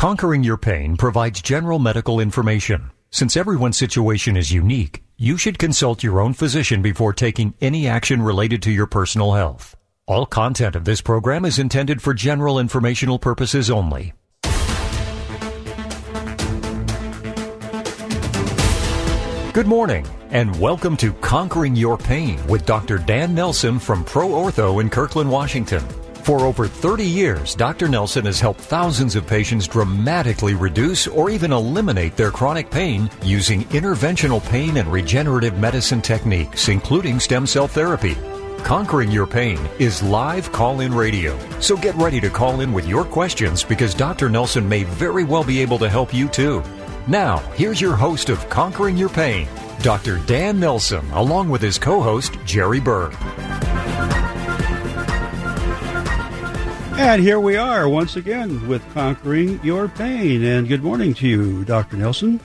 Conquering 0.00 0.42
Your 0.42 0.56
Pain 0.56 0.96
provides 0.96 1.42
general 1.42 1.78
medical 1.78 2.20
information. 2.20 2.90
Since 3.10 3.36
everyone's 3.36 3.76
situation 3.76 4.34
is 4.34 4.50
unique, 4.50 5.02
you 5.18 5.36
should 5.36 5.58
consult 5.58 6.02
your 6.02 6.22
own 6.22 6.32
physician 6.32 6.80
before 6.80 7.12
taking 7.12 7.52
any 7.60 7.86
action 7.86 8.22
related 8.22 8.62
to 8.62 8.70
your 8.70 8.86
personal 8.86 9.34
health. 9.34 9.76
All 10.06 10.24
content 10.24 10.74
of 10.74 10.86
this 10.86 11.02
program 11.02 11.44
is 11.44 11.58
intended 11.58 12.00
for 12.00 12.14
general 12.14 12.58
informational 12.58 13.18
purposes 13.18 13.70
only. 13.70 14.14
Good 19.52 19.66
morning, 19.66 20.06
and 20.30 20.58
welcome 20.58 20.96
to 20.96 21.12
Conquering 21.12 21.76
Your 21.76 21.98
Pain 21.98 22.40
with 22.46 22.64
Dr. 22.64 22.96
Dan 22.96 23.34
Nelson 23.34 23.78
from 23.78 24.02
Pro 24.04 24.28
Ortho 24.28 24.80
in 24.80 24.88
Kirkland, 24.88 25.30
Washington. 25.30 25.84
For 26.30 26.42
over 26.42 26.68
30 26.68 27.04
years, 27.04 27.56
Dr. 27.56 27.88
Nelson 27.88 28.24
has 28.26 28.38
helped 28.38 28.60
thousands 28.60 29.16
of 29.16 29.26
patients 29.26 29.66
dramatically 29.66 30.54
reduce 30.54 31.08
or 31.08 31.28
even 31.28 31.50
eliminate 31.50 32.14
their 32.14 32.30
chronic 32.30 32.70
pain 32.70 33.10
using 33.24 33.64
interventional 33.70 34.40
pain 34.48 34.76
and 34.76 34.86
regenerative 34.92 35.58
medicine 35.58 36.00
techniques, 36.00 36.68
including 36.68 37.18
stem 37.18 37.48
cell 37.48 37.66
therapy. 37.66 38.16
Conquering 38.58 39.10
Your 39.10 39.26
Pain 39.26 39.58
is 39.80 40.04
live 40.04 40.52
call 40.52 40.82
in 40.82 40.94
radio. 40.94 41.36
So 41.58 41.76
get 41.76 41.96
ready 41.96 42.20
to 42.20 42.30
call 42.30 42.60
in 42.60 42.72
with 42.72 42.86
your 42.86 43.02
questions 43.02 43.64
because 43.64 43.92
Dr. 43.92 44.28
Nelson 44.28 44.68
may 44.68 44.84
very 44.84 45.24
well 45.24 45.42
be 45.42 45.60
able 45.60 45.80
to 45.80 45.88
help 45.88 46.14
you 46.14 46.28
too. 46.28 46.62
Now, 47.08 47.38
here's 47.56 47.80
your 47.80 47.96
host 47.96 48.28
of 48.28 48.48
Conquering 48.48 48.96
Your 48.96 49.08
Pain, 49.08 49.48
Dr. 49.82 50.18
Dan 50.26 50.60
Nelson, 50.60 51.10
along 51.10 51.48
with 51.48 51.60
his 51.60 51.76
co 51.76 52.00
host, 52.00 52.38
Jerry 52.44 52.78
Berg. 52.78 53.16
And 56.92 57.22
here 57.22 57.40
we 57.40 57.56
are 57.56 57.88
once 57.88 58.16
again 58.16 58.68
with 58.68 58.82
Conquering 58.92 59.58
Your 59.64 59.88
Pain. 59.88 60.44
And 60.44 60.68
good 60.68 60.82
morning 60.82 61.14
to 61.14 61.26
you, 61.26 61.64
Dr. 61.64 61.96
Nelson. 61.96 62.40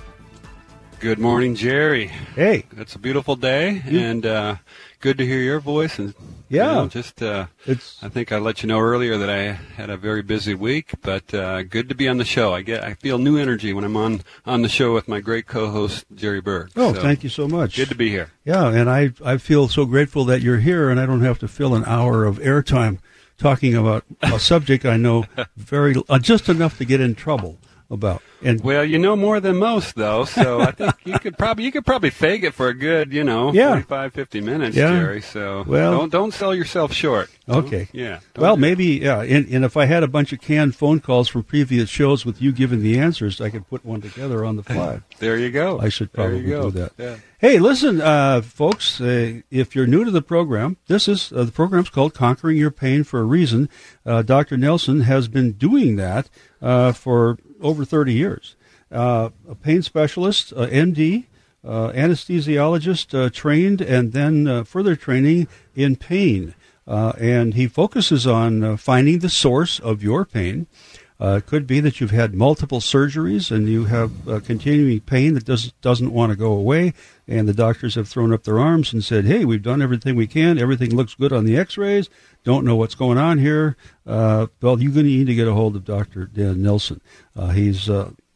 Good 1.00 1.20
morning, 1.20 1.56
Jerry. 1.56 2.08
Hey. 2.08 2.66
It's 2.78 2.96
a 2.96 3.00
beautiful 3.00 3.36
day, 3.36 3.82
and 3.86 4.26
uh, 4.26 4.56
good 5.02 5.18
to 5.18 5.26
hear 5.26 5.40
your 5.40 5.60
voice. 5.60 6.00
And 6.00 6.16
yeah, 6.50 6.70
you 6.70 6.76
know, 6.76 6.88
just 6.88 7.22
uh, 7.22 7.48
it's. 7.66 8.02
I 8.02 8.10
think 8.10 8.32
I 8.32 8.38
let 8.38 8.64
you 8.64 8.68
know 8.68 8.80
earlier 8.80 9.18
that 9.18 9.30
I 9.30 9.52
had 9.52 9.90
a 9.90 9.98
very 9.98 10.22
busy 10.22 10.54
week, 10.54 10.94
but 11.02 11.34
uh, 11.34 11.64
good 11.64 11.90
to 11.90 11.96
be 11.96 12.08
on 12.08 12.18
the 12.18 12.26
show. 12.26 12.54
I 12.54 12.62
get 12.62 12.84
I 12.84 12.94
feel 12.94 13.18
new 13.18 13.38
energy 13.38 13.74
when 13.74 13.84
I'm 13.84 13.98
on 13.98 14.22
on 14.46 14.62
the 14.62 14.70
show 14.70 14.94
with 14.94 15.08
my 15.08 15.20
great 15.20 15.48
co-host 15.48 16.06
Jerry 16.16 16.42
Berg. 16.42 16.72
Oh, 16.76 16.94
so, 16.94 17.02
thank 17.02 17.24
you 17.24 17.30
so 17.30 17.48
much. 17.48 17.76
Good 17.76 17.90
to 17.90 17.96
be 17.96 18.10
here. 18.10 18.32
Yeah, 18.46 18.68
and 18.70 18.90
I 18.90 19.12
I 19.24 19.38
feel 19.38 19.68
so 19.68 19.86
grateful 19.86 20.24
that 20.26 20.42
you're 20.42 20.60
here, 20.60 20.90
and 20.90 21.00
I 21.00 21.06
don't 21.06 21.22
have 21.22 21.40
to 21.40 21.48
fill 21.48 21.76
an 21.76 21.84
hour 21.86 22.26
of 22.26 22.40
airtime 22.40 23.00
talking 23.38 23.76
about 23.76 24.06
a 24.22 24.40
subject 24.40 24.86
I 24.86 24.98
know 24.98 25.26
very 25.58 25.96
uh, 26.10 26.20
just 26.20 26.50
enough 26.50 26.78
to 26.78 26.86
get 26.86 27.02
in 27.02 27.16
trouble 27.16 27.58
about. 27.90 28.22
And 28.44 28.62
well, 28.62 28.84
you 28.84 28.98
know 29.00 29.16
more 29.16 29.40
than 29.40 29.58
most, 29.58 29.96
though, 29.96 30.26
so 30.26 30.62
I 30.62 30.72
think 30.72 30.94
you 31.06 31.18
could 31.20 31.38
probably 31.38 31.64
you 31.64 31.72
could 31.72 31.86
probably 31.86 32.10
fake 32.10 32.44
it 32.44 32.54
for 32.54 32.68
a 32.68 32.74
good, 32.74 33.14
you 33.14 33.24
know, 33.24 33.52
yeah. 33.54 33.70
45, 33.70 34.14
50 34.14 34.42
minutes, 34.42 34.76
yeah. 34.78 34.90
Jerry. 34.90 35.22
So 35.22 35.64
well, 35.68 35.92
don't 35.92 36.12
don't 36.12 36.34
sell 36.34 36.54
yourself 36.54 36.94
short. 36.94 37.30
Okay. 37.48 37.86
Don't, 37.86 37.94
yeah. 37.94 38.20
Well, 38.38 38.58
maybe 38.58 38.86
yeah. 38.86 39.22
And, 39.22 39.48
and 39.50 39.66
if 39.66 39.78
I 39.78 39.86
had 39.86 40.04
a 40.04 40.08
bunch 40.08 40.34
of 40.34 40.42
canned 40.42 40.76
phone 40.76 41.00
calls 41.00 41.28
from 41.28 41.44
previous 41.44 41.90
shows 41.90 42.26
with 42.26 42.42
you 42.42 42.52
giving 42.52 42.82
the 42.82 43.00
answers, 43.00 43.40
I 43.40 43.50
could 43.50 43.68
put 43.68 43.86
one 43.86 44.02
together 44.02 44.44
on 44.44 44.56
the 44.56 44.64
fly. 44.64 45.02
there 45.20 45.38
you 45.38 45.52
go. 45.52 45.80
I 45.80 45.90
should 45.90 46.12
probably 46.12 46.44
do 46.44 46.72
that. 46.72 46.92
Yeah. 46.98 47.18
Hey, 47.38 47.60
listen, 47.60 48.02
uh, 48.02 48.42
folks. 48.42 49.00
Uh, 49.00 49.42
if 49.52 49.76
you're 49.76 49.86
new 49.86 50.04
to 50.04 50.12
the 50.12 50.22
program, 50.22 50.78
this 50.88 51.08
is 51.08 51.32
uh, 51.32 51.44
the 51.44 51.52
program's 51.52 51.90
called 51.90 52.14
"Conquering 52.14 52.58
Your 52.58 52.72
Pain" 52.72 53.04
for 53.04 53.20
a 53.20 53.24
reason. 53.24 53.70
Uh, 54.06 54.22
Dr. 54.22 54.58
Nelson 54.58 55.02
has 55.02 55.28
been 55.28 55.52
doing 55.52 55.96
that 55.98 56.30
uh, 56.62 56.92
for 56.92 57.38
over 57.66 57.84
30 57.84 58.14
years. 58.14 58.56
Uh, 58.92 59.30
a 59.50 59.56
pain 59.56 59.82
specialist, 59.82 60.54
uh, 60.56 60.68
MD, 60.68 61.26
uh, 61.66 61.92
anesthesiologist, 61.94 63.18
uh, 63.18 63.30
trained, 63.32 63.82
and 63.82 64.14
then 64.14 64.48
uh, 64.48 64.64
further 64.64 64.96
training 64.96 65.48
in 65.76 65.96
pain. 65.96 66.54
Uh, 66.88 67.14
and 67.20 67.56
he 67.56 67.68
focuses 67.68 68.28
on 68.28 68.78
finding 68.78 69.20
the 69.20 69.30
source 69.30 69.80
of 69.80 70.04
your 70.04 70.24
pain. 70.24 70.68
it 71.20 71.48
could 71.48 71.66
be 71.66 71.80
that 71.80 72.00
you've 72.00 72.12
had 72.12 72.36
multiple 72.36 72.80
surgeries 72.80 73.50
and 73.50 73.68
you 73.68 73.86
have 73.86 74.12
continuing 74.46 75.00
pain 75.00 75.34
that 75.34 75.46
does, 75.46 75.72
doesn't 75.82 76.14
want 76.14 76.30
to 76.30 76.36
go 76.36 76.52
away, 76.52 76.94
and 77.28 77.48
the 77.48 77.54
doctors 77.54 77.96
have 77.96 78.08
thrown 78.08 78.32
up 78.32 78.44
their 78.44 78.60
arms 78.60 78.94
and 78.94 79.04
said, 79.04 79.26
"Hey, 79.26 79.46
we've 79.46 79.64
done 79.64 79.82
everything 79.82 80.16
we 80.16 80.28
can. 80.28 80.60
Everything 80.60 80.96
looks 80.96 81.16
good 81.16 81.34
on 81.34 81.46
the 81.46 81.58
X-rays. 81.58 82.08
Don't 82.46 82.64
know 82.64 82.78
what's 82.78 82.96
going 82.96 83.18
on 83.18 83.40
here." 83.40 83.76
well, 84.06 84.50
you're 84.62 84.92
going 84.94 84.94
to 84.94 85.04
need 85.04 85.28
to 85.28 85.36
get 85.36 85.50
a 85.50 85.54
hold 85.54 85.76
of 85.76 85.84
Dr. 85.84 86.28
Dan 86.28 86.62
Nelson. 86.62 87.02
he's 87.54 87.90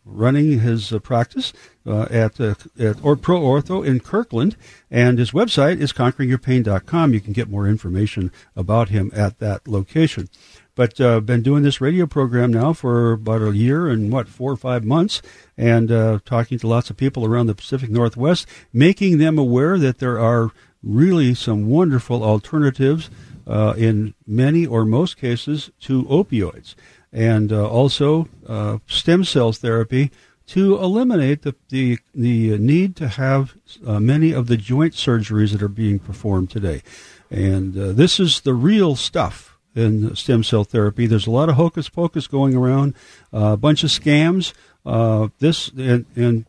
running 0.09 0.59
his 0.59 0.91
uh, 0.91 0.99
practice 0.99 1.53
uh, 1.85 2.07
at, 2.09 2.39
uh, 2.39 2.55
at 2.77 3.03
or 3.03 3.15
Pro 3.15 3.41
Ortho 3.41 3.85
in 3.85 3.99
Kirkland, 3.99 4.55
and 4.89 5.19
his 5.19 5.31
website 5.31 5.79
is 5.79 5.93
conqueringyourpain.com. 5.93 7.13
You 7.13 7.21
can 7.21 7.33
get 7.33 7.49
more 7.49 7.67
information 7.67 8.31
about 8.55 8.89
him 8.89 9.11
at 9.13 9.39
that 9.39 9.67
location. 9.67 10.29
But 10.75 10.99
uh, 11.01 11.19
been 11.19 11.41
doing 11.41 11.63
this 11.63 11.81
radio 11.81 12.05
program 12.05 12.53
now 12.53 12.73
for 12.73 13.11
about 13.11 13.41
a 13.41 13.55
year 13.55 13.89
and 13.89 14.11
what 14.11 14.29
four 14.29 14.51
or 14.51 14.57
five 14.57 14.85
months, 14.85 15.21
and 15.57 15.91
uh, 15.91 16.19
talking 16.23 16.57
to 16.59 16.67
lots 16.67 16.89
of 16.89 16.97
people 16.97 17.25
around 17.25 17.47
the 17.47 17.55
Pacific 17.55 17.89
Northwest, 17.89 18.47
making 18.71 19.17
them 19.17 19.37
aware 19.37 19.77
that 19.77 19.99
there 19.99 20.19
are 20.19 20.51
really 20.81 21.33
some 21.33 21.67
wonderful 21.67 22.23
alternatives 22.23 23.09
uh, 23.49 23.73
in 23.75 24.13
many 24.27 24.65
or 24.65 24.85
most 24.85 25.17
cases 25.17 25.71
to 25.81 26.03
opioids 26.05 26.75
and 27.11 27.51
uh, 27.51 27.67
also 27.67 28.27
uh, 28.47 28.77
stem 28.87 29.23
cell 29.23 29.51
therapy 29.51 30.11
to 30.47 30.77
eliminate 30.77 31.41
the, 31.43 31.55
the, 31.69 31.97
the 32.13 32.57
need 32.57 32.95
to 32.95 33.07
have 33.07 33.55
uh, 33.85 33.99
many 33.99 34.31
of 34.31 34.47
the 34.47 34.57
joint 34.57 34.93
surgeries 34.93 35.51
that 35.51 35.61
are 35.61 35.67
being 35.67 35.99
performed 35.99 36.49
today. 36.49 36.81
And 37.29 37.77
uh, 37.77 37.91
this 37.91 38.19
is 38.19 38.41
the 38.41 38.53
real 38.53 38.95
stuff 38.95 39.57
in 39.75 40.15
stem 40.15 40.43
cell 40.43 40.63
therapy. 40.63 41.05
There's 41.05 41.27
a 41.27 41.31
lot 41.31 41.49
of 41.49 41.55
hocus 41.55 41.89
pocus 41.89 42.25
going 42.25 42.55
around, 42.55 42.95
uh, 43.33 43.53
a 43.53 43.57
bunch 43.57 43.83
of 43.83 43.89
scams. 43.89 44.53
Uh, 44.85 45.27
this 45.39 45.67
and, 45.69 46.05
and 46.15 46.45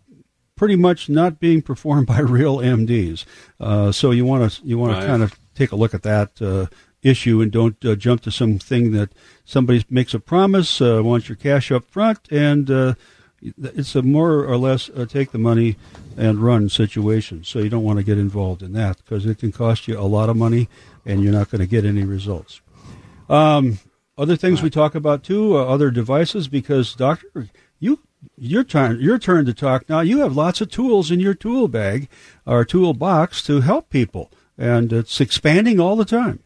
pretty 0.57 0.77
much 0.77 1.11
not 1.11 1.39
being 1.39 1.61
performed 1.61 2.07
by 2.07 2.21
real 2.21 2.59
MDs. 2.59 3.25
so 3.95 4.11
you 4.11 4.25
want 4.25 4.51
to 4.51 4.67
you 4.67 4.79
want 4.79 4.99
to 4.99 5.07
kind 5.07 5.23
of 5.23 5.39
take 5.55 5.73
a 5.73 5.77
look 5.77 5.93
at 5.93 6.03
that 6.03 6.71
issue 7.03 7.41
and 7.41 7.51
don't 7.51 7.85
uh, 7.85 7.95
jump 7.95 8.23
to 8.23 8.31
something 8.31 8.93
that 8.93 9.11
somebody 9.45 9.85
makes 9.89 10.15
a 10.15 10.21
promise, 10.21 10.81
uh, 10.81 11.01
wants 11.03 11.29
your 11.29 11.37
cash 11.37 11.71
up 11.73 11.85
front, 11.91 12.21
and 12.31 12.71
uh, 12.71 12.95
it's 13.43 13.95
a 13.95 14.03
more 14.03 14.45
or 14.45 14.57
less 14.57 14.91
uh, 14.91 15.07
take 15.07 15.33
the 15.33 15.39
money 15.39 15.77
and 16.17 16.41
run 16.41 16.69
situation. 16.69 17.45
So 17.45 17.59
you 17.59 17.71
don't 17.71 17.85
want 17.85 17.99
to 17.99 18.05
get 18.05 18.19
involved 18.19 18.63
in 18.63 18.73
that 18.75 18.99
because 18.99 19.25
it 19.25 19.39
can 19.39 19.53
cost 19.53 19.89
you 19.89 19.99
a 19.99 20.03
lot 20.03 20.29
of 20.29 20.37
money 20.37 20.69
and 21.07 21.23
you're 21.23 21.33
not 21.33 21.51
going 21.51 21.61
to 21.61 21.67
get 21.67 21.85
any 21.85 22.05
results. 22.05 22.61
Um, 23.29 23.79
other 24.19 24.37
things 24.37 24.61
we 24.61 24.71
talk 24.71 24.95
about 24.95 25.23
too, 25.23 25.57
uh, 25.57 25.65
other 25.65 25.91
devices, 25.91 26.49
because 26.49 26.95
doctor, 26.95 27.49
you 27.79 28.01
your 28.37 28.65
turn 28.65 29.01
your 29.01 29.19
turn 29.19 29.47
to 29.47 29.55
talk 29.55 29.89
now. 29.89 30.01
You 30.01 30.19
have 30.19 30.37
lots 30.37 30.61
of 30.61 30.71
tools 30.71 31.11
in 31.11 31.21
your 31.21 31.33
tool 31.33 31.69
bag 31.69 32.09
or 32.45 32.65
tool 32.67 32.93
box 32.93 33.43
to 33.45 33.63
help 33.63 33.89
people, 33.89 34.31
and 34.59 34.93
it's 34.93 35.21
expanding 35.21 35.81
all 35.81 35.97
the 35.97 36.05
time. 36.05 36.41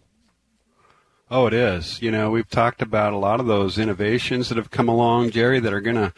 Oh, 1.37 1.49
it 1.49 1.53
is. 1.53 2.01
You 2.01 2.13
know, 2.13 2.31
we've 2.31 2.49
talked 2.49 2.81
about 2.81 3.13
a 3.13 3.17
lot 3.17 3.41
of 3.41 3.47
those 3.47 3.77
innovations 3.77 4.51
that 4.51 4.57
have 4.57 4.71
come 4.71 4.89
along, 4.89 5.33
Jerry, 5.33 5.59
that 5.59 5.73
are 5.73 5.81
gonna, 5.81 6.13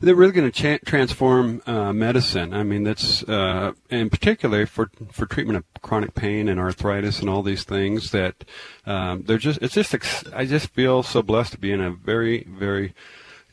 they're 0.00 0.14
really 0.14 0.32
gonna 0.32 0.50
cha- 0.50 0.78
transform 0.86 1.60
uh, 1.66 1.92
medicine. 1.92 2.54
I 2.54 2.62
mean, 2.62 2.82
that's 2.82 3.22
uh, 3.24 3.72
in 3.90 4.08
particular 4.08 4.64
for 4.64 4.90
for 5.10 5.26
treatment 5.26 5.58
of 5.58 5.82
chronic 5.82 6.14
pain 6.14 6.48
and 6.48 6.58
arthritis 6.58 7.20
and 7.20 7.28
all 7.28 7.42
these 7.42 7.64
things. 7.64 8.12
That 8.12 8.44
um, 8.86 9.24
they're 9.24 9.36
just, 9.36 9.60
it's 9.60 9.74
just, 9.74 9.94
I 10.32 10.46
just 10.46 10.68
feel 10.68 11.02
so 11.02 11.20
blessed 11.20 11.52
to 11.52 11.58
be 11.58 11.70
in 11.70 11.82
a 11.82 11.90
very, 11.90 12.44
very 12.44 12.94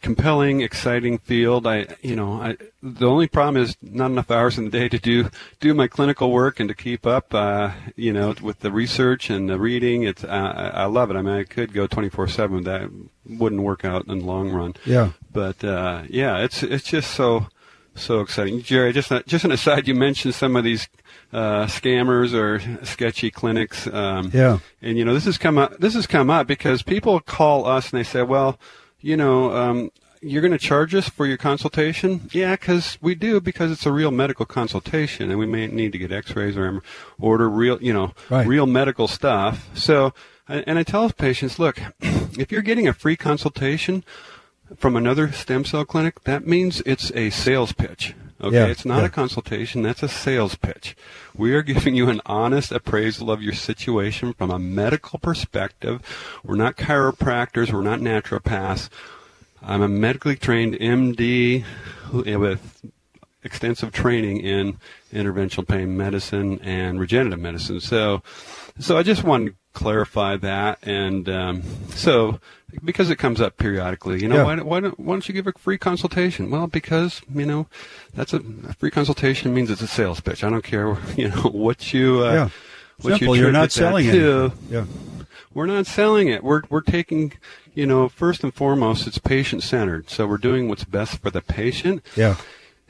compelling, 0.02 0.62
exciting 0.62 1.18
field. 1.18 1.68
I, 1.68 1.88
you 2.02 2.16
know, 2.16 2.34
I, 2.42 2.58
the 2.82 3.08
only 3.08 3.28
problem 3.28 3.62
is 3.62 3.76
not 3.82 4.12
enough 4.12 4.32
hours 4.32 4.58
in 4.58 4.66
the 4.66 4.72
day 4.72 4.90
to 4.90 4.98
do 4.98 5.30
do 5.60 5.74
my 5.74 5.88
clinical 5.88 6.32
work 6.32 6.60
and 6.60 6.70
to 6.70 6.76
keep 6.76 7.06
up, 7.06 7.34
uh, 7.34 7.72
you 7.96 8.14
know, 8.14 8.34
with 8.42 8.60
the 8.60 8.72
research 8.72 9.30
and 9.30 9.50
the 9.50 9.60
reading. 9.60 10.04
It's 10.04 10.24
uh, 10.24 10.72
I 10.74 10.86
love 10.86 11.12
it. 11.12 11.16
I 11.16 11.22
mean, 11.22 11.36
I 11.36 11.44
could 11.44 11.74
go 11.74 11.88
24/7. 11.88 12.64
That 12.66 12.90
wouldn't 13.26 13.62
work 13.62 13.86
out 13.86 14.08
in 14.08 14.20
the 14.20 14.26
long 14.26 14.52
run. 14.52 14.76
Yeah. 14.86 15.12
But 15.32 15.64
uh, 15.64 16.04
yeah, 16.10 16.40
it's 16.40 16.64
it's 16.64 16.86
just 16.86 17.12
so 17.12 17.48
so 17.96 18.22
exciting, 18.22 18.62
Jerry. 18.62 18.94
Just 18.94 19.12
just 19.28 19.46
an 19.46 19.52
aside, 19.52 19.88
you 19.88 19.96
mentioned 19.96 20.34
some 20.34 20.56
of 20.56 20.64
these 20.64 20.88
uh, 21.34 21.66
scammers 21.66 22.34
or 22.34 22.86
sketchy 22.86 23.32
clinics. 23.32 23.88
Um, 23.88 24.32
yeah. 24.34 24.60
And 24.82 24.98
you 24.98 25.06
know, 25.06 25.14
this 25.14 25.26
has 25.26 25.38
come 25.38 25.58
up. 25.58 25.78
This 25.80 25.94
has 25.94 26.08
come 26.08 26.30
up 26.30 26.48
because 26.48 26.84
people 26.84 27.20
call 27.20 27.66
us 27.66 27.92
and 27.92 28.00
they 28.00 28.04
say, 28.04 28.24
well 28.24 28.58
you 29.02 29.18
know, 29.18 29.56
um, 29.56 29.92
you're 30.22 30.42
going 30.42 30.52
to 30.52 30.58
charge 30.58 30.94
us 30.96 31.08
for 31.08 31.26
your 31.26 31.38
consultation? 31.38 32.30
Yeah, 32.32 32.56
because 32.56 32.98
we 33.02 33.16
do 33.16 33.40
because 33.40 33.72
it's 33.72 33.86
a 33.86 33.92
real 33.92 34.12
medical 34.12 34.46
consultation, 34.46 35.30
and 35.30 35.40
we 35.40 35.46
may 35.46 35.68
need 35.68 35.92
to 35.94 35.98
get 35.98 36.12
X-rays 36.12 36.58
or 36.58 36.82
order 37.20 37.50
real, 37.50 37.82
you 37.82 37.94
know, 37.94 38.14
right. 38.30 38.46
real 38.46 38.66
medical 38.66 39.08
stuff. 39.08 39.70
So, 39.74 40.14
and 40.48 40.78
I 40.78 40.84
tell 40.84 41.10
patients, 41.12 41.60
look, 41.60 41.80
if 42.02 42.52
you're 42.52 42.62
getting 42.62 42.88
a 42.88 42.94
free 42.94 43.16
consultation, 43.16 44.04
from 44.78 44.96
another 44.96 45.32
stem 45.32 45.66
cell 45.66 45.86
clinic, 45.86 46.24
that 46.24 46.46
means 46.46 46.82
it's 46.86 47.12
a 47.16 47.30
sales 47.30 47.72
pitch. 47.72 48.14
Okay, 48.42 48.56
Yeah, 48.56 48.66
it's 48.68 48.86
not 48.86 49.00
yeah. 49.00 49.06
a 49.06 49.10
consultation, 49.10 49.82
that's 49.82 50.04
a 50.04 50.08
sales 50.08 50.56
pitch. 50.56 50.96
We 51.36 51.54
are 51.54 51.62
giving 51.74 51.96
you 51.96 52.10
an 52.10 52.22
honest 52.26 52.72
appraisal 52.72 53.32
of 53.32 53.42
your 53.42 53.54
situation 53.54 54.34
from 54.34 54.50
a 54.52 54.60
medical 54.60 55.20
perspective. 55.20 56.02
We're 56.44 56.56
not 56.56 56.78
chiropractors, 56.78 57.72
we're 57.74 57.82
not 57.82 58.00
naturopaths. 58.00 58.90
I'm 59.62 59.82
a 59.82 59.90
medically 59.90 60.38
trained 60.38 60.76
MD 60.76 61.66
with 62.14 62.86
extensive 63.44 63.92
training 63.92 64.38
in 64.38 64.78
interventional 65.14 65.68
pain 65.68 65.96
medicine 65.98 66.60
and 66.62 67.00
regenerative 67.00 67.40
medicine. 67.40 67.80
So, 67.80 68.22
so 68.80 68.98
I 68.98 69.04
just 69.04 69.24
wanted 69.24 69.52
to 69.52 69.56
clarify 69.74 70.38
that. 70.38 70.80
And 70.84 71.28
um, 71.30 71.64
so, 71.90 72.40
because 72.84 73.10
it 73.10 73.18
comes 73.18 73.42
up 73.42 73.58
periodically, 73.58 74.22
you 74.22 74.28
know, 74.28 74.38
Yeah. 74.38 74.44
why, 74.44 74.56
don't- 74.56 74.66
why, 74.68 74.80
don't, 74.80 75.00
why 75.00 75.14
don't 75.16 75.28
you 75.28 75.34
give 75.34 75.48
a 75.48 75.54
free 75.54 75.78
consultation? 75.78 76.50
Well, 76.50 76.68
because 76.68 77.22
you 77.34 77.46
know, 77.46 77.68
that's 78.14 78.34
a, 78.34 78.42
a 78.68 78.74
free 78.74 78.92
consultation 78.92 79.54
means 79.54 79.70
it's 79.72 79.82
a 79.82 79.88
sales 79.88 80.20
pitch. 80.20 80.44
I 80.44 80.50
don't 80.50 80.64
care, 80.64 80.98
you 81.18 81.30
know, 81.30 81.42
what 81.44 81.94
you. 81.94 82.26
Uh, 82.26 82.32
yeah. 82.34 82.50
What 83.02 83.18
Simple. 83.20 83.36
you 83.36 83.44
You're 83.44 83.52
not 83.54 83.72
selling 83.72 84.08
it. 84.08 84.52
Yeah. 84.70 84.86
We're 85.54 85.66
not 85.68 85.88
selling 85.88 86.28
it. 86.28 86.44
We're 86.44 86.62
we're 86.70 86.82
taking, 86.82 87.32
you 87.74 87.86
know, 87.86 88.10
first 88.10 88.44
and 88.44 88.54
foremost, 88.54 89.08
it's 89.08 89.18
patient 89.18 89.64
centered. 89.64 90.10
So 90.10 90.28
we're 90.28 90.38
doing 90.38 90.68
what's 90.68 90.84
best 90.84 91.18
for 91.20 91.30
the 91.32 91.42
patient. 91.42 92.06
Yeah. 92.18 92.36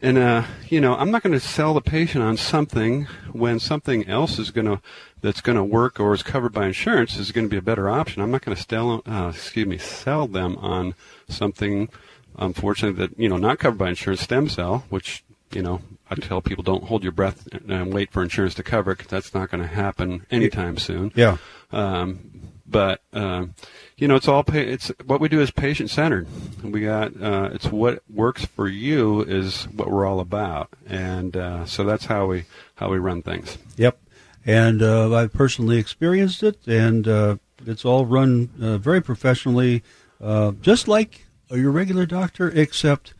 And 0.01 0.17
uh, 0.17 0.43
you 0.67 0.81
know, 0.81 0.95
I'm 0.95 1.11
not 1.11 1.21
going 1.23 1.33
to 1.33 1.39
sell 1.39 1.73
the 1.73 1.81
patient 1.81 2.23
on 2.23 2.37
something 2.37 3.05
when 3.33 3.59
something 3.59 4.07
else 4.07 4.39
is 4.39 4.49
going 4.49 4.65
to 4.67 4.81
that's 5.21 5.41
going 5.41 5.57
to 5.57 5.63
work 5.63 5.99
or 5.99 6.13
is 6.13 6.23
covered 6.23 6.53
by 6.53 6.67
insurance 6.67 7.17
is 7.17 7.31
going 7.31 7.45
to 7.45 7.49
be 7.49 7.57
a 7.57 7.61
better 7.61 7.89
option. 7.89 8.21
I'm 8.21 8.31
not 8.31 8.43
going 8.43 8.55
to 8.55 8.63
sell, 8.63 9.01
uh, 9.05 9.31
excuse 9.33 9.67
me, 9.67 9.77
sell 9.77 10.27
them 10.27 10.57
on 10.57 10.95
something, 11.27 11.89
unfortunately, 12.37 13.05
that 13.05 13.19
you 13.19 13.29
know 13.29 13.37
not 13.37 13.59
covered 13.59 13.77
by 13.77 13.89
insurance, 13.89 14.21
stem 14.21 14.49
cell, 14.49 14.85
which 14.89 15.23
you 15.51 15.61
know 15.61 15.81
I 16.09 16.15
tell 16.15 16.41
people 16.41 16.63
don't 16.63 16.85
hold 16.85 17.03
your 17.03 17.11
breath 17.11 17.47
and 17.67 17.93
wait 17.93 18.11
for 18.11 18.23
insurance 18.23 18.55
to 18.55 18.63
cover 18.63 18.91
it 18.91 18.97
because 18.97 19.11
that's 19.11 19.33
not 19.33 19.51
going 19.51 19.61
to 19.61 19.67
happen 19.67 20.25
anytime 20.31 20.77
soon. 20.77 21.11
Yeah. 21.15 21.37
Um, 21.71 22.49
but 22.65 23.01
um, 23.13 23.55
you 23.97 24.07
know, 24.07 24.15
it's 24.15 24.27
all 24.27 24.43
pa- 24.43 24.57
it's 24.57 24.91
what 25.05 25.19
we 25.19 25.27
do 25.27 25.41
is 25.41 25.51
patient 25.51 25.89
centered. 25.89 26.27
We 26.63 26.81
got 26.81 27.19
uh, 27.21 27.49
it's 27.53 27.65
what 27.65 28.03
works 28.09 28.45
for 28.45 28.67
you 28.67 29.21
is 29.21 29.65
what 29.65 29.89
we're 29.89 30.05
all 30.05 30.19
about, 30.19 30.69
and 30.87 31.35
uh, 31.35 31.65
so 31.65 31.83
that's 31.83 32.05
how 32.05 32.27
we 32.27 32.45
how 32.75 32.89
we 32.89 32.99
run 32.99 33.21
things. 33.23 33.57
Yep. 33.77 33.99
And 34.45 34.81
uh, 34.81 35.13
I've 35.13 35.33
personally 35.33 35.77
experienced 35.77 36.43
it, 36.43 36.65
and 36.65 37.07
uh, 37.07 37.35
it's 37.65 37.85
all 37.85 38.05
run 38.05 38.49
uh, 38.61 38.77
very 38.77 39.01
professionally, 39.01 39.83
uh, 40.21 40.53
just 40.61 40.87
like 40.87 41.25
your 41.51 41.71
regular 41.71 42.05
doctor, 42.05 42.49
except 42.49 43.13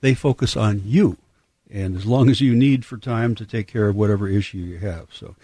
they 0.00 0.14
focus 0.14 0.56
on 0.56 0.82
you. 0.84 1.16
And 1.72 1.96
as 1.96 2.04
long 2.04 2.28
as 2.28 2.40
you 2.40 2.54
need 2.54 2.84
for 2.84 2.96
time 2.96 3.34
to 3.36 3.46
take 3.46 3.68
care 3.68 3.88
of 3.88 3.94
whatever 3.94 4.26
issue 4.26 4.58
you 4.58 4.78
have, 4.78 5.06
so 5.12 5.36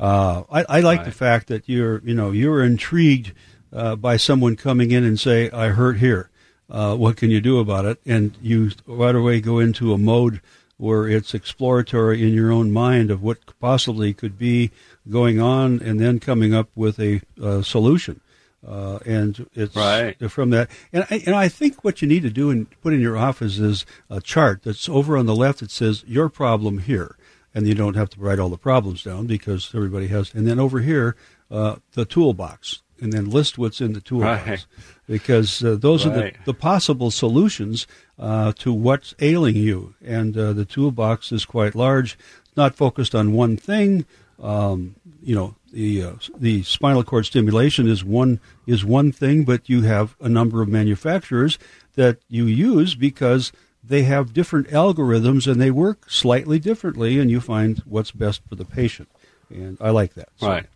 uh, 0.00 0.44
I, 0.50 0.64
I 0.68 0.80
like 0.80 1.04
the 1.04 1.12
fact 1.12 1.48
that 1.48 1.68
you're, 1.68 2.00
you 2.04 2.14
know, 2.14 2.30
you're 2.30 2.64
intrigued 2.64 3.32
uh, 3.70 3.94
by 3.94 4.16
someone 4.16 4.56
coming 4.56 4.92
in 4.92 5.04
and 5.04 5.20
say, 5.20 5.50
"I 5.50 5.68
hurt 5.68 5.98
here. 5.98 6.30
Uh, 6.70 6.96
what 6.96 7.18
can 7.18 7.30
you 7.30 7.42
do 7.42 7.58
about 7.58 7.84
it?" 7.84 8.00
And 8.06 8.34
you 8.40 8.70
right 8.86 9.14
away 9.14 9.42
go 9.42 9.58
into 9.58 9.92
a 9.92 9.98
mode 9.98 10.40
where 10.84 11.08
it's 11.08 11.32
exploratory 11.32 12.22
in 12.22 12.34
your 12.34 12.52
own 12.52 12.70
mind 12.70 13.10
of 13.10 13.22
what 13.22 13.38
possibly 13.58 14.12
could 14.12 14.38
be 14.38 14.70
going 15.08 15.40
on, 15.40 15.80
and 15.80 15.98
then 15.98 16.20
coming 16.20 16.52
up 16.52 16.68
with 16.76 17.00
a 17.00 17.22
uh, 17.42 17.62
solution. 17.62 18.20
Uh, 18.66 18.98
and 19.04 19.46
it's 19.54 19.74
Right. 19.76 20.16
from 20.30 20.50
that. 20.50 20.70
And 20.92 21.06
I, 21.10 21.22
and 21.26 21.34
I 21.34 21.48
think 21.48 21.84
what 21.84 22.00
you 22.00 22.08
need 22.08 22.22
to 22.22 22.30
do 22.30 22.50
and 22.50 22.66
put 22.82 22.92
in 22.94 23.00
your 23.00 23.16
office 23.16 23.58
is 23.58 23.84
a 24.08 24.20
chart 24.20 24.62
that's 24.62 24.88
over 24.88 25.16
on 25.16 25.26
the 25.26 25.34
left 25.34 25.60
that 25.60 25.70
says 25.70 26.04
your 26.06 26.28
problem 26.28 26.78
here, 26.78 27.16
and 27.54 27.66
you 27.66 27.74
don't 27.74 27.96
have 27.96 28.10
to 28.10 28.20
write 28.20 28.38
all 28.38 28.48
the 28.50 28.56
problems 28.58 29.02
down 29.02 29.26
because 29.26 29.70
everybody 29.74 30.08
has. 30.08 30.34
And 30.34 30.46
then 30.46 30.58
over 30.60 30.80
here, 30.80 31.16
uh, 31.50 31.76
the 31.92 32.04
toolbox, 32.04 32.82
and 33.04 33.12
then 33.12 33.30
list 33.30 33.56
what's 33.58 33.80
in 33.80 33.92
the 33.92 34.00
toolbox 34.00 34.46
Right. 34.48 34.66
because 35.06 35.62
uh, 35.62 35.76
those 35.78 36.04
are 36.06 36.10
the, 36.10 36.22
the 36.46 36.54
possible 36.54 37.10
solutions 37.12 37.86
uh, 38.18 38.52
to 38.58 38.72
what's 38.72 39.14
ailing 39.20 39.54
you. 39.56 39.94
And 40.04 40.36
uh, 40.36 40.52
the 40.54 40.64
toolbox 40.64 41.30
is 41.30 41.44
quite 41.44 41.74
large, 41.76 42.18
not 42.56 42.74
focused 42.74 43.14
on 43.14 43.32
one 43.32 43.56
thing. 43.56 44.06
Um, 44.42 44.96
you 45.22 45.34
know, 45.34 45.54
the 45.72 46.02
uh, 46.02 46.12
the 46.36 46.62
spinal 46.64 47.04
cord 47.04 47.26
stimulation 47.26 47.88
is 47.88 48.02
one 48.04 48.40
is 48.66 48.84
one 48.84 49.12
thing, 49.12 49.44
but 49.44 49.68
you 49.68 49.82
have 49.82 50.16
a 50.20 50.28
number 50.28 50.60
of 50.62 50.68
manufacturers 50.68 51.58
that 51.94 52.18
you 52.28 52.46
use 52.46 52.94
because 52.96 53.52
they 53.82 54.02
have 54.04 54.32
different 54.32 54.68
algorithms 54.68 55.46
and 55.50 55.60
they 55.60 55.70
work 55.70 56.10
slightly 56.10 56.58
differently, 56.58 57.18
and 57.20 57.30
you 57.30 57.40
find 57.40 57.82
what's 57.86 58.10
best 58.10 58.40
for 58.48 58.54
the 58.56 58.64
patient. 58.64 59.08
And 59.50 59.76
I 59.80 59.90
like 59.90 60.14
that. 60.14 60.28
So- 60.36 60.48
Right. 60.48 60.66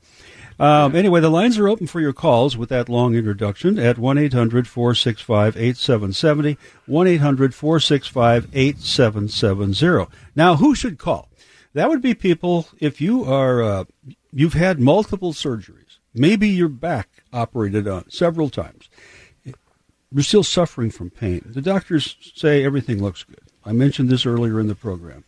Um, 0.59 0.95
Anyway, 0.95 1.21
the 1.21 1.31
lines 1.31 1.59
are 1.59 1.69
open 1.69 1.87
for 1.87 2.01
your 2.01 2.13
calls 2.13 2.57
with 2.57 2.69
that 2.71 2.89
long 2.89 3.15
introduction 3.15 3.79
at 3.79 3.99
1 3.99 4.19
800 4.19 4.67
465 4.67 5.57
8770. 5.57 6.59
1 6.87 7.07
800 7.07 7.55
465 7.55 8.49
8770. 8.53 10.07
Now, 10.35 10.57
who 10.57 10.75
should 10.75 10.99
call? 10.99 11.29
That 11.75 11.89
would 11.89 12.03
be 12.03 12.15
people 12.15 12.69
if 12.79 13.01
you 13.01 13.25
are, 13.25 13.63
uh, 13.63 13.85
you've 14.33 14.55
had 14.55 14.81
multiple 14.81 15.33
surgeries. 15.33 15.99
Maybe 16.15 16.49
your 16.49 16.69
back 16.69 17.09
operated 17.33 17.87
on 17.87 18.11
several 18.11 18.51
times. 18.51 18.89
You're 20.11 20.23
still 20.23 20.43
suffering 20.43 20.91
from 20.91 21.11
pain. 21.11 21.43
The 21.45 21.61
doctors 21.61 22.17
say 22.35 22.65
everything 22.65 23.03
looks 23.03 23.23
good. 23.23 23.41
I 23.65 23.73
mentioned 23.73 24.09
this 24.09 24.25
earlier 24.25 24.59
in 24.59 24.67
the 24.67 24.75
program. 24.75 25.25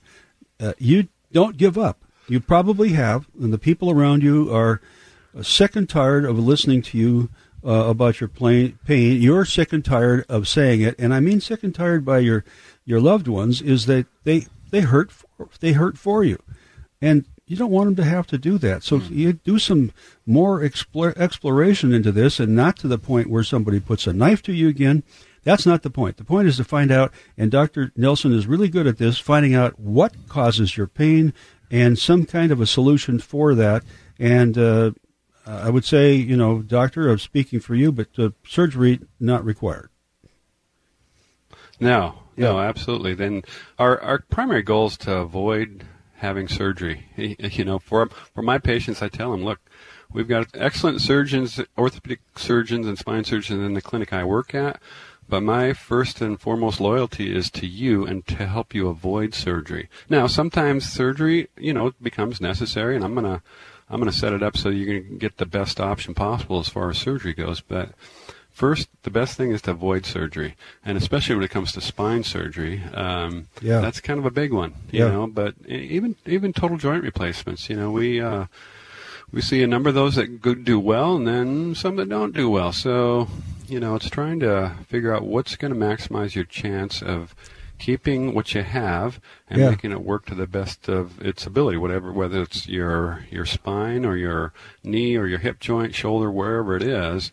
Uh, 0.59 0.73
you 0.79 1.09
don't 1.32 1.56
give 1.56 1.77
up. 1.77 2.03
You 2.29 2.41
probably 2.41 2.91
have, 2.91 3.27
and 3.38 3.53
the 3.53 3.59
people 3.59 3.91
around 3.91 4.23
you 4.23 4.55
are 4.55 4.81
sick 5.43 5.77
and 5.77 5.88
tired 5.88 6.25
of 6.25 6.38
listening 6.38 6.82
to 6.82 6.99
you 6.99 7.31
uh, 7.65 7.87
about 7.87 8.21
your 8.21 8.29
pain. 8.29 8.77
You're 8.87 9.44
sick 9.44 9.73
and 9.73 9.85
tired 9.85 10.25
of 10.29 10.49
saying 10.49 10.81
it, 10.81 10.94
and 10.99 11.12
I 11.12 11.21
mean 11.21 11.41
sick 11.41 11.62
and 11.62 11.75
tired 11.75 12.05
by 12.05 12.19
your 12.19 12.44
your 12.85 13.00
loved 13.00 13.29
ones. 13.29 13.61
Is 13.61 13.87
that 13.87 14.06
they 14.25 14.47
they 14.71 14.81
hurt 14.81 15.11
for, 15.11 15.49
they 15.61 15.73
hurt 15.73 15.99
for 15.99 16.25
you, 16.25 16.43
and 17.00 17.27
you 17.47 17.56
don't 17.56 17.73
want 17.73 17.87
them 17.87 17.97
to 17.97 18.09
have 18.09 18.29
to 18.29 18.38
do 18.38 18.59
that. 18.59 18.85
So 18.85 18.99
you 18.99 19.32
do 19.32 19.59
some 19.59 19.93
more 20.25 20.62
explore, 20.62 21.12
exploration 21.19 21.93
into 21.93 22.12
this, 22.12 22.38
and 22.38 22.55
not 22.55 22.77
to 22.79 22.88
the 22.88 22.99
point 22.99 23.29
where 23.29 23.43
somebody 23.43 23.81
puts 23.81 24.06
a 24.06 24.12
knife 24.12 24.41
to 24.43 24.53
you 24.53 24.69
again. 24.69 25.03
That's 25.43 25.67
not 25.67 25.82
the 25.82 25.91
point. 25.91 26.17
The 26.17 26.25
point 26.25 26.47
is 26.47 26.59
to 26.59 26.65
find 26.65 26.93
out, 26.93 27.12
and 27.37 27.50
Dr. 27.50 27.93
Nelson 27.97 28.32
is 28.32 28.47
really 28.47 28.69
good 28.69 28.87
at 28.87 28.99
this, 28.99 29.19
finding 29.19 29.55
out 29.55 29.81
what 29.81 30.29
causes 30.29 30.77
your 30.77 30.87
pain 30.87 31.32
and 31.70 31.99
some 31.99 32.25
kind 32.25 32.53
of 32.53 32.60
a 32.60 32.67
solution 32.67 33.19
for 33.19 33.55
that. 33.55 33.82
And 34.19 34.56
uh, 34.56 34.93
I 35.47 35.70
would 35.70 35.85
say, 35.85 36.15
you 36.15 36.37
know, 36.37 36.63
doctor, 36.63 37.09
I'm 37.09 37.19
speaking 37.19 37.61
for 37.61 37.75
you, 37.75 37.93
but 37.93 38.09
uh, 38.19 38.31
surgery 38.47 39.01
not 39.19 39.44
required. 39.44 39.91
No, 41.81 42.20
no, 42.37 42.61
absolutely. 42.61 43.15
Then 43.15 43.43
our 43.79 44.01
our 44.01 44.20
primary 44.31 44.63
goal 44.63 44.89
is 44.89 44.99
to 44.99 45.17
avoid 45.17 45.85
having 46.17 46.49
surgery. 46.49 47.06
You 47.41 47.65
know, 47.65 47.79
for 47.79 48.09
for 48.35 48.43
my 48.43 48.59
patients, 48.59 49.03
I 49.03 49.09
tell 49.09 49.32
them, 49.32 49.44
look, 49.44 49.61
we've 50.13 50.29
got 50.29 50.49
excellent 50.55 51.01
surgeons, 51.01 51.61
orthopedic 51.77 52.20
surgeons, 52.37 52.87
and 52.87 52.99
spine 52.99 53.25
surgeons 53.25 53.65
in 53.65 53.75
the 53.75 53.82
clinic 53.82 54.13
I 54.13 54.25
work 54.25 54.55
at. 54.55 54.81
But 55.29 55.43
my 55.43 55.73
first 55.73 56.20
and 56.20 56.41
foremost 56.41 56.81
loyalty 56.81 57.35
is 57.35 57.51
to 57.53 57.67
you 57.67 58.05
and 58.05 58.27
to 58.27 58.47
help 58.47 58.75
you 58.75 58.89
avoid 58.89 59.32
surgery. 59.32 59.89
Now, 60.09 60.27
sometimes 60.27 60.91
surgery, 60.91 61.49
you 61.56 61.73
know, 61.73 61.93
becomes 62.03 62.41
necessary, 62.41 62.97
and 62.97 63.05
I'm 63.05 63.15
gonna 63.15 63.43
I'm 63.91 63.99
gonna 64.01 64.13
set 64.13 64.32
it 64.32 64.43
up 64.43 64.56
so 64.56 64.69
you're 64.69 65.01
gonna 65.01 65.17
get 65.19 65.39
the 65.39 65.47
best 65.47 65.81
option 65.81 66.15
possible 66.15 66.61
as 66.61 66.69
far 66.69 66.89
as 66.91 66.99
surgery 66.99 67.32
goes. 67.35 67.61
But 67.61 67.91
First, 68.53 68.89
the 69.05 69.11
best 69.11 69.37
thing 69.39 69.53
is 69.53 69.63
to 69.63 69.70
avoid 69.70 70.05
surgery, 70.05 70.55
and 70.85 70.99
especially 70.99 71.35
when 71.37 71.44
it 71.44 71.51
comes 71.51 71.73
to 71.73 71.81
spine 71.81 72.25
surgery, 72.25 72.82
um, 72.93 73.47
Yeah. 73.63 73.81
that's 73.81 74.01
kind 74.01 74.19
of 74.19 74.27
a 74.27 74.31
big 74.31 74.53
one, 74.53 74.75
you 74.91 74.99
Yeah. 75.05 75.13
know. 75.13 75.27
But 75.29 75.55
even 75.67 76.17
even 76.27 76.53
total 76.53 76.77
joint 76.77 77.03
replacements, 77.03 77.70
you 77.70 77.77
know, 77.77 77.91
we 77.91 78.20
uh, 78.20 78.47
we 79.32 79.41
see 79.41 79.63
a 79.63 79.67
number 79.67 79.89
of 79.89 79.94
those 79.94 80.17
that 80.17 80.43
do 80.65 80.79
well, 80.79 81.17
and 81.17 81.27
then 81.27 81.75
some 81.75 81.97
that 81.97 82.09
don't 82.11 82.35
do 82.35 82.51
well. 82.51 82.73
So, 82.73 83.29
you 83.67 83.81
know, 83.81 83.94
it's 83.94 84.11
trying 84.11 84.41
to 84.41 84.73
figure 84.89 85.15
out 85.15 85.25
what's 85.25 85.56
going 85.56 85.73
to 85.73 85.79
maximize 85.79 86.35
your 86.35 86.44
chance 86.44 87.01
of 87.01 87.35
keeping 87.81 88.34
what 88.34 88.55
you 88.55 88.63
have 88.63 89.20
and 89.49 89.60
Yeah. 89.60 89.70
making 89.70 89.91
it 89.91 90.03
work 90.03 90.27
to 90.27 90.34
the 90.34 90.46
best 90.46 90.89
of 90.89 91.20
its 91.20 91.46
ability 91.46 91.79
whatever 91.79 92.13
whether 92.13 92.43
it's 92.43 92.69
your 92.69 93.25
your 93.31 93.46
spine 93.46 94.05
or 94.05 94.17
your 94.17 94.53
knee 94.84 95.17
or 95.17 95.27
your 95.27 95.39
hip 95.41 95.58
joint 95.58 95.94
shoulder 95.94 96.31
wherever 96.31 96.77
it 96.77 96.82
is 96.82 97.32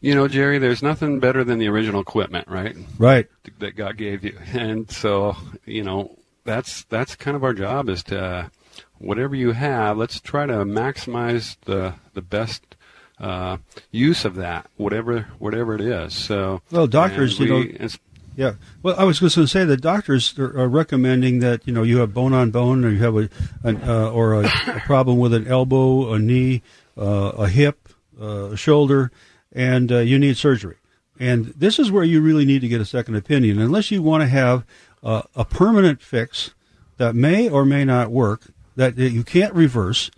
you 0.00 0.14
know, 0.14 0.28
Jerry, 0.28 0.58
there's 0.58 0.82
nothing 0.82 1.20
better 1.20 1.42
than 1.42 1.58
the 1.58 1.68
original 1.68 2.00
equipment, 2.00 2.46
right? 2.48 2.76
Right. 2.98 3.28
That 3.58 3.76
God 3.76 3.96
gave 3.96 4.24
you. 4.24 4.38
And 4.52 4.90
so, 4.90 5.36
you 5.64 5.82
know, 5.82 6.16
that's 6.44 6.84
that's 6.84 7.16
kind 7.16 7.36
of 7.36 7.42
our 7.42 7.54
job 7.54 7.88
is 7.88 8.02
to 8.04 8.50
whatever 8.98 9.34
you 9.34 9.52
have, 9.52 9.96
let's 9.96 10.20
try 10.20 10.46
to 10.46 10.64
maximize 10.64 11.56
the 11.64 11.94
the 12.14 12.22
best 12.22 12.76
uh, 13.18 13.56
use 13.90 14.24
of 14.24 14.36
that, 14.36 14.66
whatever 14.76 15.28
whatever 15.38 15.74
it 15.74 15.80
is. 15.80 16.14
So 16.14 16.62
well, 16.70 16.86
doctors, 16.86 17.38
we, 17.38 17.46
you 17.46 17.78
know. 17.78 17.88
Yeah. 18.36 18.54
Well, 18.82 18.94
I 18.98 19.04
was 19.04 19.18
going 19.18 19.30
to 19.30 19.46
say 19.46 19.64
the 19.64 19.78
doctors 19.78 20.38
are 20.38 20.68
recommending 20.68 21.38
that 21.40 21.66
you 21.66 21.72
know 21.72 21.82
you 21.82 21.98
have 21.98 22.12
bone 22.12 22.34
on 22.34 22.50
bone, 22.50 22.84
or 22.84 22.90
you 22.90 22.98
have 22.98 23.16
a 23.16 23.30
an, 23.64 23.80
uh, 23.82 24.10
or 24.10 24.34
a, 24.34 24.46
a, 24.46 24.82
problem 24.84 25.18
with 25.18 25.32
an 25.32 25.46
elbow, 25.46 26.12
a 26.12 26.18
knee, 26.18 26.62
uh, 26.98 27.32
a 27.38 27.48
hip, 27.48 27.88
uh, 28.20 28.50
a 28.50 28.56
shoulder, 28.56 29.10
and 29.52 29.90
uh, 29.90 29.98
you 29.98 30.18
need 30.18 30.36
surgery. 30.36 30.76
And 31.18 31.46
this 31.56 31.78
is 31.78 31.90
where 31.90 32.04
you 32.04 32.20
really 32.20 32.44
need 32.44 32.60
to 32.60 32.68
get 32.68 32.78
a 32.78 32.84
second 32.84 33.16
opinion, 33.16 33.58
unless 33.58 33.90
you 33.90 34.02
want 34.02 34.20
to 34.20 34.28
have 34.28 34.64
a 35.02 35.44
permanent 35.44 36.02
fix 36.02 36.50
that 36.98 37.14
may 37.14 37.48
or 37.48 37.64
may 37.64 37.84
not 37.84 38.10
work 38.10 38.42
that 38.76 38.98
you 38.98 39.24
can't 39.24 39.54
reverse, 39.54 40.10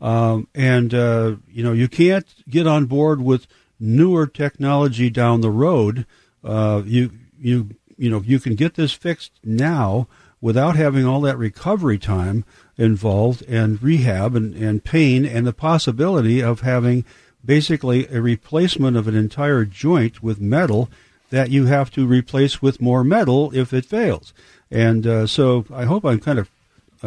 um, 0.00 0.48
and 0.54 0.94
uh, 0.94 1.36
you 1.52 1.62
know 1.62 1.72
you 1.72 1.88
can't 1.88 2.26
get 2.48 2.66
on 2.66 2.86
board 2.86 3.20
with 3.20 3.46
newer 3.78 4.26
technology 4.26 5.10
down 5.10 5.42
the 5.42 5.50
road. 5.50 6.06
Uh, 6.42 6.82
you 6.86 7.10
you 7.40 7.70
you 7.96 8.10
know 8.10 8.20
you 8.20 8.38
can 8.38 8.54
get 8.54 8.74
this 8.74 8.92
fixed 8.92 9.32
now 9.44 10.06
without 10.40 10.76
having 10.76 11.06
all 11.06 11.20
that 11.22 11.38
recovery 11.38 11.98
time 11.98 12.44
involved 12.76 13.42
and 13.48 13.82
rehab 13.82 14.34
and, 14.34 14.54
and 14.54 14.84
pain 14.84 15.24
and 15.24 15.46
the 15.46 15.52
possibility 15.52 16.42
of 16.42 16.60
having 16.60 17.04
basically 17.44 18.06
a 18.08 18.20
replacement 18.20 18.96
of 18.96 19.08
an 19.08 19.14
entire 19.14 19.64
joint 19.64 20.22
with 20.22 20.40
metal 20.40 20.90
that 21.30 21.50
you 21.50 21.66
have 21.66 21.90
to 21.90 22.06
replace 22.06 22.60
with 22.60 22.80
more 22.80 23.02
metal 23.02 23.50
if 23.54 23.72
it 23.72 23.84
fails. 23.84 24.32
And 24.70 25.06
uh, 25.06 25.26
so 25.26 25.64
I 25.72 25.84
hope 25.84 26.04
I'm 26.04 26.20
kind 26.20 26.38
of 26.38 26.50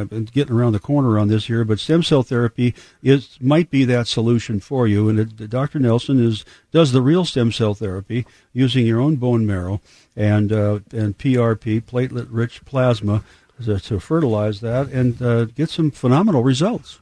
been 0.08 0.26
getting 0.26 0.56
around 0.56 0.72
the 0.72 0.80
corner 0.80 1.20
on 1.20 1.28
this 1.28 1.48
here, 1.48 1.66
but 1.66 1.80
stem 1.80 2.04
cell 2.04 2.24
therapy 2.24 2.74
is 3.04 3.38
might 3.42 3.70
be 3.70 3.84
that 3.86 4.08
solution 4.08 4.60
for 4.60 4.88
you. 4.88 5.10
And 5.10 5.20
it, 5.20 5.50
Dr. 5.50 5.80
Nelson 5.80 6.24
is 6.24 6.46
does 6.72 6.92
the 6.92 7.02
real 7.02 7.26
stem 7.26 7.52
cell 7.52 7.74
therapy 7.74 8.26
using 8.54 8.86
your 8.86 9.02
own 9.02 9.18
bone 9.18 9.46
marrow 9.46 9.82
and 10.20 10.52
uh, 10.52 10.80
and 10.92 11.18
PRP, 11.18 11.82
platelet-rich 11.82 12.66
plasma, 12.66 13.24
to, 13.64 13.80
to 13.80 14.00
fertilize 14.00 14.60
that 14.60 14.90
and 14.90 15.20
uh, 15.22 15.46
get 15.46 15.70
some 15.70 15.90
phenomenal 15.90 16.44
results. 16.44 17.00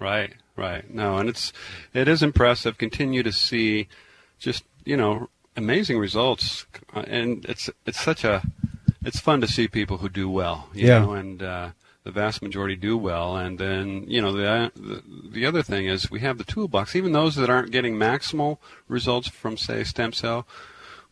Right, 0.00 0.34
right. 0.56 0.92
No, 0.92 1.16
and 1.16 1.28
it's 1.28 1.52
it 1.94 2.08
is 2.08 2.22
impressive. 2.22 2.76
Continue 2.76 3.22
to 3.22 3.32
see 3.32 3.86
just 4.38 4.64
you 4.84 4.96
know 4.96 5.28
amazing 5.56 5.98
results, 5.98 6.66
and 6.92 7.44
it's 7.46 7.70
it's 7.86 8.00
such 8.00 8.24
a 8.24 8.42
it's 9.04 9.20
fun 9.20 9.40
to 9.40 9.46
see 9.46 9.68
people 9.68 9.98
who 9.98 10.08
do 10.08 10.28
well, 10.28 10.68
you 10.74 10.88
yeah. 10.88 10.98
know, 10.98 11.12
and 11.12 11.40
uh, 11.40 11.70
the 12.02 12.10
vast 12.10 12.42
majority 12.42 12.74
do 12.74 12.98
well. 12.98 13.36
And 13.36 13.58
then, 13.58 14.04
you 14.08 14.20
know, 14.20 14.32
the, 14.32 14.72
the, 14.74 15.02
the 15.30 15.46
other 15.46 15.62
thing 15.62 15.86
is 15.86 16.10
we 16.10 16.20
have 16.20 16.38
the 16.38 16.44
toolbox. 16.44 16.96
Even 16.96 17.12
those 17.12 17.36
that 17.36 17.48
aren't 17.48 17.70
getting 17.70 17.94
maximal 17.94 18.58
results 18.88 19.28
from, 19.28 19.56
say, 19.56 19.84
stem 19.84 20.12
cell, 20.12 20.46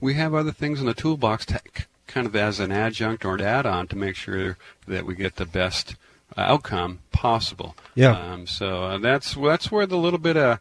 we 0.00 0.15
have 0.15 0.35
other 0.35 0.53
things 0.53 0.81
in 0.81 0.87
the 0.87 0.95
toolbox 0.95 1.47
to 1.47 1.61
kind 2.07 2.26
of 2.26 2.37
as 2.37 2.61
an 2.61 2.73
adjunct 2.73 3.25
or 3.25 3.35
an 3.35 3.41
add-on 3.43 3.88
to 3.88 3.97
make 3.97 4.17
sure 4.17 4.57
that 4.87 5.05
we 5.05 5.15
get 5.15 5.37
the 5.37 5.47
best 5.47 5.97
outcome 6.37 7.00
possible. 7.12 7.76
Yeah. 7.95 8.19
Um, 8.19 8.47
so 8.47 8.85
uh, 8.85 8.99
that's 8.99 9.35
that's 9.35 9.71
where 9.71 9.87
the 9.87 9.99
little 9.99 10.19
bit 10.19 10.37
of 10.37 10.61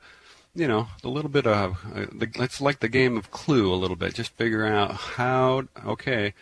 you 0.55 0.67
know, 0.67 0.87
a 1.03 1.09
little 1.09 1.29
bit 1.29 1.45
of 1.45 1.77
uh, 1.93 2.05
the, 2.13 2.29
it's 2.35 2.61
like 2.61 2.79
the 2.79 2.87
game 2.87 3.17
of 3.17 3.29
Clue 3.29 3.71
a 3.71 3.75
little 3.75 3.97
bit. 3.97 4.13
Just 4.13 4.31
figure 4.31 4.65
out 4.65 4.93
how. 4.93 5.63
Okay, 5.85 6.33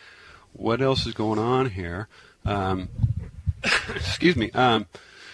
what 0.54 0.82
else 0.82 1.06
is 1.08 1.14
going 1.14 1.40
on 1.40 1.72
here? 1.72 2.08
Um, 2.46 2.90
excuse 3.96 4.36
me. 4.36 4.52
Um, 4.52 4.86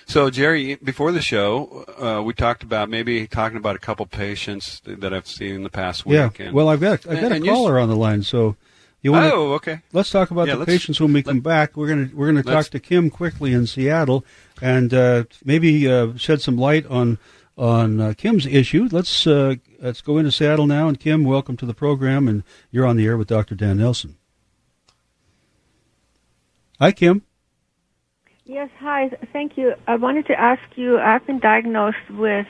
so, 0.10 0.30
Jerry, 0.30 0.76
before 0.76 1.12
the 1.12 1.22
show, 1.22 1.86
uh, 1.98 2.22
we 2.24 2.34
talked 2.34 2.64
about 2.64 2.90
maybe 2.90 3.28
talking 3.28 3.58
about 3.58 3.76
a 3.76 3.80
couple 3.80 4.06
patients 4.06 4.82
that 4.86 5.14
I've 5.14 5.28
seen 5.28 5.56
in 5.56 5.64
the 5.64 5.70
past 5.70 6.06
week. 6.06 6.16
Yeah. 6.16 6.46
And, 6.46 6.54
well, 6.54 6.70
I've 6.70 6.82
got 6.82 7.08
I've 7.08 7.22
got 7.22 7.32
a 7.32 7.40
caller 7.40 7.80
on 7.80 7.90
the 7.90 7.96
line, 7.96 8.24
so 8.24 8.56
you 9.02 9.14
want? 9.14 9.32
Oh, 9.32 9.54
okay. 9.54 9.82
Let's 9.94 10.10
talk 10.10 10.32
about 10.32 10.48
yeah, 10.48 10.56
the 10.56 10.66
patients 10.66 11.00
when 11.00 11.14
we 11.14 11.24
come 11.24 11.40
back. 11.40 11.78
We're 11.78 11.88
gonna 11.88 12.10
we're 12.14 12.28
gonna 12.28 12.44
talk 12.44 12.68
to 12.68 12.80
Kim 12.80 13.10
quickly 13.10 13.54
in 13.54 13.66
Seattle, 13.68 14.26
and 14.62 14.94
uh, 14.94 15.24
maybe 15.46 15.90
uh, 15.90 16.16
shed 16.18 16.42
some 16.42 16.58
light 16.58 16.86
on 16.88 17.18
on 17.58 18.02
uh, 18.02 18.14
Kim's 18.18 18.46
issue. 18.46 18.90
Let's 18.92 19.26
uh, 19.26 19.56
let's 19.80 20.02
go 20.02 20.18
into 20.18 20.32
Seattle 20.32 20.68
now. 20.68 20.88
And 20.88 21.00
Kim, 21.00 21.24
welcome 21.24 21.56
to 21.58 21.66
the 21.66 21.74
program, 21.74 22.28
and 22.28 22.44
you're 22.72 22.86
on 22.86 22.98
the 22.98 23.06
air 23.06 23.18
with 23.18 23.28
Dr. 23.28 23.56
Dan 23.56 23.78
Nelson. 23.78 24.18
Hi, 26.80 26.92
Kim. 26.92 27.24
Yes, 28.50 28.72
hi. 28.80 29.12
Thank 29.32 29.58
you. 29.60 29.76
I 29.86 29.96
wanted 29.96 30.26
to 30.26 30.34
ask 30.40 30.60
you 30.76 30.98
I've 30.98 31.24
been 31.28 31.40
diagnosed 31.40 32.10
with 32.10 32.48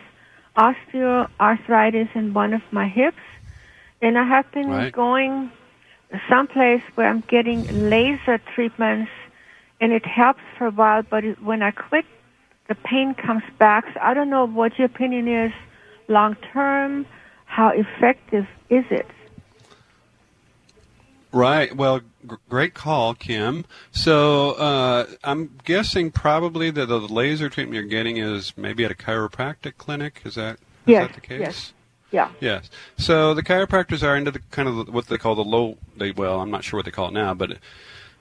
osteoarthritis 0.57 2.15
in 2.15 2.33
one 2.33 2.53
of 2.53 2.61
my 2.71 2.87
hips, 2.87 3.17
and 4.01 4.17
I 4.17 4.23
have 4.23 4.49
been 4.53 4.69
right. 4.69 4.93
going 4.93 5.51
someplace 6.29 6.81
where 6.95 7.09
I'm 7.09 7.21
getting 7.29 7.67
laser 7.89 8.39
treatments, 8.55 9.11
and 9.81 9.91
it 9.91 10.05
helps 10.05 10.39
for 10.57 10.67
a 10.67 10.71
while, 10.71 11.03
but 11.03 11.25
it, 11.25 11.43
when 11.43 11.61
I 11.61 11.71
quit, 11.71 12.05
the 12.69 12.75
pain 12.75 13.13
comes 13.13 13.43
back. 13.59 13.83
So 13.93 13.99
I 14.01 14.13
don't 14.13 14.29
know 14.29 14.47
what 14.47 14.79
your 14.79 14.85
opinion 14.85 15.27
is 15.27 15.51
long 16.07 16.37
term. 16.53 17.07
How 17.45 17.73
effective 17.75 18.45
is 18.69 18.85
it? 18.89 19.07
Right. 21.33 21.75
Well, 21.75 21.99
great 22.49 22.73
call, 22.73 23.13
Kim. 23.13 23.65
So 23.91 24.51
uh, 24.51 25.07
I'm 25.23 25.57
guessing 25.63 26.11
probably 26.11 26.71
that 26.71 26.87
the 26.87 26.99
laser 26.99 27.49
treatment 27.49 27.75
you're 27.75 27.83
getting 27.83 28.17
is 28.17 28.53
maybe 28.57 28.85
at 28.85 28.91
a 28.91 28.95
chiropractic 28.95 29.77
clinic. 29.77 30.21
Is 30.25 30.35
that 30.35 30.55
is 30.55 30.59
yes, 30.85 31.07
that 31.07 31.15
the 31.15 31.21
case? 31.21 31.39
Yes. 31.39 31.73
Yeah. 32.11 32.31
Yes. 32.39 32.69
So 32.97 33.33
the 33.33 33.43
chiropractors 33.43 34.01
are 34.01 34.15
into 34.15 34.31
the 34.31 34.39
kind 34.51 34.67
of 34.67 34.91
what 34.93 35.07
they 35.07 35.17
call 35.17 35.35
the 35.35 35.43
low. 35.43 35.77
They 35.95 36.11
well, 36.11 36.41
I'm 36.41 36.51
not 36.51 36.63
sure 36.63 36.77
what 36.77 36.85
they 36.85 36.91
call 36.91 37.09
it 37.09 37.13
now, 37.13 37.33
but 37.33 37.57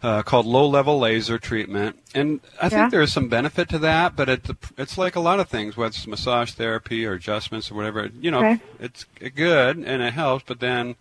uh, 0.02 0.22
called 0.22 0.46
low-level 0.46 0.98
laser 0.98 1.38
treatment, 1.38 1.98
and 2.14 2.40
I 2.60 2.66
yeah. 2.66 2.68
think 2.68 2.92
there's 2.92 3.12
some 3.12 3.28
benefit 3.28 3.68
to 3.70 3.78
that. 3.80 4.14
But 4.14 4.28
it, 4.28 4.46
it's 4.76 4.96
like 4.96 5.16
a 5.16 5.20
lot 5.20 5.40
of 5.40 5.48
things, 5.48 5.76
whether 5.76 5.88
it's 5.88 6.06
massage 6.06 6.52
therapy 6.52 7.04
or 7.04 7.14
adjustments 7.14 7.70
or 7.70 7.74
whatever. 7.74 8.10
You 8.20 8.30
know, 8.30 8.38
okay. 8.38 8.60
it's 8.78 9.04
good 9.34 9.78
and 9.78 10.02
it 10.02 10.12
helps, 10.12 10.44
but 10.46 10.60
then 10.60 10.96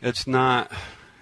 it's 0.00 0.26
not 0.26 0.72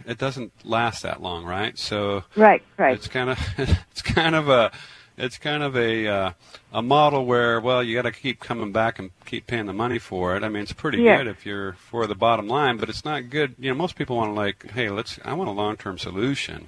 it 0.07 0.19
doesn't 0.19 0.53
last 0.65 1.03
that 1.03 1.23
long, 1.23 1.45
right? 1.45 1.79
So 1.79 2.25
right, 2.37 2.63
right. 2.77 2.97
It's 2.97 3.09
kind 3.09 3.31
of 3.31 3.39
it's 3.59 4.03
kind 4.03 4.35
of 4.35 4.49
a 4.49 4.73
it's 5.17 5.39
kind 5.39 5.63
of 5.63 5.77
a 5.77 6.07
uh, 6.07 6.33
a 6.73 6.83
model 6.83 7.27
where 7.27 7.61
well 7.61 7.83
you 7.83 7.95
got 7.95 8.03
to 8.03 8.13
keep 8.13 8.41
coming 8.41 8.73
back 8.73 8.99
and 8.99 9.11
keep 9.25 9.47
paying 9.47 9.67
the 9.67 9.73
money 9.73 9.99
for 9.99 10.37
it. 10.37 10.43
I 10.43 10.49
mean 10.49 10.63
it's 10.63 10.73
pretty 10.73 11.03
yes. 11.03 11.19
good 11.19 11.27
if 11.27 11.47
you're 11.47 11.75
for 11.75 12.07
the 12.07 12.15
bottom 12.15 12.49
line, 12.49 12.77
but 12.77 12.89
it's 12.89 13.05
not 13.05 13.31
good. 13.31 13.55
You 13.59 13.71
know 13.71 13.77
most 13.77 13.97
people 13.97 14.17
want 14.17 14.31
to 14.31 14.35
like 14.35 14.71
hey 14.73 14.91
let's 14.91 15.19
I 15.25 15.35
want 15.35 15.49
a 15.49 15.53
long 15.53 15.77
term 15.77 15.99
solution. 15.99 16.67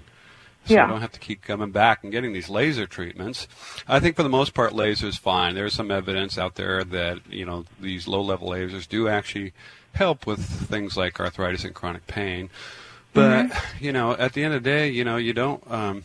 So 0.64 0.74
yeah. 0.74 0.84
I 0.84 0.86
don't 0.86 1.00
have 1.00 1.12
to 1.12 1.18
keep 1.18 1.42
coming 1.42 1.72
back 1.72 2.04
and 2.04 2.12
getting 2.12 2.32
these 2.32 2.48
laser 2.48 2.86
treatments. 2.86 3.48
I 3.88 3.98
think 3.98 4.14
for 4.14 4.22
the 4.22 4.28
most 4.28 4.54
part, 4.54 4.72
lasers 4.72 5.18
fine. 5.18 5.56
There's 5.56 5.74
some 5.74 5.90
evidence 5.90 6.38
out 6.38 6.54
there 6.54 6.84
that 6.84 7.18
you 7.28 7.44
know 7.44 7.64
these 7.80 8.06
low-level 8.06 8.48
lasers 8.48 8.88
do 8.88 9.08
actually 9.08 9.54
help 9.94 10.26
with 10.26 10.40
things 10.40 10.96
like 10.96 11.18
arthritis 11.18 11.64
and 11.64 11.74
chronic 11.74 12.06
pain. 12.06 12.48
But 13.12 13.46
mm-hmm. 13.46 13.84
you 13.84 13.92
know, 13.92 14.12
at 14.12 14.32
the 14.32 14.44
end 14.44 14.54
of 14.54 14.62
the 14.62 14.70
day, 14.70 14.88
you 14.88 15.04
know, 15.04 15.16
you 15.16 15.32
don't. 15.32 15.62
Um, 15.70 16.04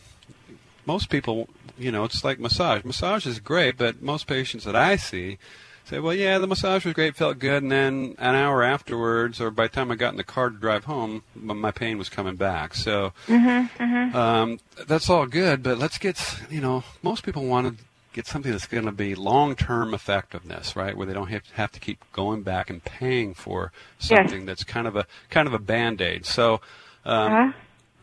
most 0.86 1.10
people, 1.10 1.48
you 1.78 1.92
know, 1.92 2.04
it's 2.04 2.24
like 2.24 2.40
massage. 2.40 2.84
Massage 2.84 3.26
is 3.26 3.40
great, 3.40 3.76
but 3.76 4.02
most 4.02 4.26
patients 4.26 4.64
that 4.64 4.76
I 4.76 4.96
see 4.96 5.38
say, 5.84 5.98
"Well, 5.98 6.14
yeah, 6.14 6.38
the 6.38 6.46
massage 6.46 6.84
was 6.84 6.94
great, 6.94 7.16
felt 7.16 7.38
good," 7.38 7.62
and 7.62 7.72
then 7.72 8.14
an 8.18 8.34
hour 8.34 8.62
afterwards, 8.62 9.40
or 9.40 9.50
by 9.50 9.64
the 9.64 9.74
time 9.74 9.90
I 9.90 9.94
got 9.94 10.12
in 10.12 10.16
the 10.16 10.24
car 10.24 10.50
to 10.50 10.56
drive 10.56 10.84
home, 10.84 11.22
my 11.34 11.70
pain 11.70 11.98
was 11.98 12.08
coming 12.08 12.36
back. 12.36 12.74
So 12.74 13.12
mm-hmm, 13.26 13.82
mm-hmm. 13.82 14.16
Um, 14.16 14.60
that's 14.86 15.10
all 15.10 15.26
good, 15.26 15.62
but 15.62 15.78
let's 15.78 15.98
get, 15.98 16.40
you 16.50 16.60
know, 16.60 16.84
most 17.02 17.22
people 17.22 17.44
want 17.46 17.78
to 17.78 17.84
get 18.12 18.26
something 18.26 18.50
that's 18.50 18.66
going 18.66 18.86
to 18.86 18.92
be 18.92 19.14
long-term 19.14 19.94
effectiveness, 19.94 20.74
right? 20.74 20.96
Where 20.96 21.06
they 21.06 21.12
don't 21.12 21.28
have 21.28 21.44
to, 21.44 21.54
have 21.54 21.72
to 21.72 21.80
keep 21.80 22.02
going 22.12 22.42
back 22.42 22.70
and 22.70 22.82
paying 22.82 23.34
for 23.34 23.72
something 23.98 24.40
yes. 24.40 24.46
that's 24.46 24.64
kind 24.64 24.86
of 24.86 24.96
a 24.96 25.06
kind 25.30 25.46
of 25.46 25.54
a 25.54 25.58
band-aid. 25.58 26.26
So 26.26 26.60
um, 27.04 27.32
uh-huh. 27.32 27.52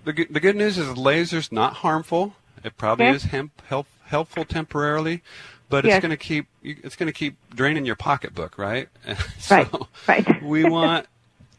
the, 0.06 0.26
the 0.30 0.40
good 0.40 0.56
news 0.56 0.78
is 0.78 0.88
the 0.88 1.00
laser's 1.00 1.52
not 1.52 1.76
harmful. 1.76 2.36
It 2.64 2.78
probably 2.78 3.08
okay. 3.08 3.16
is 3.16 3.24
hemp, 3.24 3.62
help, 3.68 3.88
helpful 4.06 4.46
temporarily, 4.46 5.22
but 5.70 5.86
it's 5.86 6.00
going 6.00 6.12
to 6.12 6.18
keep 6.18 6.48
it's 6.64 6.96
going 6.96 7.08
to 7.08 7.14
keep 7.14 7.36
draining 7.54 7.86
your 7.86 7.96
pocketbook, 7.96 8.58
right? 8.58 8.90
so 9.40 9.56
right. 10.08 10.26
Right. 10.26 10.44
we 10.44 10.64
want 10.64 11.08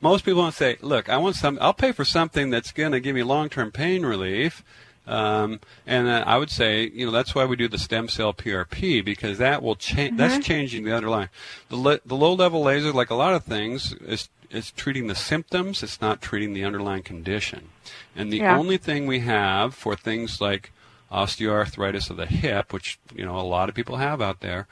most 0.00 0.24
people 0.24 0.42
want 0.42 0.54
to 0.54 0.58
say, 0.58 0.76
look, 0.82 1.08
I 1.08 1.16
want 1.16 1.36
some. 1.36 1.58
I'll 1.60 1.74
pay 1.74 1.92
for 1.92 2.04
something 2.04 2.50
that's 2.50 2.72
going 2.72 2.92
to 2.92 3.00
give 3.00 3.14
me 3.14 3.22
long-term 3.22 3.72
pain 3.72 4.04
relief. 4.04 4.62
Um, 5.06 5.60
and 5.86 6.08
uh, 6.08 6.24
I 6.26 6.36
would 6.36 6.50
say, 6.50 6.90
you 6.92 7.06
know, 7.06 7.12
that's 7.12 7.34
why 7.34 7.44
we 7.44 7.56
do 7.56 7.68
the 7.68 7.78
stem 7.78 8.08
cell 8.08 8.34
PRP 8.34 9.04
because 9.04 9.38
that 9.38 9.62
will 9.62 9.76
change. 9.76 10.10
Mm-hmm. 10.10 10.16
That's 10.16 10.44
changing 10.44 10.84
the 10.84 10.94
underlying. 10.96 11.28
The, 11.68 11.76
le- 11.76 12.00
the 12.04 12.16
low-level 12.16 12.60
laser, 12.62 12.92
like 12.92 13.10
a 13.10 13.14
lot 13.14 13.34
of 13.34 13.44
things, 13.44 13.92
is 14.00 14.28
it's 14.50 14.72
treating 14.72 15.06
the 15.06 15.14
symptoms, 15.14 15.82
it's 15.82 16.00
not 16.00 16.20
treating 16.20 16.54
the 16.54 16.64
underlying 16.64 17.02
condition. 17.02 17.68
And 18.14 18.32
the 18.32 18.38
yeah. 18.38 18.56
only 18.56 18.78
thing 18.78 19.06
we 19.06 19.20
have 19.20 19.74
for 19.74 19.94
things 19.96 20.40
like 20.40 20.72
osteoarthritis 21.10 22.10
of 22.10 22.16
the 22.16 22.26
hip, 22.26 22.72
which 22.72 22.98
you 23.14 23.24
know 23.24 23.38
a 23.38 23.42
lot 23.42 23.68
of 23.68 23.74
people 23.74 23.96
have 23.96 24.20
out 24.20 24.40
there, 24.40 24.66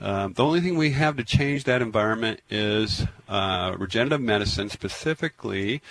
Um, 0.00 0.32
the 0.34 0.44
only 0.44 0.60
thing 0.60 0.78
we 0.78 0.92
have 0.92 1.16
to 1.16 1.24
change 1.24 1.64
that 1.64 1.82
environment 1.82 2.40
is 2.48 3.04
uh, 3.28 3.74
regenerative 3.76 4.20
medicine, 4.20 4.68
specifically 4.68 5.82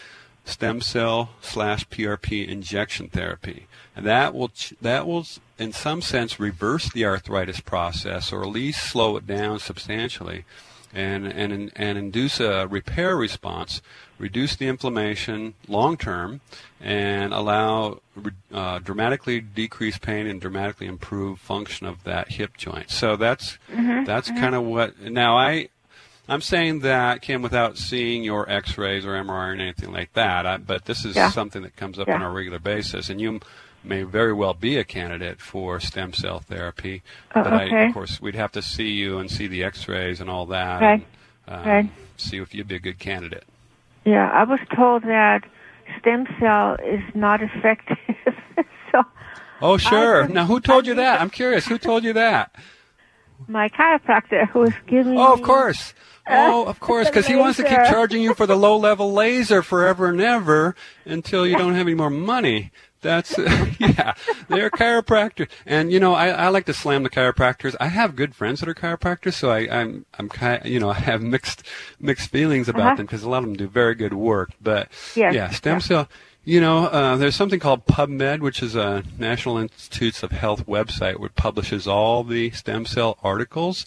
stem 0.47 0.81
cell 0.81 1.29
slash 1.41 1.87
PRP 1.89 2.47
injection 2.47 3.09
therapy, 3.09 3.67
and 3.95 4.05
that 4.05 4.33
will 4.33 4.51
that 4.81 5.05
will 5.05 5.25
in 5.59 5.73
some 5.73 6.01
sense 6.01 6.39
reverse 6.39 6.91
the 6.91 7.05
arthritis 7.05 7.59
process, 7.59 8.31
or 8.31 8.43
at 8.43 8.49
least 8.49 8.89
slow 8.89 9.17
it 9.17 9.27
down 9.27 9.59
substantially, 9.59 10.45
and 10.93 11.27
and 11.27 11.71
and 11.75 11.97
induce 11.97 12.39
a 12.39 12.65
repair 12.67 13.17
response, 13.17 13.81
reduce 14.17 14.55
the 14.55 14.67
inflammation 14.67 15.53
long 15.67 15.97
term, 15.97 16.39
and 16.79 17.33
allow 17.33 17.99
uh, 18.53 18.79
dramatically 18.79 19.41
decrease 19.41 19.97
pain 19.97 20.27
and 20.27 20.39
dramatically 20.39 20.87
improve 20.87 21.39
function 21.39 21.85
of 21.85 22.03
that 22.05 22.31
hip 22.31 22.55
joint. 22.55 22.89
So 22.89 23.15
that's 23.15 23.57
mm-hmm, 23.71 24.05
that's 24.05 24.29
mm-hmm. 24.29 24.39
kind 24.39 24.55
of 24.55 24.63
what. 24.63 24.99
Now 24.99 25.37
I 25.37 25.69
I'm 26.27 26.41
saying 26.41 26.79
that, 26.79 27.21
Kim, 27.21 27.41
without 27.41 27.77
seeing 27.77 28.23
your 28.23 28.49
X-rays 28.49 29.05
or 29.05 29.11
MRI 29.11 29.49
or 29.49 29.53
anything 29.53 29.91
like 29.91 30.13
that. 30.13 30.45
I, 30.45 30.57
but 30.57 30.85
this 30.85 31.05
is 31.05 31.15
yeah. 31.15 31.31
something 31.31 31.61
that 31.61 31.75
comes 31.75 31.99
up 31.99 32.07
yeah. 32.07 32.15
on 32.15 32.21
a 32.21 32.29
regular 32.29 32.59
basis, 32.59 33.09
and 33.09 33.21
you 33.21 33.39
may 33.83 34.03
very 34.03 34.33
well 34.33 34.53
be 34.53 34.77
a 34.77 34.83
candidate 34.83 35.39
for 35.39 35.79
stem 35.79 36.13
cell 36.13 36.39
therapy. 36.39 37.01
Oh, 37.35 37.43
but 37.43 37.53
okay. 37.53 37.75
I, 37.75 37.83
of 37.85 37.93
course, 37.93 38.21
we'd 38.21 38.35
have 38.35 38.51
to 38.53 38.61
see 38.61 38.89
you 38.89 39.19
and 39.19 39.31
see 39.31 39.47
the 39.47 39.63
X-rays 39.63 40.19
and 40.19 40.29
all 40.29 40.47
that. 40.47 40.81
Right. 40.81 41.05
And, 41.47 41.55
um, 41.55 41.67
right. 41.67 41.89
See 42.17 42.37
if 42.37 42.53
you'd 42.53 42.67
be 42.67 42.75
a 42.75 42.79
good 42.79 42.99
candidate. 42.99 43.45
Yeah, 44.05 44.29
I 44.31 44.43
was 44.43 44.59
told 44.75 45.03
that 45.03 45.43
stem 45.99 46.27
cell 46.39 46.75
is 46.75 47.03
not 47.13 47.41
effective. 47.41 47.97
so. 48.91 49.03
Oh 49.61 49.77
sure. 49.77 50.27
Now 50.27 50.45
who 50.45 50.59
told 50.59 50.87
you 50.87 50.95
that? 50.95 51.21
I'm 51.21 51.29
curious. 51.29 51.65
Who 51.67 51.77
told 51.77 52.03
you 52.03 52.13
that? 52.13 52.55
My 53.47 53.69
chiropractor 53.69 54.47
who 54.49 54.59
was 54.59 54.73
giving. 54.87 55.17
Oh, 55.17 55.33
of 55.33 55.41
course. 55.41 55.93
Oh, 56.29 56.65
of 56.65 56.79
course, 56.79 57.07
because 57.09 57.27
he 57.27 57.35
wants 57.35 57.57
to 57.57 57.63
keep 57.63 57.77
charging 57.85 58.21
you 58.21 58.33
for 58.33 58.45
the 58.45 58.55
low 58.55 58.77
level 58.77 59.13
laser 59.13 59.61
forever 59.61 60.07
and 60.07 60.21
ever 60.21 60.75
until 61.05 61.45
you 61.47 61.57
don't 61.57 61.75
have 61.75 61.87
any 61.87 61.95
more 61.95 62.09
money. 62.09 62.71
That's 63.01 63.37
yeah, 63.79 64.15
they're 64.49 64.71
chiropractors, 64.71 65.49
and 65.65 65.91
you 65.91 65.99
know 65.99 66.13
I, 66.13 66.29
I 66.29 66.47
like 66.49 66.65
to 66.65 66.73
slam 66.73 67.03
the 67.03 67.09
chiropractors. 67.09 67.75
I 67.79 67.87
have 67.87 68.15
good 68.15 68.35
friends 68.35 68.59
that 68.59 68.69
are 68.69 68.73
chiropractors, 68.73 69.33
so 69.33 69.51
I, 69.51 69.59
I'm 69.71 70.05
I'm 70.17 70.29
kind 70.29 70.65
you 70.65 70.79
know 70.79 70.89
I 70.97 70.99
have 70.99 71.21
mixed 71.21 71.63
mixed 71.99 72.31
feelings 72.31 72.67
about 72.67 72.81
uh-huh. 72.81 72.95
them 72.95 73.05
because 73.05 73.23
a 73.23 73.29
lot 73.29 73.39
of 73.39 73.45
them 73.45 73.55
do 73.55 73.67
very 73.67 73.95
good 73.95 74.13
work. 74.13 74.51
But 74.61 74.89
yes. 75.15 75.33
yeah, 75.33 75.49
stem 75.51 75.75
yeah. 75.75 75.79
cell. 75.79 76.09
You 76.43 76.61
know, 76.61 76.85
uh, 76.85 77.17
there's 77.17 77.35
something 77.35 77.59
called 77.59 77.85
PubMed, 77.85 78.39
which 78.39 78.63
is 78.63 78.73
a 78.73 79.03
National 79.19 79.57
Institutes 79.57 80.23
of 80.23 80.31
Health 80.31 80.65
website, 80.65 81.19
which 81.19 81.35
publishes 81.35 81.87
all 81.87 82.23
the 82.23 82.51
stem 82.51 82.85
cell 82.85 83.17
articles 83.21 83.85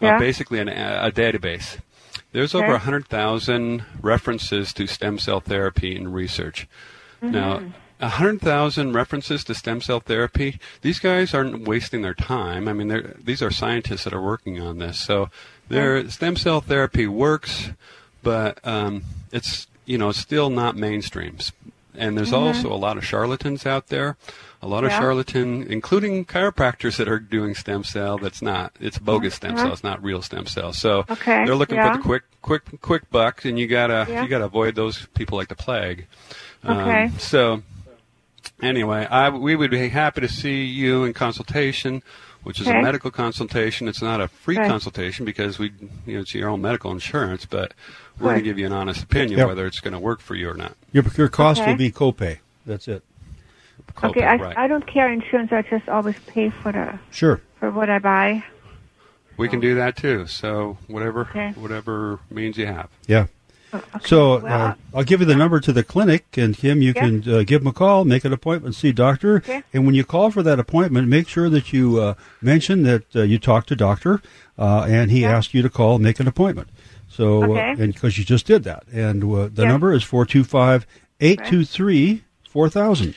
yeah. 0.00 0.16
uh, 0.16 0.18
basically 0.18 0.58
an, 0.58 0.68
a 0.68 1.10
database. 1.10 1.78
There's 2.32 2.54
over 2.54 2.72
100,000 2.72 3.84
references 4.00 4.72
to 4.74 4.86
stem 4.86 5.18
cell 5.18 5.40
therapy 5.40 5.96
in 5.96 6.12
research. 6.12 6.68
Mm-hmm. 7.20 7.32
Now, 7.32 7.62
100,000 7.98 8.92
references 8.92 9.44
to 9.44 9.54
stem 9.54 9.80
cell 9.80 10.00
therapy. 10.00 10.58
These 10.80 11.00
guys 11.00 11.34
aren't 11.34 11.66
wasting 11.66 12.02
their 12.02 12.14
time. 12.14 12.68
I 12.68 12.72
mean, 12.72 13.14
these 13.22 13.42
are 13.42 13.50
scientists 13.50 14.04
that 14.04 14.14
are 14.14 14.22
working 14.22 14.60
on 14.60 14.78
this. 14.78 14.98
So, 15.00 15.28
their 15.68 16.08
stem 16.08 16.36
cell 16.36 16.60
therapy 16.60 17.06
works, 17.06 17.70
but 18.22 18.58
um, 18.66 19.04
it's 19.32 19.66
you 19.86 19.98
know 19.98 20.12
still 20.12 20.50
not 20.50 20.76
mainstreams. 20.76 21.52
And 21.94 22.16
there's 22.16 22.32
mm-hmm. 22.32 22.56
also 22.56 22.72
a 22.72 22.76
lot 22.76 22.96
of 22.96 23.04
charlatans 23.04 23.66
out 23.66 23.88
there 23.88 24.16
a 24.62 24.68
lot 24.68 24.84
of 24.84 24.90
charlatan, 24.90 25.66
including 25.68 26.24
chiropractors 26.24 26.96
that 26.98 27.08
are 27.08 27.18
doing 27.18 27.54
stem 27.54 27.82
cell. 27.82 28.18
That's 28.18 28.42
not. 28.42 28.72
It's 28.78 28.98
bogus 28.98 29.34
stem 29.34 29.54
uh-huh. 29.54 29.66
cells, 29.66 29.82
not 29.82 30.02
real 30.02 30.22
stem 30.22 30.46
cells. 30.46 30.78
So 30.78 31.04
okay. 31.08 31.44
they're 31.46 31.54
looking 31.54 31.76
yeah. 31.76 31.92
for 31.92 31.96
the 31.98 32.02
quick, 32.02 32.22
quick, 32.42 32.80
quick 32.80 33.10
buck, 33.10 33.44
and 33.44 33.58
you 33.58 33.66
gotta 33.66 34.06
yeah. 34.08 34.22
you 34.22 34.28
gotta 34.28 34.44
avoid 34.44 34.74
those 34.74 35.06
people 35.14 35.38
like 35.38 35.48
the 35.48 35.54
plague. 35.54 36.06
Okay. 36.64 37.04
Um, 37.04 37.18
so 37.18 37.62
anyway, 38.62 39.06
I 39.06 39.30
we 39.30 39.56
would 39.56 39.70
be 39.70 39.88
happy 39.88 40.20
to 40.20 40.28
see 40.28 40.64
you 40.64 41.04
in 41.04 41.14
consultation 41.14 42.02
which 42.42 42.58
is 42.58 42.66
okay. 42.66 42.78
a 42.78 42.82
medical 42.82 43.10
consultation. 43.10 43.86
It's 43.86 44.00
not 44.00 44.22
a 44.22 44.26
free 44.26 44.56
right. 44.56 44.66
consultation 44.66 45.26
because 45.26 45.58
we, 45.58 45.74
you 46.06 46.14
know, 46.14 46.20
it's 46.20 46.34
your 46.34 46.48
own 46.48 46.62
medical 46.62 46.90
insurance, 46.90 47.44
but 47.44 47.74
we're 48.18 48.28
right. 48.28 48.32
going 48.32 48.44
to 48.44 48.50
give 48.50 48.58
you 48.58 48.64
an 48.64 48.72
honest 48.72 49.02
opinion 49.02 49.40
yep. 49.40 49.48
whether 49.48 49.66
it's 49.66 49.80
going 49.80 49.92
to 49.92 49.98
work 49.98 50.20
for 50.20 50.34
you 50.34 50.48
or 50.48 50.54
not. 50.54 50.74
Your, 50.90 51.04
your 51.18 51.28
cost 51.28 51.60
okay. 51.60 51.72
will 51.72 51.76
be 51.76 51.92
copay. 51.92 52.38
That's 52.64 52.88
it 52.88 53.02
Copay, 53.94 54.10
okay, 54.10 54.24
I, 54.24 54.36
right. 54.36 54.56
I 54.56 54.66
don't 54.66 54.86
care 54.86 55.12
insurance. 55.12 55.52
I 55.52 55.62
just 55.62 55.88
always 55.88 56.16
pay 56.26 56.50
for 56.50 56.72
the 56.72 56.98
sure 57.10 57.40
for 57.58 57.70
what 57.70 57.90
I 57.90 57.98
buy. 57.98 58.44
We 59.36 59.46
so. 59.46 59.52
can 59.52 59.60
do 59.60 59.74
that 59.76 59.96
too. 59.96 60.26
So 60.26 60.78
whatever 60.86 61.22
okay. 61.22 61.52
whatever 61.52 62.20
means 62.30 62.56
you 62.56 62.66
have. 62.66 62.88
Yeah. 63.06 63.26
Oh, 63.72 63.78
okay. 63.96 64.06
So 64.06 64.40
well, 64.40 64.68
uh, 64.70 64.74
I'll 64.94 65.04
give 65.04 65.20
you 65.20 65.26
the 65.26 65.36
number 65.36 65.60
to 65.60 65.72
the 65.72 65.84
clinic, 65.84 66.36
and 66.36 66.56
Kim, 66.56 66.82
you 66.82 66.92
yeah. 66.94 67.02
can 67.02 67.32
uh, 67.32 67.42
give 67.44 67.62
him 67.62 67.68
a 67.68 67.72
call, 67.72 68.04
make 68.04 68.24
an 68.24 68.32
appointment, 68.32 68.74
see 68.74 68.92
doctor. 68.92 69.36
Okay. 69.36 69.62
And 69.72 69.86
when 69.86 69.94
you 69.94 70.04
call 70.04 70.30
for 70.30 70.42
that 70.42 70.58
appointment, 70.58 71.08
make 71.08 71.28
sure 71.28 71.48
that 71.48 71.72
you 71.72 72.00
uh, 72.00 72.14
mention 72.42 72.82
that 72.82 73.04
uh, 73.14 73.22
you 73.22 73.38
talked 73.38 73.68
to 73.68 73.76
doctor, 73.76 74.20
uh, 74.58 74.86
and 74.88 75.10
he 75.10 75.22
yeah. 75.22 75.36
asked 75.36 75.54
you 75.54 75.62
to 75.62 75.70
call, 75.70 75.98
make 75.98 76.18
an 76.18 76.26
appointment. 76.26 76.68
So, 77.08 77.42
uh, 77.42 77.46
okay. 77.48 77.82
and 77.82 77.94
because 77.94 78.18
you 78.18 78.24
just 78.24 78.46
did 78.46 78.64
that, 78.64 78.84
and 78.92 79.22
the 79.22 79.62
yeah. 79.62 79.68
number 79.68 79.92
is 79.92 80.02
425 80.02 80.86
823 81.20 82.24
4000. 82.48 83.14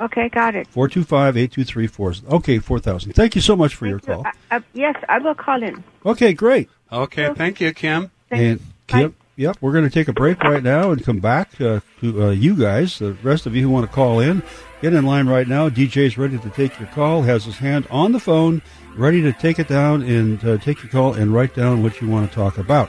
Okay, 0.00 0.28
got 0.28 0.54
it. 0.54 0.70
425-8234. 0.72 2.32
Okay, 2.32 2.58
4000. 2.58 3.12
Thank 3.12 3.34
you 3.34 3.40
so 3.40 3.56
much 3.56 3.74
for 3.74 3.86
thank 3.86 4.06
your 4.06 4.16
call. 4.16 4.26
I, 4.50 4.56
I, 4.56 4.60
yes, 4.72 4.94
I 5.08 5.18
will 5.18 5.34
call 5.34 5.62
in. 5.62 5.82
Okay, 6.06 6.32
great. 6.32 6.68
Okay, 6.92 7.32
thank 7.34 7.60
you, 7.60 7.72
Kim. 7.72 8.10
and 8.30 8.60
Kim, 8.86 9.14
yep, 9.36 9.56
we're 9.60 9.72
going 9.72 9.84
to 9.84 9.90
take 9.90 10.08
a 10.08 10.12
break 10.12 10.42
right 10.42 10.62
now 10.62 10.90
and 10.92 11.04
come 11.04 11.18
back 11.18 11.60
uh, 11.60 11.80
to 12.00 12.22
uh, 12.24 12.30
you 12.30 12.54
guys, 12.54 12.98
the 12.98 13.12
rest 13.14 13.46
of 13.46 13.54
you 13.54 13.62
who 13.62 13.70
want 13.70 13.86
to 13.86 13.92
call 13.92 14.20
in. 14.20 14.42
Get 14.80 14.94
in 14.94 15.04
line 15.04 15.26
right 15.26 15.48
now. 15.48 15.68
DJ's 15.68 16.16
ready 16.16 16.38
to 16.38 16.50
take 16.50 16.78
your 16.78 16.88
call, 16.90 17.22
has 17.22 17.44
his 17.44 17.58
hand 17.58 17.86
on 17.90 18.12
the 18.12 18.20
phone, 18.20 18.62
ready 18.96 19.20
to 19.22 19.32
take 19.32 19.58
it 19.58 19.66
down 19.66 20.02
and 20.02 20.42
uh, 20.44 20.58
take 20.58 20.82
your 20.82 20.90
call 20.90 21.14
and 21.14 21.34
write 21.34 21.54
down 21.54 21.82
what 21.82 22.00
you 22.00 22.08
want 22.08 22.30
to 22.30 22.34
talk 22.34 22.58
about. 22.58 22.88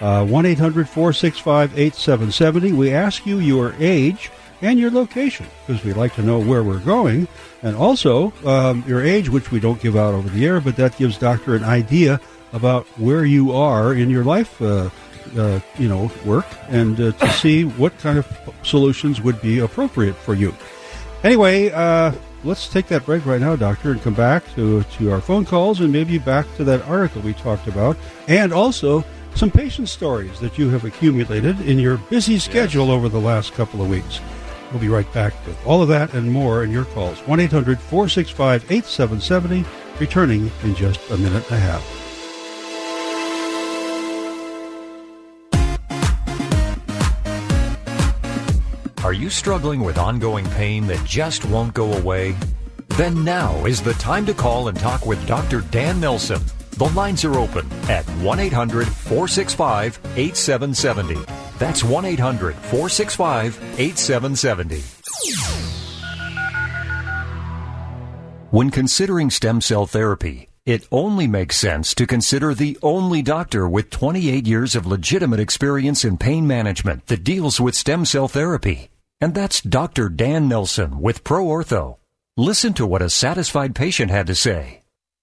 Uh, 0.00 0.24
1 0.26 0.46
800 0.46 0.88
465 0.88 1.78
8770. 1.78 2.72
We 2.72 2.92
ask 2.92 3.26
you 3.26 3.38
your 3.38 3.74
age 3.78 4.30
and 4.62 4.78
your 4.78 4.90
location 4.90 5.46
because 5.66 5.84
we 5.84 5.92
like 5.92 6.14
to 6.14 6.22
know 6.22 6.38
where 6.38 6.62
we're 6.62 6.80
going, 6.80 7.26
and 7.62 7.76
also 7.76 8.32
um, 8.44 8.84
your 8.86 9.02
age, 9.02 9.28
which 9.28 9.50
we 9.50 9.60
don't 9.60 9.80
give 9.80 9.96
out 9.96 10.14
over 10.14 10.28
the 10.28 10.44
air, 10.44 10.60
but 10.60 10.76
that 10.76 10.96
gives 10.96 11.18
doctor 11.18 11.54
an 11.54 11.64
idea 11.64 12.20
about 12.52 12.86
where 12.98 13.24
you 13.24 13.52
are 13.52 13.94
in 13.94 14.10
your 14.10 14.24
life, 14.24 14.60
uh, 14.60 14.90
uh, 15.36 15.60
you 15.78 15.88
know, 15.88 16.10
work, 16.24 16.46
and 16.68 17.00
uh, 17.00 17.12
to 17.12 17.28
see 17.32 17.64
what 17.64 17.96
kind 17.98 18.18
of 18.18 18.26
solutions 18.62 19.20
would 19.20 19.40
be 19.40 19.60
appropriate 19.60 20.16
for 20.16 20.34
you. 20.34 20.54
Anyway, 21.22 21.70
uh, 21.70 22.12
let's 22.44 22.68
take 22.68 22.86
that 22.88 23.04
break 23.04 23.24
right 23.26 23.40
now, 23.40 23.54
doctor, 23.54 23.92
and 23.92 24.02
come 24.02 24.14
back 24.14 24.42
to 24.54 24.82
to 24.84 25.12
our 25.12 25.20
phone 25.20 25.44
calls 25.44 25.80
and 25.80 25.92
maybe 25.92 26.18
back 26.18 26.46
to 26.56 26.64
that 26.64 26.82
article 26.82 27.22
we 27.22 27.34
talked 27.34 27.66
about, 27.66 27.96
and 28.28 28.52
also 28.52 29.04
some 29.34 29.50
patient 29.50 29.88
stories 29.88 30.40
that 30.40 30.58
you 30.58 30.68
have 30.70 30.84
accumulated 30.84 31.60
in 31.60 31.78
your 31.78 31.98
busy 32.10 32.38
schedule 32.38 32.86
yes. 32.86 32.94
over 32.94 33.08
the 33.08 33.20
last 33.20 33.52
couple 33.52 33.80
of 33.80 33.88
weeks. 33.88 34.20
We'll 34.70 34.80
be 34.80 34.88
right 34.88 35.12
back 35.12 35.34
with 35.46 35.58
all 35.66 35.82
of 35.82 35.88
that 35.88 36.14
and 36.14 36.30
more 36.30 36.62
in 36.62 36.70
your 36.70 36.84
calls. 36.86 37.18
1 37.20 37.40
800 37.40 37.80
465 37.80 38.70
8770, 38.70 39.64
returning 39.98 40.50
in 40.62 40.74
just 40.74 41.00
a 41.10 41.16
minute 41.16 41.44
and 41.50 41.58
a 41.58 41.60
half. 41.60 42.00
Are 49.04 49.12
you 49.12 49.28
struggling 49.28 49.80
with 49.80 49.98
ongoing 49.98 50.44
pain 50.50 50.86
that 50.86 51.04
just 51.04 51.44
won't 51.46 51.74
go 51.74 51.92
away? 51.94 52.36
Then 52.90 53.24
now 53.24 53.64
is 53.64 53.82
the 53.82 53.94
time 53.94 54.24
to 54.26 54.34
call 54.34 54.68
and 54.68 54.78
talk 54.78 55.04
with 55.04 55.26
Dr. 55.26 55.62
Dan 55.62 56.00
Nelson. 56.00 56.40
The 56.72 56.88
lines 56.90 57.24
are 57.24 57.36
open 57.36 57.66
at 57.88 58.04
1 58.22 58.38
800 58.38 58.86
465 58.86 59.98
8770. 60.16 61.49
That's 61.60 61.84
1 61.84 62.04
800 62.06 62.56
465 62.56 63.78
8770. 63.78 64.82
When 68.50 68.70
considering 68.70 69.30
stem 69.30 69.60
cell 69.60 69.86
therapy, 69.86 70.48
it 70.64 70.88
only 70.90 71.28
makes 71.28 71.56
sense 71.56 71.94
to 71.94 72.06
consider 72.06 72.54
the 72.54 72.78
only 72.82 73.22
doctor 73.22 73.68
with 73.68 73.90
28 73.90 74.46
years 74.46 74.74
of 74.74 74.86
legitimate 74.86 75.38
experience 75.38 76.04
in 76.04 76.16
pain 76.16 76.46
management 76.46 77.06
that 77.06 77.24
deals 77.24 77.60
with 77.60 77.74
stem 77.74 78.04
cell 78.04 78.26
therapy. 78.26 78.90
And 79.20 79.34
that's 79.34 79.60
Dr. 79.60 80.08
Dan 80.08 80.48
Nelson 80.48 81.00
with 81.00 81.24
ProOrtho. 81.24 81.98
Listen 82.36 82.72
to 82.72 82.86
what 82.86 83.02
a 83.02 83.10
satisfied 83.10 83.74
patient 83.74 84.10
had 84.10 84.26
to 84.28 84.34
say. 84.34 84.79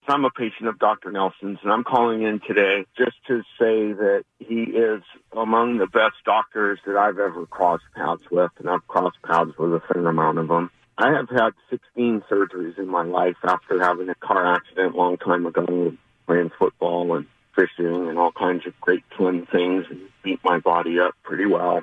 I'm 0.10 0.24
a 0.24 0.30
patient 0.30 0.70
of 0.70 0.80
Dr. 0.80 1.12
Nelson's, 1.12 1.60
and 1.64 1.72
I'm 1.72 1.84
calling 1.84 2.22
in 2.22 2.40
today 2.48 2.86
just 2.98 3.18
to 3.28 3.42
say 3.60 3.92
that 3.92 4.24
he 4.40 4.62
is 4.64 5.04
among 5.36 5.80
the 5.80 5.88
best 5.88 6.16
doctors 6.26 6.80
that 6.86 6.96
I've 6.96 7.20
ever 7.20 7.46
crossed 7.46 7.84
paths 7.94 8.24
with, 8.32 8.52
and 8.58 8.70
I've 8.70 8.88
crossed 8.88 9.22
paths 9.24 9.52
with 9.58 9.74
a 9.74 9.82
fair 9.92 10.08
amount 10.08 10.38
of 10.38 10.48
them. 10.48 10.72
I 10.98 11.12
have 11.12 11.30
had 11.30 11.52
16 11.70 12.24
surgeries 12.32 12.78
in 12.80 12.88
my 12.88 13.04
life 13.04 13.36
after 13.44 13.84
having 13.84 14.08
a 14.08 14.16
car 14.16 14.56
accident 14.56 14.96
a 14.96 14.98
long 14.98 15.18
time 15.18 15.46
ago. 15.46 15.94
playing 16.26 16.52
football 16.58 17.16
and 17.16 17.26
fishing 17.56 18.08
and 18.10 18.18
all 18.18 18.32
kinds 18.32 18.66
of 18.66 18.80
great 18.82 19.04
fun 19.18 19.46
things 19.52 19.86
and 19.90 20.02
beat 20.24 20.40
my 20.44 20.60
body 20.60 21.00
up 21.00 21.16
pretty 21.24 21.46
well. 21.46 21.82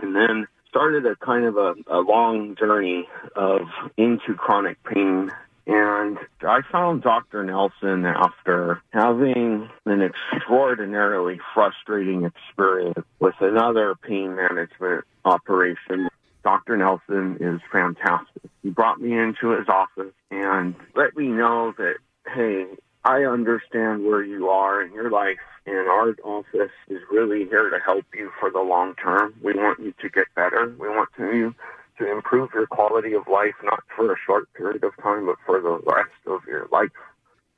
And 0.00 0.14
then 0.14 0.46
started 0.68 1.06
a 1.06 1.16
kind 1.16 1.44
of 1.44 1.56
a, 1.56 1.74
a 1.86 2.00
long 2.00 2.56
journey 2.56 3.08
of 3.34 3.62
into 3.96 4.34
chronic 4.34 4.82
pain 4.84 5.30
and 5.66 6.18
I 6.40 6.60
found 6.70 7.02
Dr. 7.02 7.44
Nelson 7.44 8.04
after 8.04 8.82
having 8.90 9.68
an 9.86 10.02
extraordinarily 10.02 11.38
frustrating 11.54 12.24
experience 12.24 12.98
with 13.20 13.34
another 13.40 13.94
pain 13.94 14.34
management 14.34 15.04
operation. 15.24 16.08
Dr. 16.42 16.76
Nelson 16.76 17.36
is 17.40 17.60
fantastic. 17.70 18.42
He 18.62 18.70
brought 18.70 19.00
me 19.00 19.16
into 19.16 19.50
his 19.50 19.68
office 19.68 20.12
and 20.30 20.74
let 20.96 21.16
me 21.16 21.28
know 21.28 21.72
that, 21.78 21.96
hey, 22.34 22.66
I 23.04 23.24
understand 23.24 24.04
where 24.04 24.22
you 24.22 24.48
are 24.48 24.82
in 24.82 24.92
your 24.92 25.10
life 25.10 25.38
and 25.66 25.88
our 25.88 26.14
office 26.24 26.72
is 26.88 27.00
really 27.10 27.44
here 27.44 27.70
to 27.70 27.78
help 27.78 28.04
you 28.14 28.30
for 28.40 28.50
the 28.50 28.60
long 28.60 28.94
term. 28.96 29.34
We 29.42 29.52
want 29.52 29.78
you 29.78 29.94
to 30.00 30.08
get 30.08 30.26
better. 30.34 30.74
We 30.78 30.88
want 30.88 31.10
to 31.18 31.54
to 32.02 32.10
improve 32.10 32.50
your 32.54 32.66
quality 32.66 33.14
of 33.14 33.28
life, 33.28 33.54
not 33.62 33.82
for 33.96 34.12
a 34.12 34.16
short 34.26 34.52
period 34.54 34.84
of 34.84 34.92
time, 35.02 35.26
but 35.26 35.36
for 35.46 35.60
the 35.60 35.80
rest 35.86 36.10
of 36.26 36.40
your 36.46 36.68
life. 36.72 36.90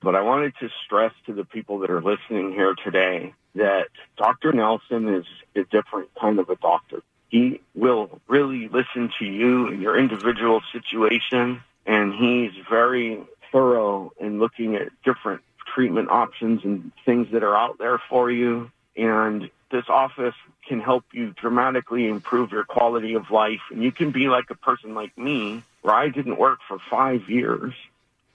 But 0.03 0.15
I 0.15 0.21
wanted 0.21 0.55
to 0.61 0.69
stress 0.85 1.13
to 1.27 1.33
the 1.33 1.45
people 1.45 1.79
that 1.81 1.91
are 1.91 2.03
listening 2.03 2.53
here 2.53 2.75
today 2.85 3.33
that 3.55 3.89
Dr. 4.19 4.53
Nelson 4.53 5.09
is 5.09 5.25
a 5.57 5.65
different 5.65 6.11
kind 6.21 6.39
of 6.39 6.51
a 6.51 6.57
doctor. 6.57 7.03
He 7.29 7.61
will 7.75 8.21
really 8.29 8.69
listen 8.69 9.11
to 9.19 9.25
you 9.25 9.69
and 9.69 9.81
your 9.81 9.99
individual 9.99 10.61
situation, 10.73 11.63
and 11.87 12.15
he's 12.15 12.53
very 12.69 13.23
thorough 13.51 14.13
in 14.21 14.39
looking 14.39 14.77
at 14.77 14.89
different 15.05 15.41
treatment 15.75 16.11
options 16.11 16.65
and 16.65 16.93
things 17.07 17.29
that 17.33 17.43
are 17.43 17.57
out 17.57 17.79
there 17.79 17.99
for 18.11 18.31
you. 18.31 18.71
And 18.97 19.51
this 19.75 19.89
office 19.89 20.37
can 20.69 20.81
help 20.81 21.05
you 21.13 21.33
dramatically 21.33 22.07
improve 22.07 22.53
your 22.53 22.63
quality 22.63 23.15
of 23.15 23.33
life. 23.33 23.61
And 23.73 23.83
you 23.83 23.91
can 23.91 24.13
be 24.13 24.29
like 24.29 24.49
a 24.51 24.55
person 24.55 24.95
like 24.95 25.19
me, 25.19 25.65
where 25.83 25.95
I 25.95 26.09
didn't 26.09 26.39
work 26.39 26.61
for 26.69 26.79
five 26.89 27.29
years. 27.29 27.75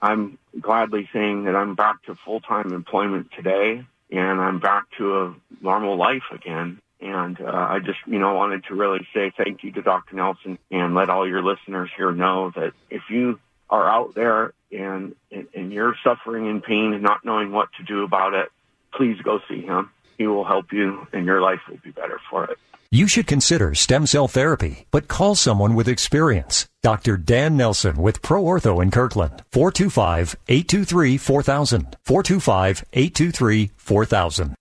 I'm 0.01 0.37
gladly 0.59 1.09
saying 1.13 1.45
that 1.45 1.55
I'm 1.55 1.75
back 1.75 2.03
to 2.03 2.15
full-time 2.15 2.73
employment 2.73 3.31
today 3.35 3.85
and 4.11 4.41
I'm 4.41 4.59
back 4.59 4.83
to 4.97 5.21
a 5.21 5.35
normal 5.61 5.95
life 5.95 6.23
again. 6.33 6.79
And 6.99 7.39
uh, 7.39 7.45
I 7.45 7.79
just, 7.79 7.99
you 8.05 8.19
know, 8.19 8.33
wanted 8.33 8.65
to 8.65 8.75
really 8.75 9.07
say 9.13 9.31
thank 9.37 9.63
you 9.63 9.71
to 9.71 9.81
Dr. 9.81 10.17
Nelson 10.17 10.59
and 10.69 10.93
let 10.93 11.09
all 11.09 11.25
your 11.25 11.41
listeners 11.41 11.89
here 11.95 12.11
know 12.11 12.51
that 12.55 12.73
if 12.89 13.03
you 13.09 13.39
are 13.69 13.89
out 13.89 14.13
there 14.13 14.51
and, 14.73 15.15
and, 15.31 15.47
and 15.55 15.71
you're 15.71 15.95
suffering 16.03 16.47
in 16.47 16.59
pain 16.59 16.91
and 16.93 17.01
not 17.01 17.23
knowing 17.23 17.53
what 17.53 17.69
to 17.77 17.83
do 17.83 18.03
about 18.03 18.33
it, 18.33 18.49
please 18.93 19.17
go 19.21 19.39
see 19.47 19.61
him. 19.61 19.89
He 20.19 20.27
will 20.27 20.43
help 20.43 20.71
you 20.71 21.07
and 21.13 21.25
your 21.25 21.41
life 21.41 21.61
will 21.67 21.79
be 21.83 21.89
better 21.91 22.19
for 22.29 22.43
it. 22.43 22.59
You 22.91 23.07
should 23.07 23.25
consider 23.25 23.73
stem 23.73 24.05
cell 24.05 24.27
therapy, 24.27 24.85
but 24.91 25.07
call 25.07 25.33
someone 25.35 25.73
with 25.75 25.87
experience. 25.87 26.67
Dr. 26.83 27.15
Dan 27.17 27.55
Nelson 27.55 27.95
with 27.97 28.21
Pro 28.21 28.43
Ortho 28.43 28.83
in 28.83 28.91
Kirkland. 28.91 29.43
425-823-4000. 29.51 31.93
425-823-4000. 32.05 34.55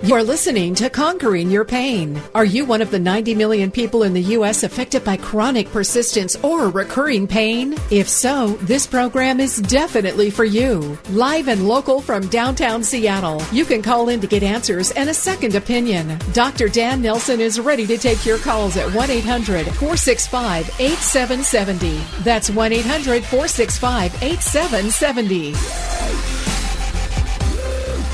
You're 0.00 0.22
listening 0.22 0.76
to 0.76 0.90
Conquering 0.90 1.50
Your 1.50 1.64
Pain. 1.64 2.22
Are 2.32 2.44
you 2.44 2.64
one 2.64 2.80
of 2.80 2.92
the 2.92 3.00
90 3.00 3.34
million 3.34 3.72
people 3.72 4.04
in 4.04 4.12
the 4.12 4.22
U.S. 4.22 4.62
affected 4.62 5.02
by 5.02 5.16
chronic 5.16 5.68
persistence 5.72 6.36
or 6.44 6.68
recurring 6.68 7.26
pain? 7.26 7.74
If 7.90 8.08
so, 8.08 8.50
this 8.62 8.86
program 8.86 9.40
is 9.40 9.56
definitely 9.56 10.30
for 10.30 10.44
you. 10.44 10.96
Live 11.10 11.48
and 11.48 11.66
local 11.66 12.00
from 12.00 12.28
downtown 12.28 12.84
Seattle, 12.84 13.42
you 13.50 13.64
can 13.64 13.82
call 13.82 14.08
in 14.08 14.20
to 14.20 14.28
get 14.28 14.44
answers 14.44 14.92
and 14.92 15.10
a 15.10 15.14
second 15.14 15.56
opinion. 15.56 16.16
Dr. 16.32 16.68
Dan 16.68 17.02
Nelson 17.02 17.40
is 17.40 17.58
ready 17.58 17.84
to 17.88 17.98
take 17.98 18.24
your 18.24 18.38
calls 18.38 18.76
at 18.76 18.94
1 18.94 19.10
800 19.10 19.66
465 19.66 20.68
8770. 20.78 22.22
That's 22.22 22.50
1 22.50 22.72
800 22.72 23.24
465 23.24 24.22
8770. 24.22 26.37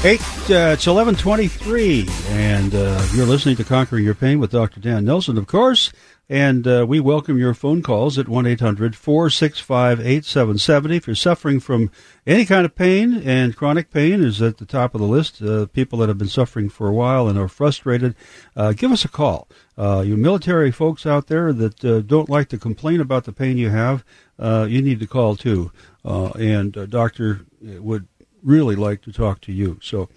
Eight, 0.04 0.20
uh, 0.50 0.74
it's 0.74 0.86
eleven 0.86 1.14
twenty-three, 1.14 2.06
and 2.28 2.74
uh, 2.74 3.06
you're 3.14 3.24
listening 3.24 3.56
to 3.56 3.64
"Conquering 3.64 4.04
Your 4.04 4.14
Pain" 4.14 4.38
with 4.38 4.50
Dr. 4.50 4.78
Dan 4.78 5.06
Nelson, 5.06 5.38
of 5.38 5.46
course. 5.46 5.90
And 6.28 6.66
uh, 6.66 6.84
we 6.86 7.00
welcome 7.00 7.38
your 7.38 7.54
phone 7.54 7.82
calls 7.82 8.18
at 8.18 8.28
one 8.28 8.46
8770 8.46 10.96
If 10.96 11.06
you're 11.06 11.16
suffering 11.16 11.58
from 11.58 11.90
any 12.26 12.44
kind 12.44 12.66
of 12.66 12.74
pain, 12.74 13.14
and 13.14 13.56
chronic 13.56 13.90
pain 13.90 14.22
is 14.22 14.42
at 14.42 14.58
the 14.58 14.66
top 14.66 14.94
of 14.94 15.00
the 15.00 15.06
list, 15.06 15.40
uh, 15.40 15.64
people 15.66 16.00
that 16.00 16.08
have 16.08 16.18
been 16.18 16.28
suffering 16.28 16.68
for 16.68 16.86
a 16.86 16.94
while 16.94 17.26
and 17.26 17.38
are 17.38 17.48
frustrated, 17.48 18.14
uh, 18.56 18.72
give 18.72 18.92
us 18.92 19.06
a 19.06 19.08
call. 19.08 19.48
Uh, 19.78 20.02
you 20.04 20.18
military 20.18 20.70
folks 20.70 21.06
out 21.06 21.28
there 21.28 21.50
that 21.52 22.04
don't 22.06 22.28
like 22.28 22.50
to 22.50 22.58
complain 22.58 23.00
about 23.00 23.24
the 23.24 23.32
pain 23.32 23.56
you 23.56 23.70
have, 23.70 24.04
you 24.38 24.82
need 24.82 25.00
to 25.00 25.06
call 25.06 25.34
too. 25.34 25.72
and 26.04 26.90
Doctor 26.90 27.46
would 27.60 28.06
really 28.44 28.76
like 28.76 29.02
to 29.02 29.12
talk 29.12 29.40
to 29.42 29.52
you. 29.52 29.78
So, 29.82 30.08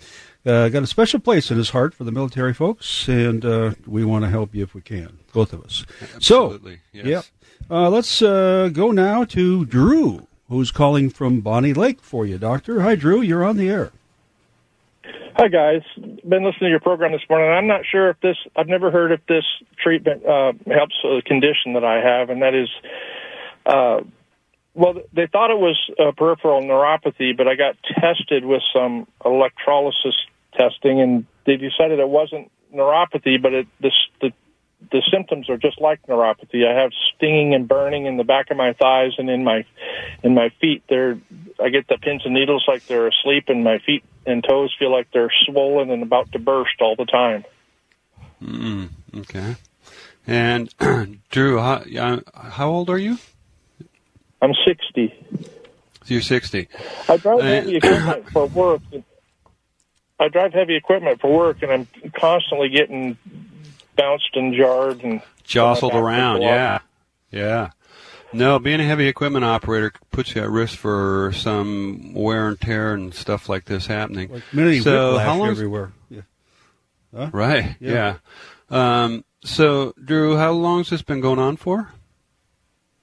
uh, 0.46 0.70
got 0.70 0.84
a 0.84 0.88
special 0.88 1.20
place 1.20 1.50
in 1.50 1.58
his 1.58 1.72
heart 1.72 1.94
for 1.94 2.04
the 2.04 2.12
military 2.12 2.54
folks, 2.54 3.08
and 3.08 3.44
uh, 3.44 3.72
we 3.86 4.06
want 4.06 4.24
to 4.26 4.30
help 4.30 4.54
you 4.54 4.64
if 4.64 4.74
we 4.74 4.82
can, 4.82 5.20
both 5.34 5.54
of 5.54 5.64
us. 5.64 5.86
Absolutely. 6.16 6.76
So, 6.76 6.82
yes. 6.94 7.06
yeah. 7.06 7.22
Uh, 7.70 7.90
let's 7.90 8.22
uh, 8.22 8.70
go 8.72 8.92
now 8.92 9.24
to 9.26 9.66
Drew, 9.66 10.28
who's 10.48 10.72
calling 10.72 11.10
from 11.10 11.42
Bonney 11.42 11.74
Lake 11.74 12.02
for 12.02 12.26
you, 12.26 12.38
Doctor. 12.38 12.82
Hi, 12.82 12.96
Drew. 12.96 13.22
You're 13.22 13.44
on 13.44 13.58
the 13.58 13.70
air. 13.70 13.92
Hi, 15.36 15.50
guys. 15.50 15.82
Been 15.96 16.44
listening 16.44 16.62
to 16.62 16.70
your 16.70 16.80
program 16.80 17.12
this 17.12 17.22
morning. 17.30 17.50
I'm 17.50 17.68
not 17.68 17.82
sure 17.86 18.10
if 18.10 18.20
this, 18.22 18.38
I've 18.56 18.68
never 18.68 18.90
heard 18.90 19.12
if 19.12 19.26
this 19.28 19.46
treatment 19.82 20.26
uh, 20.26 20.54
helps 20.66 20.96
a 21.04 21.22
condition 21.22 21.74
that 21.74 21.84
I 21.84 22.02
have, 22.02 22.30
and 22.30 22.42
that 22.42 22.56
is 22.56 22.70
uh, 23.66 24.02
well, 24.78 25.02
they 25.12 25.26
thought 25.26 25.50
it 25.50 25.58
was 25.58 25.76
a 25.98 26.14
peripheral 26.14 26.62
neuropathy, 26.62 27.36
but 27.36 27.48
I 27.48 27.56
got 27.56 27.78
tested 28.00 28.46
with 28.46 28.62
some 28.72 29.08
electrolysis 29.26 30.16
testing, 30.54 31.02
and 31.02 31.26
they 31.46 31.58
decided 31.58 31.98
it 31.98 32.08
wasn't 32.08 32.52
neuropathy, 32.72 33.42
but 33.42 33.54
it, 33.54 33.68
the, 33.82 33.92
the 34.22 34.34
the 34.92 35.02
symptoms 35.12 35.50
are 35.50 35.58
just 35.58 35.82
like 35.82 36.06
neuropathy. 36.06 36.68
I 36.68 36.80
have 36.80 36.92
stinging 37.16 37.56
and 37.56 37.68
burning 37.68 38.06
in 38.06 38.18
the 38.18 38.24
back 38.24 38.52
of 38.52 38.58
my 38.58 38.74
thighs 38.74 39.14
and 39.18 39.28
in 39.32 39.44
my 39.44 39.66
in 40.22 40.36
my 40.36 40.50
feet. 40.62 40.84
They're 40.88 41.18
I 41.60 41.70
get 41.70 41.88
the 41.88 41.98
pins 41.98 42.22
and 42.26 42.36
needles 42.36 42.64
like 42.68 42.86
they're 42.86 43.08
asleep, 43.08 43.46
and 43.48 43.64
my 43.64 43.80
feet 43.80 44.04
and 44.28 44.44
toes 44.44 44.76
feel 44.78 44.92
like 44.92 45.10
they're 45.12 45.34
swollen 45.48 45.90
and 45.90 46.04
about 46.04 46.32
to 46.34 46.40
burst 46.40 46.82
all 46.82 46.96
the 46.96 47.06
time. 47.06 47.46
Mm, 48.44 48.90
okay. 49.22 49.56
And 50.28 50.72
Drew, 51.32 51.58
how, 51.58 52.22
how 52.36 52.70
old 52.70 52.92
are 52.92 53.00
you? 53.00 53.18
I'm 54.42 54.54
60. 54.66 55.14
So 56.04 56.14
you're 56.14 56.22
60. 56.22 56.68
I 57.10 57.18
drive 57.18 57.40
uh, 57.40 57.44
heavy 57.44 57.76
equipment 57.78 58.30
for 58.32 58.46
work. 58.48 58.82
I 60.20 60.28
drive 60.30 60.54
heavy 60.54 60.76
equipment 60.76 61.22
for 61.22 61.36
work, 61.36 61.62
and 61.62 61.72
I'm 61.72 61.88
constantly 62.16 62.70
getting 62.70 63.18
bounced 63.96 64.30
and 64.36 64.54
jarred 64.54 65.04
and 65.04 65.22
jostled 65.44 65.94
around. 65.94 66.42
Yeah, 66.42 66.80
yeah. 67.32 67.72
No, 68.34 68.60
being 68.60 68.80
a 68.80 68.84
heavy 68.84 69.08
equipment 69.08 69.46
operator 69.46 69.94
puts 70.12 70.36
you 70.36 70.42
at 70.42 70.50
risk 70.50 70.78
for 70.78 71.32
some 71.34 72.14
wear 72.14 72.50
and 72.50 72.60
tear 72.60 72.94
and 72.94 73.14
stuff 73.14 73.48
like 73.48 73.66
this 73.66 73.88
happening. 73.88 74.30
Like 74.32 74.44
many 74.52 74.80
so 74.80 75.18
how 75.18 75.38
long 75.38 75.50
everywhere. 75.50 75.94
Yeah. 76.10 76.22
Huh? 77.16 77.30
Right. 77.32 77.76
Yeah. 77.80 78.18
yeah. 78.70 79.04
Um, 79.04 79.24
so, 79.44 79.94
Drew, 80.04 80.36
how 80.36 80.52
long 80.52 80.80
has 80.80 80.90
this 80.90 81.02
been 81.02 81.22
going 81.22 81.40
on 81.40 81.56
for? 81.56 81.94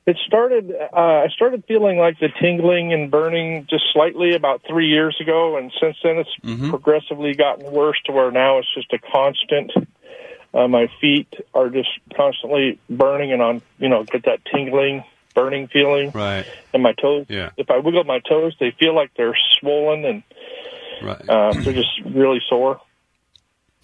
It 0.06 0.18
started. 0.26 0.70
Uh, 0.70 1.24
I 1.24 1.28
started 1.28 1.64
feeling 1.66 1.96
like 1.96 2.18
the 2.18 2.28
tingling 2.40 2.92
and 2.92 3.10
burning 3.10 3.66
just 3.70 3.84
slightly 3.92 4.34
about 4.34 4.62
three 4.68 4.88
years 4.88 5.16
ago, 5.18 5.56
and 5.56 5.72
since 5.80 5.96
then 6.02 6.18
it's 6.18 6.30
mm-hmm. 6.42 6.68
progressively 6.68 7.34
gotten 7.34 7.72
worse 7.72 7.98
to 8.04 8.12
where 8.12 8.30
now 8.30 8.58
it's 8.58 8.68
just 8.74 8.92
a 8.92 8.98
constant. 8.98 9.72
Uh, 10.52 10.68
my 10.68 10.88
feet 11.00 11.34
are 11.54 11.70
just 11.70 11.88
constantly 12.14 12.78
burning, 12.90 13.32
and 13.32 13.40
on 13.40 13.62
you 13.78 13.88
know 13.88 14.04
get 14.04 14.24
that 14.24 14.44
tingling, 14.44 15.04
burning 15.34 15.68
feeling. 15.68 16.10
Right. 16.10 16.46
And 16.74 16.82
my 16.82 16.92
toes. 16.92 17.24
Yeah. 17.30 17.50
If 17.56 17.70
I 17.70 17.78
wiggle 17.78 18.04
my 18.04 18.20
toes, 18.20 18.54
they 18.60 18.72
feel 18.78 18.94
like 18.94 19.10
they're 19.16 19.36
swollen 19.58 20.04
and 20.04 20.22
right. 21.02 21.28
uh, 21.28 21.52
they're 21.52 21.72
just 21.72 22.00
really 22.04 22.40
sore. 22.48 22.80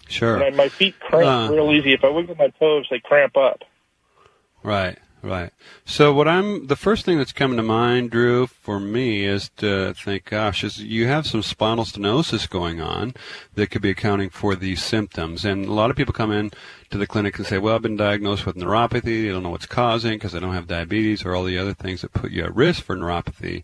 Sure. 0.07 0.35
And 0.35 0.43
I, 0.43 0.49
my 0.51 0.69
feet 0.69 0.99
cramp 0.99 1.49
uh, 1.49 1.53
real 1.53 1.71
easy. 1.71 1.93
If 1.93 2.03
I 2.03 2.09
wiggle 2.09 2.35
my 2.35 2.49
toes, 2.59 2.87
they 2.91 2.99
cramp 2.99 3.37
up. 3.37 3.63
Right. 4.63 4.99
Right. 5.23 5.51
So 5.85 6.13
what 6.13 6.27
I'm 6.27 6.65
the 6.65 6.75
first 6.75 7.05
thing 7.05 7.19
that's 7.19 7.31
coming 7.31 7.57
to 7.57 7.63
mind, 7.63 8.09
Drew, 8.09 8.47
for 8.47 8.79
me 8.79 9.25
is 9.25 9.49
to 9.57 9.93
think, 9.93 10.25
gosh, 10.25 10.63
is 10.63 10.79
you 10.79 11.05
have 11.07 11.27
some 11.27 11.43
spinal 11.43 11.85
stenosis 11.85 12.49
going 12.49 12.81
on 12.81 13.13
that 13.53 13.67
could 13.67 13.83
be 13.83 13.91
accounting 13.91 14.31
for 14.31 14.55
these 14.55 14.83
symptoms. 14.83 15.45
And 15.45 15.65
a 15.65 15.73
lot 15.73 15.91
of 15.91 15.95
people 15.95 16.13
come 16.13 16.31
in 16.31 16.51
to 16.89 16.97
the 16.97 17.05
clinic 17.05 17.37
and 17.37 17.45
say, 17.45 17.59
well, 17.59 17.75
I've 17.75 17.83
been 17.83 17.97
diagnosed 17.97 18.47
with 18.47 18.55
neuropathy. 18.55 19.29
I 19.29 19.31
don't 19.31 19.43
know 19.43 19.51
what's 19.51 19.67
causing 19.67 20.13
because 20.13 20.33
I 20.33 20.39
don't 20.39 20.55
have 20.55 20.67
diabetes 20.67 21.23
or 21.23 21.35
all 21.35 21.43
the 21.43 21.57
other 21.57 21.75
things 21.75 22.01
that 22.01 22.13
put 22.13 22.31
you 22.31 22.43
at 22.43 22.55
risk 22.55 22.83
for 22.83 22.95
neuropathy. 22.95 23.63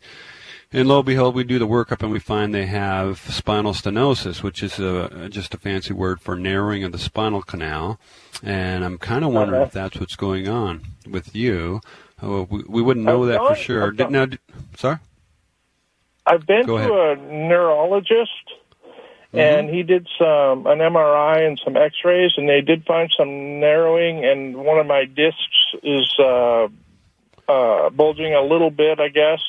And 0.71 0.87
lo 0.87 0.97
and 0.97 1.05
behold, 1.05 1.35
we 1.35 1.43
do 1.43 1.59
the 1.59 1.67
workup 1.67 2.03
and 2.03 2.11
we 2.11 2.19
find 2.19 2.53
they 2.53 2.65
have 2.65 3.19
spinal 3.19 3.73
stenosis, 3.73 4.43
which 4.43 4.61
is 4.61 4.79
a, 4.79 5.29
just 5.29 5.53
a 5.53 5.57
fancy 5.57 5.93
word 5.93 6.19
for 6.19 6.35
narrowing 6.35 6.83
of 6.83 6.91
the 6.91 6.99
spinal 6.99 7.41
canal. 7.41 7.99
And 8.43 8.83
I'm 8.83 8.97
kind 8.97 9.23
of 9.23 9.31
wondering 9.31 9.61
uh-huh. 9.61 9.67
if 9.67 9.73
that's 9.73 9.99
what's 9.99 10.15
going 10.15 10.47
on 10.47 10.81
with 11.09 11.35
you. 11.35 11.81
Oh, 12.21 12.47
we, 12.49 12.63
we 12.67 12.81
wouldn't 12.81 13.05
know 13.05 13.23
I've 13.23 13.29
that 13.29 13.47
for 13.47 13.55
sure. 13.55 13.91
Did, 13.91 14.11
now, 14.11 14.25
did, 14.25 14.39
sorry? 14.75 14.97
I've 16.25 16.45
been 16.45 16.65
Go 16.65 16.77
to 16.77 16.93
ahead. 16.93 17.19
a 17.19 17.31
neurologist, 17.31 18.31
mm-hmm. 18.83 19.39
and 19.39 19.69
he 19.69 19.83
did 19.83 20.07
some 20.19 20.67
an 20.67 20.79
MRI 20.79 21.47
and 21.47 21.59
some 21.63 21.77
X-rays, 21.77 22.31
and 22.35 22.49
they 22.49 22.61
did 22.61 22.85
find 22.85 23.09
some 23.15 23.59
narrowing, 23.59 24.25
and 24.25 24.57
one 24.57 24.77
of 24.77 24.85
my 24.85 25.05
discs 25.05 25.75
is 25.83 26.13
uh, 26.19 26.67
uh, 27.47 27.89
bulging 27.91 28.33
a 28.33 28.41
little 28.41 28.71
bit, 28.71 28.99
I 28.99 29.07
guess. 29.07 29.39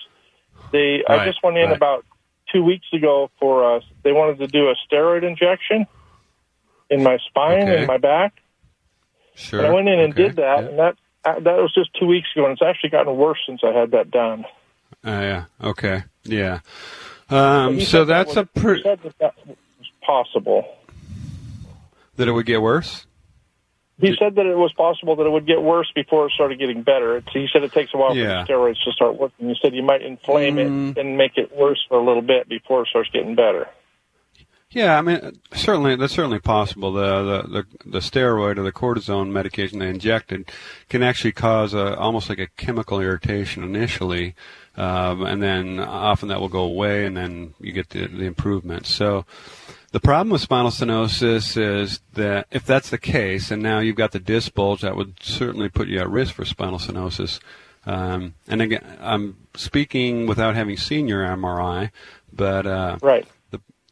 They 0.72 1.02
right, 1.08 1.20
I 1.20 1.24
just 1.26 1.42
went 1.42 1.56
in 1.56 1.68
right. 1.68 1.76
about 1.76 2.04
two 2.52 2.62
weeks 2.62 2.86
ago 2.92 3.30
for 3.38 3.76
uh, 3.76 3.80
they 4.02 4.12
wanted 4.12 4.38
to 4.38 4.46
do 4.46 4.68
a 4.68 4.74
steroid 4.86 5.22
injection 5.22 5.86
in 6.90 7.02
my 7.02 7.18
spine 7.26 7.62
okay. 7.62 7.78
and 7.78 7.86
my 7.86 7.98
back. 7.98 8.34
Sure. 9.34 9.60
And 9.60 9.68
I 9.68 9.72
went 9.72 9.88
in 9.88 10.00
and 10.00 10.12
okay. 10.12 10.22
did 10.24 10.36
that, 10.36 10.62
yeah. 10.62 10.68
and 10.68 10.78
that 10.78 10.96
uh, 11.24 11.40
that 11.40 11.56
was 11.56 11.72
just 11.74 11.94
two 11.94 12.06
weeks 12.06 12.28
ago, 12.34 12.44
and 12.44 12.52
it's 12.52 12.62
actually 12.62 12.90
gotten 12.90 13.16
worse 13.16 13.38
since 13.46 13.60
I 13.62 13.72
had 13.72 13.92
that 13.92 14.10
done. 14.10 14.44
Uh, 15.04 15.10
yeah. 15.10 15.44
Okay. 15.62 16.04
Yeah. 16.24 16.60
Um, 17.30 17.80
so 17.80 18.04
that's 18.04 18.34
that 18.34 18.48
was, 18.54 18.56
a 18.56 18.60
pretty. 18.60 18.82
That, 18.82 19.02
that 19.18 19.34
was 19.46 19.56
possible. 20.02 20.66
That 22.16 22.26
it 22.26 22.32
would 22.32 22.46
get 22.46 22.62
worse. 22.62 23.06
He 24.00 24.14
said 24.16 24.36
that 24.36 24.46
it 24.46 24.56
was 24.56 24.72
possible 24.74 25.16
that 25.16 25.26
it 25.26 25.30
would 25.30 25.46
get 25.46 25.60
worse 25.60 25.90
before 25.92 26.26
it 26.26 26.32
started 26.32 26.58
getting 26.58 26.82
better. 26.82 27.16
It's, 27.16 27.26
he 27.32 27.48
said 27.52 27.64
it 27.64 27.72
takes 27.72 27.92
a 27.94 27.96
while 27.96 28.16
yeah. 28.16 28.44
for 28.44 28.46
the 28.46 28.52
steroids 28.52 28.84
to 28.84 28.92
start 28.92 29.18
working. 29.18 29.48
He 29.48 29.56
said 29.60 29.74
you 29.74 29.82
might 29.82 30.02
inflame 30.02 30.56
mm. 30.56 30.90
it 30.92 31.00
and 31.00 31.18
make 31.18 31.36
it 31.36 31.54
worse 31.56 31.84
for 31.88 31.98
a 31.98 32.04
little 32.04 32.22
bit 32.22 32.48
before 32.48 32.82
it 32.82 32.88
starts 32.88 33.10
getting 33.10 33.34
better. 33.34 33.68
Yeah, 34.70 34.98
I 34.98 35.00
mean, 35.00 35.40
certainly 35.54 35.96
that's 35.96 36.12
certainly 36.12 36.40
possible. 36.40 36.92
The, 36.92 37.22
the 37.22 37.48
the 37.48 37.90
the 37.90 37.98
steroid 38.00 38.58
or 38.58 38.62
the 38.62 38.72
cortisone 38.72 39.30
medication 39.30 39.78
they 39.78 39.88
injected 39.88 40.50
can 40.90 41.02
actually 41.02 41.32
cause 41.32 41.72
a, 41.72 41.96
almost 41.96 42.28
like 42.28 42.38
a 42.38 42.48
chemical 42.48 43.00
irritation 43.00 43.64
initially, 43.64 44.34
um, 44.76 45.22
and 45.22 45.42
then 45.42 45.80
often 45.80 46.28
that 46.28 46.40
will 46.40 46.50
go 46.50 46.64
away, 46.64 47.06
and 47.06 47.16
then 47.16 47.54
you 47.60 47.72
get 47.72 47.88
the, 47.88 48.08
the 48.08 48.26
improvement. 48.26 48.84
So, 48.84 49.24
the 49.92 50.00
problem 50.00 50.30
with 50.30 50.40
spinal 50.40 50.70
stenosis 50.70 51.56
is 51.56 52.00
that 52.14 52.46
if 52.50 52.64
that's 52.64 52.90
the 52.90 52.98
case, 52.98 53.50
and 53.50 53.62
now 53.62 53.78
you've 53.78 53.96
got 53.96 54.12
the 54.12 54.18
disc 54.18 54.54
bulge, 54.54 54.82
that 54.82 54.96
would 54.96 55.22
certainly 55.22 55.68
put 55.68 55.88
you 55.88 55.98
at 55.98 56.10
risk 56.10 56.34
for 56.34 56.44
spinal 56.44 56.78
stenosis. 56.78 57.40
Um, 57.86 58.34
and 58.46 58.60
again, 58.60 58.98
I'm 59.00 59.36
speaking 59.54 60.26
without 60.26 60.54
having 60.54 60.76
seen 60.76 61.08
your 61.08 61.24
MRI, 61.24 61.90
but 62.32 62.66
uh, 62.66 62.98
right 63.00 63.26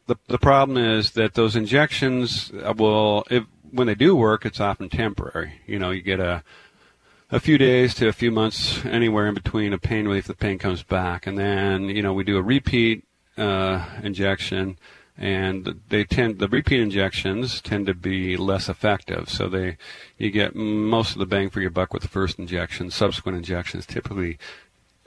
the 0.07 0.17
the 0.27 0.39
problem 0.39 0.77
is 0.77 1.11
that 1.11 1.35
those 1.35 1.55
injections 1.55 2.51
will, 2.77 3.25
if, 3.29 3.43
when 3.69 3.87
they 3.87 3.95
do 3.95 4.15
work, 4.15 4.45
it's 4.45 4.59
often 4.59 4.89
temporary. 4.89 5.61
You 5.67 5.79
know, 5.79 5.91
you 5.91 6.01
get 6.01 6.19
a 6.19 6.43
a 7.29 7.41
few 7.41 7.57
days 7.57 7.93
to 7.95 8.07
a 8.07 8.13
few 8.13 8.31
months, 8.31 8.85
anywhere 8.85 9.27
in 9.27 9.33
between, 9.33 9.73
of 9.73 9.81
pain 9.81 10.07
relief. 10.07 10.27
The 10.27 10.33
pain 10.33 10.57
comes 10.57 10.81
back, 10.81 11.27
and 11.27 11.37
then 11.37 11.89
you 11.89 12.01
know 12.01 12.13
we 12.13 12.23
do 12.23 12.37
a 12.37 12.41
repeat 12.41 13.03
uh, 13.37 13.85
injection, 14.01 14.77
and 15.17 15.81
they 15.89 16.03
tend 16.03 16.39
the 16.39 16.47
repeat 16.47 16.79
injections 16.79 17.61
tend 17.61 17.87
to 17.87 17.93
be 17.93 18.37
less 18.37 18.69
effective. 18.69 19.29
So 19.29 19.47
they 19.47 19.77
you 20.17 20.29
get 20.29 20.55
most 20.55 21.13
of 21.13 21.19
the 21.19 21.25
bang 21.25 21.49
for 21.49 21.59
your 21.61 21.71
buck 21.71 21.93
with 21.93 22.03
the 22.03 22.07
first 22.07 22.37
injection. 22.37 22.91
Subsequent 22.91 23.37
injections 23.37 23.85
typically 23.85 24.37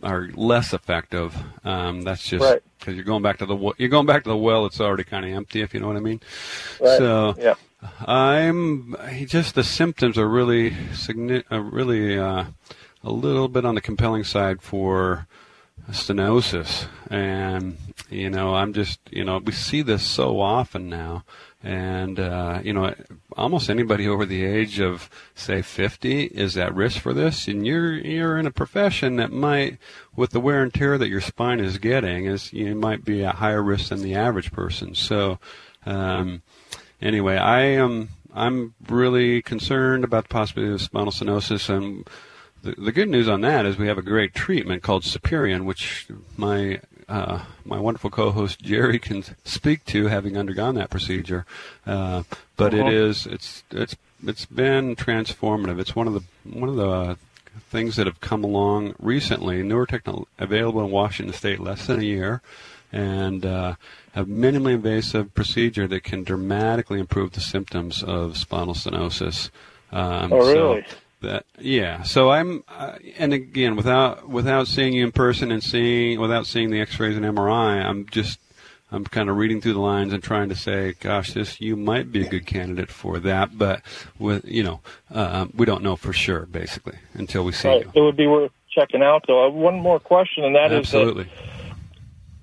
are 0.02 0.28
less 0.34 0.72
effective. 0.72 1.36
Um, 1.64 2.02
that's 2.02 2.26
just 2.26 2.42
because 2.42 2.86
right. 2.86 2.96
you're 2.96 3.04
going 3.04 3.22
back 3.22 3.38
to 3.38 3.46
the 3.46 3.72
you're 3.78 3.88
going 3.88 4.06
back 4.06 4.24
to 4.24 4.30
the 4.30 4.36
well. 4.36 4.66
It's 4.66 4.80
already 4.80 5.04
kind 5.04 5.24
of 5.24 5.32
empty, 5.32 5.60
if 5.62 5.74
you 5.74 5.80
know 5.80 5.86
what 5.86 5.96
I 5.96 6.00
mean. 6.00 6.20
Right. 6.80 6.98
So 6.98 7.34
yeah. 7.38 7.54
I'm 8.06 8.96
just 9.26 9.54
the 9.54 9.64
symptoms 9.64 10.18
are 10.18 10.28
really 10.28 10.76
really 11.50 12.18
uh, 12.18 12.44
a 13.04 13.10
little 13.10 13.48
bit 13.48 13.64
on 13.64 13.74
the 13.74 13.80
compelling 13.80 14.24
side 14.24 14.60
for 14.60 15.26
stenosis, 15.90 16.86
and 17.08 17.76
you 18.08 18.30
know 18.30 18.54
I'm 18.54 18.72
just 18.72 19.00
you 19.10 19.24
know 19.24 19.38
we 19.38 19.52
see 19.52 19.82
this 19.82 20.02
so 20.02 20.40
often 20.40 20.88
now. 20.88 21.24
And 21.62 22.18
uh, 22.18 22.60
you 22.64 22.72
know 22.72 22.94
almost 23.36 23.68
anybody 23.68 24.08
over 24.08 24.24
the 24.24 24.44
age 24.44 24.80
of 24.80 25.10
say 25.34 25.60
50 25.60 26.24
is 26.24 26.56
at 26.56 26.74
risk 26.74 27.00
for 27.00 27.12
this. 27.12 27.48
And 27.48 27.66
you're 27.66 27.94
you're 27.94 28.38
in 28.38 28.46
a 28.46 28.50
profession 28.50 29.16
that 29.16 29.30
might 29.30 29.78
with 30.16 30.30
the 30.30 30.40
wear 30.40 30.62
and 30.62 30.72
tear 30.72 30.96
that 30.96 31.08
your 31.08 31.20
spine 31.20 31.60
is 31.60 31.78
getting 31.78 32.24
is 32.24 32.52
you 32.52 32.74
might 32.74 33.04
be 33.04 33.24
at 33.24 33.36
higher 33.36 33.62
risk 33.62 33.90
than 33.90 34.02
the 34.02 34.14
average 34.14 34.52
person. 34.52 34.94
So 34.94 35.38
um, 35.84 36.42
anyway 37.00 37.36
i 37.36 37.62
am 37.62 38.08
i'm 38.34 38.74
really 38.88 39.40
concerned 39.42 40.04
about 40.04 40.24
the 40.24 40.28
possibility 40.28 40.72
of 40.72 40.80
spinal 40.80 41.12
stenosis. 41.12 41.68
And 41.68 42.08
the, 42.62 42.72
the 42.72 42.92
good 42.92 43.08
news 43.08 43.28
on 43.28 43.40
that 43.42 43.66
is 43.66 43.76
we 43.76 43.86
have 43.88 43.98
a 43.98 44.02
great 44.02 44.34
treatment 44.34 44.82
called 44.82 45.02
Superion, 45.02 45.64
which 45.64 46.06
my 46.36 46.80
uh, 47.08 47.42
my 47.64 47.78
wonderful 47.78 48.10
co-host 48.10 48.60
Jerry 48.60 48.98
can 48.98 49.24
speak 49.44 49.84
to, 49.86 50.06
having 50.06 50.36
undergone 50.36 50.76
that 50.76 50.90
procedure. 50.90 51.44
Uh, 51.84 52.22
but 52.56 52.72
uh-huh. 52.72 52.86
it 52.86 52.94
is 52.94 53.26
it's 53.26 53.64
it's 53.70 53.96
it's 54.26 54.46
been 54.46 54.96
transformative. 54.96 55.80
It's 55.80 55.96
one 55.96 56.06
of 56.06 56.14
the 56.14 56.22
one 56.44 56.68
of 56.68 56.76
the 56.76 56.88
uh, 56.88 57.14
things 57.68 57.96
that 57.96 58.06
have 58.06 58.20
come 58.20 58.44
along 58.44 58.94
recently. 58.98 59.62
Newer 59.62 59.86
technology 59.86 60.28
available 60.38 60.84
in 60.84 60.90
Washington 60.90 61.34
State 61.34 61.60
less 61.60 61.86
than 61.86 62.00
a 62.00 62.04
year, 62.04 62.42
and 62.92 63.44
uh, 63.44 63.74
a 64.14 64.24
minimally 64.24 64.74
invasive 64.74 65.34
procedure 65.34 65.86
that 65.88 66.04
can 66.04 66.22
dramatically 66.22 67.00
improve 67.00 67.32
the 67.32 67.40
symptoms 67.40 68.02
of 68.02 68.36
spinal 68.36 68.74
stenosis. 68.74 69.50
Um, 69.92 70.32
oh, 70.32 70.38
really? 70.38 70.84
So, 70.88 70.96
that 71.20 71.44
yeah 71.58 72.02
so 72.02 72.30
i'm 72.30 72.62
uh, 72.68 72.96
and 73.18 73.32
again 73.32 73.76
without 73.76 74.28
without 74.28 74.66
seeing 74.66 74.92
you 74.92 75.04
in 75.04 75.12
person 75.12 75.50
and 75.50 75.62
seeing 75.62 76.20
without 76.20 76.46
seeing 76.46 76.70
the 76.70 76.80
x-rays 76.80 77.16
and 77.16 77.24
mri 77.24 77.84
i'm 77.84 78.06
just 78.06 78.38
i'm 78.90 79.04
kind 79.04 79.28
of 79.28 79.36
reading 79.36 79.60
through 79.60 79.72
the 79.72 79.80
lines 79.80 80.12
and 80.12 80.22
trying 80.22 80.48
to 80.48 80.56
say 80.56 80.94
gosh 81.00 81.32
this 81.32 81.60
you 81.60 81.76
might 81.76 82.10
be 82.10 82.24
a 82.26 82.28
good 82.28 82.46
candidate 82.46 82.90
for 82.90 83.18
that 83.18 83.56
but 83.56 83.82
with 84.18 84.44
you 84.44 84.62
know 84.62 84.80
uh, 85.12 85.46
we 85.54 85.66
don't 85.66 85.82
know 85.82 85.96
for 85.96 86.12
sure 86.12 86.46
basically 86.46 86.98
until 87.14 87.44
we 87.44 87.52
see 87.52 87.68
right. 87.68 87.84
you 87.84 87.92
it 87.94 88.00
would 88.00 88.16
be 88.16 88.26
worth 88.26 88.52
checking 88.70 89.02
out 89.02 89.24
though 89.26 89.48
one 89.50 89.78
more 89.78 90.00
question 90.00 90.44
and 90.44 90.54
that 90.54 90.72
absolutely. 90.72 91.24
is 91.24 91.28
that 91.28 91.50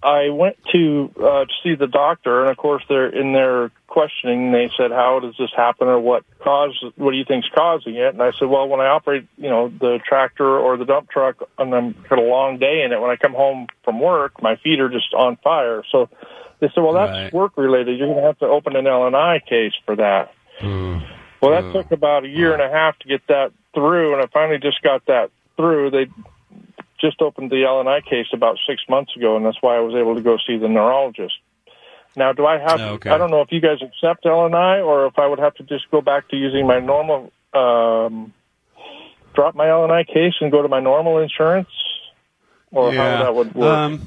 I 0.03 0.29
went 0.29 0.57
to 0.71 1.11
uh, 1.17 1.45
to 1.45 1.53
see 1.63 1.75
the 1.75 1.87
doctor, 1.87 2.41
and 2.41 2.51
of 2.51 2.57
course, 2.57 2.83
they're 2.87 3.09
in 3.09 3.33
their 3.33 3.71
questioning. 3.97 4.51
They 4.51 4.69
said, 4.77 4.91
"How 4.91 5.19
does 5.19 5.33
this 5.39 5.49
happen, 5.57 5.87
or 5.87 5.99
what 5.99 6.23
cause? 6.37 6.77
What 6.97 7.11
do 7.11 7.17
you 7.17 7.25
think's 7.25 7.49
causing 7.49 7.95
it?" 7.95 8.13
And 8.13 8.21
I 8.21 8.31
said, 8.37 8.47
"Well, 8.47 8.67
when 8.67 8.79
I 8.79 8.85
operate, 8.85 9.25
you 9.37 9.49
know, 9.49 9.69
the 9.69 9.99
tractor 10.07 10.47
or 10.47 10.77
the 10.77 10.85
dump 10.85 11.09
truck, 11.09 11.37
and 11.57 11.73
I'm 11.73 11.95
got 12.07 12.19
a 12.19 12.21
long 12.21 12.59
day 12.59 12.83
in 12.83 12.91
it. 12.91 13.01
When 13.01 13.09
I 13.09 13.15
come 13.15 13.33
home 13.33 13.65
from 13.83 13.99
work, 13.99 14.39
my 14.39 14.55
feet 14.57 14.79
are 14.79 14.89
just 14.89 15.15
on 15.15 15.37
fire." 15.37 15.81
So 15.91 16.09
they 16.59 16.69
said, 16.75 16.83
"Well, 16.83 16.93
that's 16.93 17.11
right. 17.11 17.33
work 17.33 17.57
related. 17.57 17.97
You're 17.97 18.07
going 18.07 18.21
to 18.21 18.27
have 18.27 18.37
to 18.39 18.45
open 18.45 18.75
an 18.75 18.85
L 18.85 19.07
and 19.07 19.15
I 19.15 19.39
case 19.39 19.73
for 19.83 19.95
that." 19.95 20.31
Mm. 20.59 21.03
Well, 21.41 21.51
that 21.51 21.63
mm. 21.63 21.73
took 21.73 21.91
about 21.91 22.23
a 22.23 22.29
year 22.29 22.53
and 22.53 22.61
a 22.61 22.69
half 22.69 22.99
to 22.99 23.07
get 23.07 23.25
that 23.29 23.51
through, 23.73 24.13
and 24.13 24.21
I 24.21 24.27
finally 24.27 24.59
just 24.59 24.83
got 24.83 25.07
that 25.07 25.31
through. 25.55 25.89
They 25.89 26.05
just 26.99 27.19
opened 27.19 27.49
the 27.49 27.63
LNI 27.63 28.05
case 28.05 28.27
about 28.31 28.59
six 28.67 28.83
months 28.87 29.15
ago, 29.15 29.37
and 29.37 29.43
that's 29.43 29.61
why 29.61 29.75
I 29.75 29.79
was 29.79 29.95
able 29.95 30.13
to 30.13 30.21
go 30.21 30.37
see 30.37 30.57
the 30.57 30.69
neurologist. 30.69 31.39
Now, 32.17 32.33
do 32.33 32.47
I 32.47 32.57
have? 32.57 32.81
Okay. 32.81 33.11
I 33.11 33.17
don't 33.19 33.29
know 33.29 33.41
if 33.41 33.51
you 33.51 33.61
guys 33.61 33.77
accept 33.81 34.25
LNI 34.25 34.83
or 34.83 35.05
if 35.05 35.19
I 35.19 35.27
would 35.27 35.37
have 35.37 35.53
to 35.55 35.63
just 35.63 35.89
go 35.91 36.01
back 36.01 36.27
to 36.29 36.35
using 36.35 36.65
my 36.65 36.79
normal, 36.79 37.31
um, 37.53 38.33
drop 39.35 39.53
my 39.53 39.67
LNI 39.67 40.07
case 40.07 40.33
and 40.41 40.51
go 40.51 40.63
to 40.63 40.67
my 40.67 40.79
normal 40.79 41.19
insurance, 41.19 41.69
or 42.71 42.91
yeah. 42.91 43.17
how 43.17 43.23
that 43.23 43.35
would 43.35 43.53
work. 43.53 43.77
Um, 43.77 44.01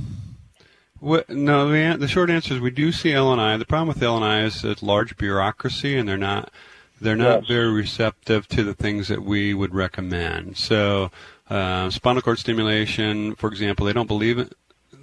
what, 0.99 1.31
no, 1.31 1.71
the, 1.71 1.97
the 1.99 2.09
short 2.09 2.31
answer 2.31 2.53
is 2.53 2.61
we 2.61 2.73
do 2.73 2.91
see 2.91 3.11
LNI. 3.11 3.61
The 3.61 3.65
problem 3.65 3.89
with 3.89 4.01
LNI 4.01 4.45
is 4.45 4.65
it's 4.65 4.83
large 4.83 5.17
bureaucracy, 5.17 5.97
and 5.97 6.09
they're 6.09 6.19
not 6.19 6.53
they're 7.01 7.17
not 7.17 7.43
yes. 7.43 7.49
very 7.49 7.73
receptive 7.73 8.49
to 8.49 8.65
the 8.65 8.75
things 8.75 9.07
that 9.07 9.23
we 9.23 9.55
would 9.55 9.73
recommend. 9.73 10.57
So 10.57 11.13
uh, 11.49 11.91
spinal 11.91 12.23
cord 12.23 12.41
stimulation, 12.41 13.37
for 13.37 13.49
example, 13.49 13.87
they 13.87 13.93
don't 13.93 14.09
believe 14.09 14.39
it. 14.39 14.53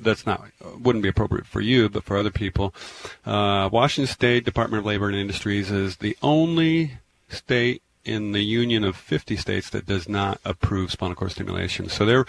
That's 0.02 0.26
not 0.26 0.44
wouldn't 0.80 1.04
be 1.04 1.10
appropriate 1.10 1.46
for 1.46 1.62
you, 1.62 1.90
but 1.90 2.04
for 2.04 2.18
other 2.18 2.32
people. 2.32 2.74
Uh, 3.26 3.70
Washington 3.72 4.12
State 4.12 4.46
Department 4.46 4.80
of 4.80 4.86
Labor 4.86 5.08
and 5.08 5.16
Industries 5.16 5.72
is 5.72 5.98
the 5.98 6.18
only 6.22 7.00
state 7.30 7.82
in 8.06 8.32
the 8.32 8.42
union 8.42 8.86
of 8.86 8.96
50 8.96 9.36
states 9.36 9.70
that 9.72 9.86
does 9.86 10.08
not 10.08 10.40
approve 10.46 10.92
spinal 10.92 11.14
cord 11.14 11.32
stimulation. 11.32 11.90
So 11.90 12.06
they're, 12.06 12.26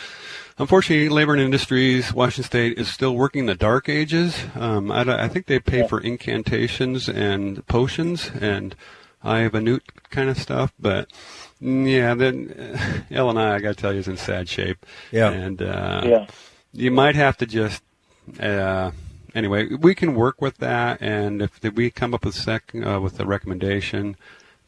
unfortunately, 0.59 1.09
labor 1.09 1.35
and 1.35 1.41
industries, 1.41 2.13
Washington 2.13 2.45
State 2.45 2.79
is 2.79 2.89
still 2.89 3.15
working 3.15 3.47
the 3.47 3.55
dark 3.55 3.89
ages. 3.89 4.37
Um, 4.57 4.91
I, 4.91 5.25
I, 5.25 5.29
think 5.29 5.47
they 5.47 5.61
pay 5.61 5.87
for 5.87 6.01
incantations 6.01 7.09
and 7.09 7.65
potions 7.69 8.33
and 8.41 8.75
I 9.23 9.39
have 9.41 9.55
a 9.55 9.61
newt 9.61 9.85
kind 10.11 10.29
of 10.29 10.39
stuff, 10.39 10.73
but 10.79 11.11
yeah, 11.61 12.15
then 12.15 13.05
uh, 13.11 13.27
I, 13.27 13.55
I 13.55 13.59
got 13.61 13.77
to 13.77 13.81
tell 13.81 13.93
you, 13.93 14.01
is 14.01 14.09
in 14.09 14.17
sad 14.17 14.49
shape. 14.49 14.87
Yeah, 15.11 15.31
and 15.31 15.61
uh, 15.61 16.03
yeah, 16.05 16.27
you 16.79 16.91
might 16.91 17.17
have 17.17 17.37
to 17.39 17.47
just 17.47 17.83
uh, 18.41 18.91
anyway, 19.35 19.69
we 19.75 19.95
can 19.95 20.15
work 20.15 20.41
with 20.41 20.59
that, 20.59 21.01
and 21.01 21.43
if 21.43 21.63
we 21.75 21.91
come 21.91 22.15
up 22.15 22.25
with 22.25 22.35
sec- 22.35 22.75
uh, 22.75 23.01
with 23.01 23.19
a 23.21 23.27
recommendation, 23.27 24.17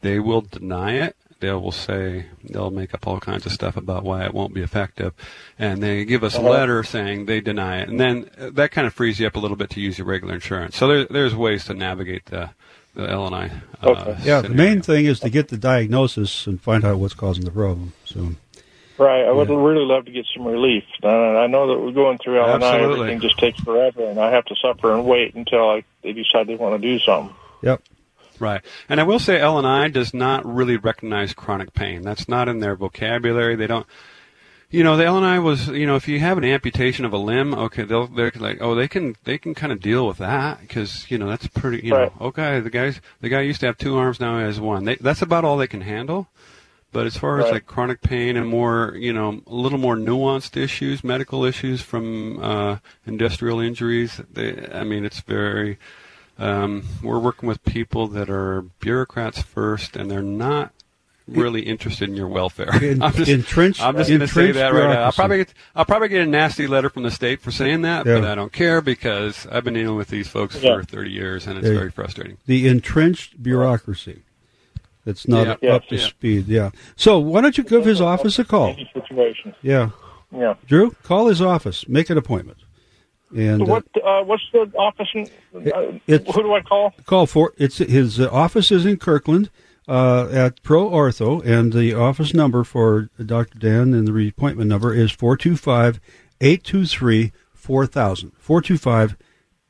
they 0.01 0.19
will 0.19 0.41
deny 0.41 0.93
it. 0.93 1.15
They 1.39 1.51
will 1.51 1.71
say 1.71 2.27
they'll 2.43 2.69
make 2.69 2.93
up 2.93 3.07
all 3.07 3.19
kinds 3.19 3.47
of 3.47 3.51
stuff 3.51 3.75
about 3.75 4.03
why 4.03 4.23
it 4.25 4.33
won't 4.33 4.53
be 4.53 4.61
effective, 4.61 5.13
and 5.57 5.81
they 5.81 6.05
give 6.05 6.23
us 6.23 6.35
a 6.35 6.39
uh-huh. 6.39 6.49
letter 6.49 6.83
saying 6.83 7.25
they 7.25 7.41
deny 7.41 7.79
it, 7.81 7.89
and 7.89 7.99
then 7.99 8.29
uh, 8.39 8.51
that 8.51 8.71
kind 8.71 8.85
of 8.85 8.93
frees 8.93 9.19
you 9.19 9.25
up 9.25 9.35
a 9.35 9.39
little 9.39 9.57
bit 9.57 9.71
to 9.71 9.81
use 9.81 9.97
your 9.97 10.07
regular 10.07 10.35
insurance. 10.35 10.77
So 10.77 10.87
there, 10.87 11.05
there's 11.05 11.35
ways 11.35 11.65
to 11.65 11.73
navigate 11.73 12.25
the 12.25 12.51
the 12.93 13.07
LNI. 13.07 13.61
Uh, 13.81 13.89
okay. 13.89 14.17
Yeah, 14.23 14.41
the 14.41 14.49
main 14.49 14.81
thing 14.81 15.05
is 15.05 15.21
to 15.21 15.29
get 15.29 15.47
the 15.47 15.57
diagnosis 15.57 16.45
and 16.45 16.61
find 16.61 16.83
out 16.83 16.97
what's 16.97 17.13
causing 17.13 17.45
the 17.45 17.51
problem. 17.51 17.93
So. 18.05 18.31
Right. 19.01 19.25
I 19.25 19.31
would 19.31 19.49
yeah. 19.49 19.55
really 19.55 19.83
love 19.83 20.05
to 20.05 20.11
get 20.11 20.27
some 20.31 20.45
relief. 20.45 20.83
I 21.01 21.47
know 21.47 21.67
that 21.67 21.79
we're 21.79 21.91
going 21.91 22.19
through 22.19 22.35
LNI. 22.35 22.61
Absolutely. 22.61 22.99
Everything 22.99 23.19
just 23.19 23.39
takes 23.39 23.59
forever, 23.59 24.07
and 24.07 24.19
I 24.19 24.29
have 24.29 24.45
to 24.45 24.55
suffer 24.61 24.93
and 24.93 25.05
wait 25.05 25.33
until 25.33 25.71
I, 25.71 25.83
they 26.03 26.13
decide 26.13 26.45
they 26.45 26.55
want 26.55 26.79
to 26.79 26.87
do 26.87 26.99
something. 26.99 27.35
Yep. 27.63 27.81
Right. 28.39 28.61
And 28.89 28.99
I 28.99 29.03
will 29.03 29.17
say 29.17 29.39
LNI 29.39 29.91
does 29.91 30.13
not 30.13 30.45
really 30.45 30.77
recognize 30.77 31.33
chronic 31.33 31.73
pain. 31.73 32.03
That's 32.03 32.29
not 32.29 32.47
in 32.47 32.59
their 32.59 32.75
vocabulary. 32.75 33.55
They 33.55 33.65
don't 33.65 33.87
you 34.71 34.85
know, 34.85 34.95
the 34.95 35.03
LNI 35.03 35.43
was, 35.43 35.67
you 35.67 35.85
know, 35.85 35.97
if 35.97 36.07
you 36.07 36.19
have 36.19 36.37
an 36.37 36.45
amputation 36.45 37.03
of 37.03 37.11
a 37.11 37.17
limb, 37.17 37.53
okay, 37.53 37.83
they'll 37.83 38.07
they're 38.07 38.31
like, 38.35 38.59
oh, 38.61 38.73
they 38.73 38.87
can 38.87 39.15
they 39.25 39.37
can 39.37 39.53
kind 39.53 39.73
of 39.73 39.81
deal 39.81 40.07
with 40.07 40.19
that 40.19 40.61
because 40.61 41.09
you 41.09 41.17
know 41.17 41.27
that's 41.27 41.47
pretty, 41.47 41.85
you 41.85 41.93
right. 41.93 42.19
know, 42.19 42.27
okay, 42.27 42.59
the 42.61 42.69
guys 42.69 43.01
the 43.19 43.29
guy 43.29 43.41
used 43.41 43.59
to 43.59 43.65
have 43.65 43.77
two 43.77 43.97
arms, 43.97 44.19
now 44.19 44.37
he 44.37 44.45
has 44.45 44.59
one. 44.59 44.85
They, 44.85 44.95
that's 44.95 45.21
about 45.21 45.43
all 45.43 45.57
they 45.57 45.67
can 45.67 45.81
handle. 45.81 46.27
But 46.91 47.05
as 47.05 47.15
far 47.15 47.37
right. 47.37 47.45
as 47.45 47.51
like 47.51 47.65
chronic 47.65 48.01
pain 48.01 48.35
and 48.35 48.47
more, 48.47 48.93
you 48.97 49.13
know, 49.13 49.41
a 49.47 49.53
little 49.53 49.77
more 49.77 49.95
nuanced 49.95 50.57
issues, 50.57 51.03
medical 51.03 51.45
issues 51.45 51.81
from 51.81 52.39
uh, 52.43 52.77
industrial 53.05 53.59
injuries, 53.59 54.19
they, 54.31 54.67
I 54.73 54.83
mean, 54.83 55.05
it's 55.05 55.21
very. 55.21 55.77
Um, 56.37 56.85
we're 57.03 57.19
working 57.19 57.47
with 57.47 57.63
people 57.65 58.07
that 58.07 58.29
are 58.29 58.63
bureaucrats 58.79 59.41
first, 59.41 59.95
and 59.95 60.09
they're 60.09 60.23
not 60.23 60.73
really 61.27 61.61
interested 61.61 62.09
in 62.09 62.15
your 62.15 62.27
welfare. 62.27 62.83
In, 62.83 63.01
I'm 63.03 63.13
just, 63.13 63.29
entrenched, 63.29 63.81
I'm 63.81 63.95
just 63.95 64.09
going 64.09 64.21
to 64.21 64.27
say 64.27 64.51
that 64.51 64.73
right 64.73 64.89
now. 64.89 65.03
I'll 65.03 65.11
probably 65.11 65.37
get, 65.37 65.53
I'll 65.75 65.85
probably 65.85 66.09
get 66.09 66.21
a 66.21 66.25
nasty 66.25 66.67
letter 66.67 66.89
from 66.89 67.03
the 67.03 67.11
state 67.11 67.41
for 67.41 67.51
saying 67.51 67.83
that, 67.83 68.05
yeah. 68.05 68.15
but 68.15 68.25
I 68.25 68.35
don't 68.35 68.51
care 68.51 68.81
because 68.81 69.47
I've 69.47 69.63
been 69.63 69.73
dealing 69.73 69.97
with 69.97 70.09
these 70.09 70.27
folks 70.27 70.61
yeah. 70.61 70.77
for 70.77 70.83
30 70.83 71.11
years, 71.11 71.47
and 71.47 71.57
it's 71.57 71.67
yeah. 71.67 71.73
very 71.73 71.91
frustrating. 71.91 72.37
The 72.45 72.67
entrenched 72.67 73.41
bureaucracy. 73.41 74.23
That's 75.05 75.27
not 75.27 75.63
up 75.63 75.87
to 75.87 75.97
speed. 75.97 76.47
Yeah. 76.47 76.71
So 76.95 77.19
why 77.19 77.41
don't 77.41 77.57
you 77.57 77.63
give 77.63 77.85
his 77.85 78.01
office 78.01 78.37
a 78.39 78.43
call? 78.43 78.75
Situation. 78.93 79.55
Yeah. 79.61 79.89
Yeah. 80.31 80.55
Drew, 80.65 80.91
call 81.03 81.27
his 81.27 81.41
office. 81.41 81.87
Make 81.87 82.09
an 82.09 82.17
appointment. 82.17 82.59
And 83.35 83.59
so 83.59 83.65
what? 83.65 83.85
Uh, 83.95 84.23
what's 84.23 84.43
the 84.51 84.71
office? 84.77 85.07
In, 85.13 85.29
uh, 85.71 85.99
who 86.07 86.43
do 86.43 86.53
I 86.53 86.61
call? 86.61 86.93
Call 87.05 87.25
for 87.25 87.53
it's 87.57 87.77
his 87.77 88.19
uh, 88.19 88.29
office 88.31 88.71
is 88.71 88.85
in 88.85 88.97
Kirkland 88.97 89.49
uh, 89.87 90.27
at 90.31 90.61
Pro 90.63 90.89
Ortho, 90.89 91.43
and 91.45 91.73
the 91.73 91.93
office 91.93 92.33
number 92.33 92.63
for 92.63 93.09
Dr. 93.23 93.57
Dan 93.57 93.93
and 93.93 94.07
the 94.07 94.27
appointment 94.27 94.69
number 94.69 94.93
is 94.93 95.11
425 95.11 95.99
823 96.41 97.31
4000. 97.53 98.31
425 98.37 99.17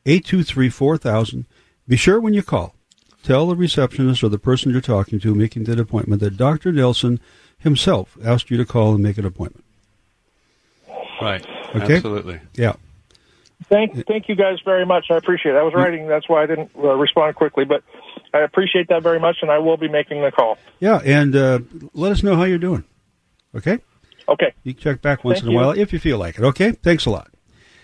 823 0.06 0.70
4000. 0.70 1.46
Be 1.88 1.96
sure 1.96 2.20
when 2.20 2.34
you 2.34 2.42
call, 2.44 2.76
tell 3.24 3.48
the 3.48 3.56
receptionist 3.56 4.24
or 4.24 4.30
the 4.30 4.40
person 4.40 4.72
you're 4.72 4.82
talking 4.82 5.20
to 5.20 5.36
making 5.36 5.66
that 5.66 5.80
appointment 5.80 6.22
that 6.22 6.38
Dr. 6.38 6.72
Nelson 6.72 7.20
himself 7.58 8.18
asked 8.24 8.50
you 8.50 8.58
to 8.58 8.66
call 8.66 8.94
and 8.94 9.04
make 9.04 9.18
an 9.18 9.26
appointment. 9.26 9.64
Right. 11.22 11.46
Okay. 11.76 11.96
Absolutely. 11.96 12.40
Yeah. 12.56 12.74
Thank, 13.70 14.08
thank 14.08 14.28
you 14.28 14.36
guys 14.36 14.58
very 14.66 14.86
much. 14.86 15.06
I 15.12 15.18
appreciate 15.18 15.54
it. 15.54 15.58
I 15.58 15.62
was 15.62 15.74
writing, 15.74 16.08
that's 16.08 16.28
why 16.28 16.44
I 16.44 16.46
didn't 16.48 16.72
uh, 16.76 16.96
respond 16.96 17.36
quickly, 17.36 17.64
but 17.64 17.84
I 18.34 18.40
appreciate 18.40 18.88
that 18.90 19.04
very 19.04 19.20
much, 19.20 19.38
and 19.42 19.52
I 19.52 19.60
will 19.60 19.78
be 19.78 19.88
making 19.88 20.22
the 20.22 20.32
call. 20.32 20.58
Yeah, 20.80 21.00
and 21.06 21.36
uh, 21.36 21.60
let 21.94 22.12
us 22.12 22.24
know 22.24 22.36
how 22.36 22.44
you're 22.44 22.58
doing. 22.58 22.84
Okay? 23.56 23.78
Okay. 24.28 24.54
You 24.64 24.74
can 24.74 24.82
check 24.82 25.02
back 25.02 25.24
once 25.24 25.40
thank 25.40 25.52
in 25.52 25.56
a 25.56 25.62
while 25.62 25.72
if 25.72 25.94
you 25.94 26.00
feel 26.00 26.18
like 26.18 26.38
it. 26.40 26.44
Okay? 26.44 26.72
Thanks 26.72 27.06
a 27.06 27.12
lot. 27.12 27.30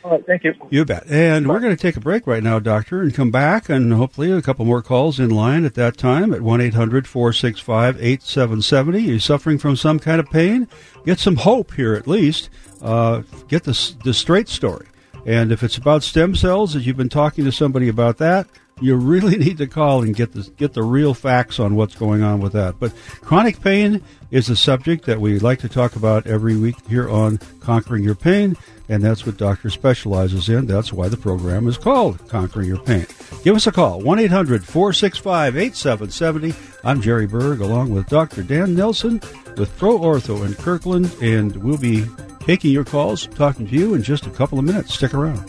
All 0.03 0.11
right, 0.11 0.25
thank 0.25 0.43
you. 0.43 0.53
You 0.69 0.85
bet. 0.85 1.05
And 1.09 1.47
Bye. 1.47 1.53
we're 1.53 1.59
going 1.59 1.75
to 1.75 1.81
take 1.81 1.97
a 1.97 1.99
break 1.99 2.27
right 2.27 2.43
now, 2.43 2.59
Doctor, 2.59 3.01
and 3.01 3.13
come 3.13 3.31
back, 3.31 3.67
and 3.67 3.91
hopefully 3.93 4.31
a 4.31 4.41
couple 4.41 4.63
more 4.63 4.81
calls 4.81 5.19
in 5.19 5.29
line 5.29 5.65
at 5.65 5.73
that 5.75 5.97
time 5.97 6.33
at 6.33 6.41
1 6.41 6.61
800 6.61 7.07
465 7.07 7.97
8770. 7.97 8.99
You're 9.01 9.19
suffering 9.19 9.57
from 9.57 9.75
some 9.75 9.99
kind 9.99 10.19
of 10.19 10.29
pain? 10.29 10.67
Get 11.05 11.19
some 11.19 11.37
hope 11.37 11.73
here 11.73 11.93
at 11.93 12.07
least. 12.07 12.49
Uh, 12.81 13.23
get 13.47 13.63
the, 13.63 13.95
the 14.03 14.13
straight 14.13 14.47
story. 14.47 14.87
And 15.25 15.51
if 15.51 15.61
it's 15.61 15.77
about 15.77 16.03
stem 16.03 16.35
cells, 16.35 16.75
if 16.75 16.85
you've 16.85 16.95
been 16.95 17.09
talking 17.09 17.43
to 17.43 17.51
somebody 17.51 17.89
about 17.89 18.17
that, 18.19 18.47
you 18.79 18.95
really 18.95 19.37
need 19.37 19.57
to 19.59 19.67
call 19.67 20.01
and 20.03 20.15
get 20.15 20.33
the 20.33 20.49
get 20.57 20.73
the 20.73 20.83
real 20.83 21.13
facts 21.13 21.59
on 21.59 21.75
what's 21.75 21.95
going 21.95 22.23
on 22.23 22.39
with 22.39 22.53
that. 22.53 22.79
But 22.79 22.93
chronic 23.21 23.61
pain 23.61 24.01
is 24.31 24.49
a 24.49 24.55
subject 24.55 25.05
that 25.05 25.21
we 25.21 25.37
like 25.39 25.59
to 25.59 25.69
talk 25.69 25.95
about 25.95 26.25
every 26.27 26.57
week 26.57 26.75
here 26.87 27.09
on 27.09 27.39
Conquering 27.59 28.03
Your 28.03 28.15
Pain, 28.15 28.57
and 28.89 29.03
that's 29.03 29.25
what 29.25 29.37
Doctor 29.37 29.69
specializes 29.69 30.49
in. 30.49 30.65
That's 30.65 30.91
why 30.91 31.07
the 31.07 31.17
program 31.17 31.67
is 31.67 31.77
called 31.77 32.27
Conquering 32.27 32.67
Your 32.67 32.79
Pain. 32.79 33.05
Give 33.43 33.55
us 33.55 33.67
a 33.67 33.71
call 33.71 34.01
1-800-465-8770. 34.01 36.55
I'm 36.83 37.01
Jerry 37.01 37.27
Berg 37.27 37.61
along 37.61 37.91
with 37.91 38.07
Dr. 38.07 38.41
Dan 38.43 38.75
Nelson 38.75 39.21
with 39.55 39.73
Pro 39.77 39.97
Ortho 39.97 40.45
in 40.45 40.53
Kirkland 40.55 41.15
and 41.21 41.55
we'll 41.57 41.77
be 41.77 42.05
taking 42.41 42.71
your 42.71 42.85
calls, 42.85 43.27
talking 43.27 43.67
to 43.67 43.75
you 43.75 43.93
in 43.93 44.03
just 44.03 44.25
a 44.25 44.29
couple 44.29 44.59
of 44.59 44.65
minutes. 44.65 44.93
Stick 44.93 45.13
around. 45.13 45.45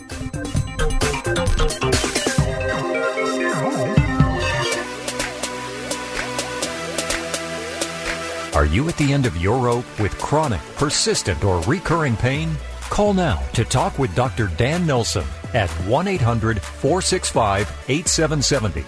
Are 8.59 8.65
you 8.65 8.89
at 8.89 8.97
the 8.97 9.13
end 9.13 9.25
of 9.25 9.37
your 9.37 9.57
rope 9.57 9.85
with 10.01 10.17
chronic, 10.17 10.59
persistent, 10.75 11.45
or 11.45 11.61
recurring 11.61 12.17
pain? 12.17 12.57
Call 12.89 13.13
now 13.13 13.41
to 13.53 13.63
talk 13.63 13.97
with 13.97 14.13
Dr. 14.15 14.47
Dan 14.57 14.85
Nelson 14.85 15.23
at 15.53 15.69
1 15.87 16.07
800 16.09 16.61
465 16.61 17.71
8770. 17.87 18.83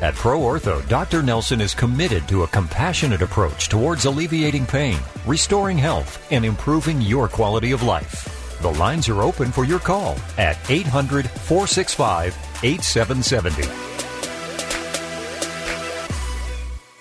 At 0.00 0.14
Pro 0.14 0.38
Ortho, 0.38 0.88
Dr. 0.88 1.24
Nelson 1.24 1.60
is 1.60 1.74
committed 1.74 2.28
to 2.28 2.44
a 2.44 2.46
compassionate 2.46 3.20
approach 3.20 3.68
towards 3.68 4.04
alleviating 4.04 4.64
pain, 4.64 5.00
restoring 5.26 5.76
health, 5.76 6.24
and 6.30 6.44
improving 6.44 7.00
your 7.00 7.26
quality 7.26 7.72
of 7.72 7.82
life. 7.82 8.60
The 8.62 8.74
lines 8.74 9.08
are 9.08 9.22
open 9.22 9.50
for 9.50 9.64
your 9.64 9.80
call 9.80 10.16
at 10.38 10.56
800 10.70 11.28
465 11.28 12.32
8770. 12.62 13.85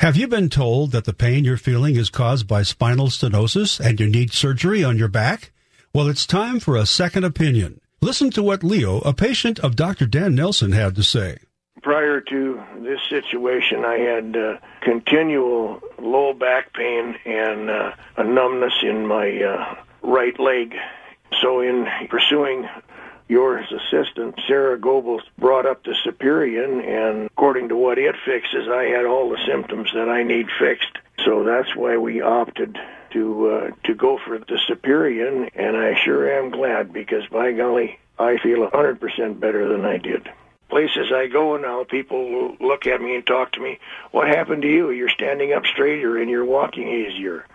Have 0.06 0.18
you 0.18 0.28
been 0.28 0.50
told 0.50 0.92
that 0.92 1.06
the 1.06 1.14
pain 1.14 1.46
you're 1.46 1.58
feeling 1.58 1.96
is 1.96 2.12
caused 2.12 2.48
by 2.48 2.62
spinal 2.62 3.08
stenosis 3.08 3.84
and 3.84 4.00
you 4.00 4.08
need 4.08 4.32
surgery 4.32 4.84
on 4.84 5.00
your 5.00 5.08
back? 5.08 5.52
Well, 5.96 6.08
it's 6.10 6.28
time 6.28 6.60
for 6.60 6.76
a 6.76 6.86
second 6.86 7.24
opinion. 7.24 7.82
Listen 8.02 8.30
to 8.30 8.44
what 8.44 8.64
Leo, 8.64 9.00
a 9.00 9.14
patient 9.14 9.58
of 9.62 9.76
Dr. 9.76 10.06
Dan 10.06 10.36
Nelson, 10.36 10.74
had 10.74 10.94
to 10.98 11.02
say. 11.02 11.40
Prior 11.82 12.22
to 12.22 12.62
this 12.84 13.00
situation, 13.10 13.84
I 13.84 13.98
had 13.98 14.38
uh, 14.38 14.58
continual 14.84 15.82
low 15.98 16.34
back 16.34 16.72
pain 16.74 17.16
and 17.26 17.72
uh, 17.72 17.94
a 18.18 18.24
numbness 18.24 18.74
in 18.84 19.08
my 19.08 19.42
uh, 19.42 19.76
right 20.04 20.40
leg. 20.40 20.76
So, 21.42 21.62
in 21.62 21.88
pursuing 22.12 22.70
your 23.28 23.58
assistant, 23.58 24.40
Sarah 24.48 24.78
Goebbels, 24.78 25.24
brought 25.38 25.66
up 25.66 25.84
the 25.84 25.96
Superion, 26.06 26.84
and 26.84 27.26
according 27.28 27.70
to 27.70 27.76
what 27.76 27.98
it 27.98 28.16
fixes, 28.26 28.68
I 28.68 28.84
had 28.84 29.06
all 29.06 29.30
the 29.30 29.44
symptoms 29.46 29.92
that 29.94 30.10
I 30.10 30.24
need 30.24 30.48
fixed. 30.60 30.98
So 31.24 31.44
that's 31.44 31.76
why 31.76 31.98
we 31.98 32.22
opted 32.22 32.78
to 33.12 33.50
uh, 33.50 33.72
to 33.86 33.96
go 33.96 34.20
for 34.20 34.38
the 34.38 34.60
Superion, 34.68 35.50
and 35.56 35.78
I 35.78 35.96
sure 36.04 36.32
am 36.32 36.52
glad 36.52 36.94
because 36.94 37.26
by 37.28 37.54
golly, 37.54 38.00
I 38.20 38.38
feel 38.38 38.64
a 38.64 38.70
hundred 38.70 39.00
percent 39.00 39.40
better 39.40 39.68
than 39.68 39.86
I 39.86 39.98
did. 39.98 40.30
Places 40.70 41.12
I 41.14 41.28
go 41.28 41.58
now, 41.58 41.84
people 41.84 42.58
look 42.60 42.86
at 42.88 43.02
me 43.02 43.16
and 43.16 43.26
talk 43.26 43.54
to 43.54 43.62
me. 43.62 43.80
What 44.12 44.28
happened 44.28 44.64
to 44.64 44.68
you? 44.68 44.92
You're 44.92 45.10
standing 45.10 45.54
up 45.54 45.66
straighter 45.66 46.18
and 46.18 46.30
you're 46.30 46.44
walking 46.44 46.88
easier. 46.88 47.46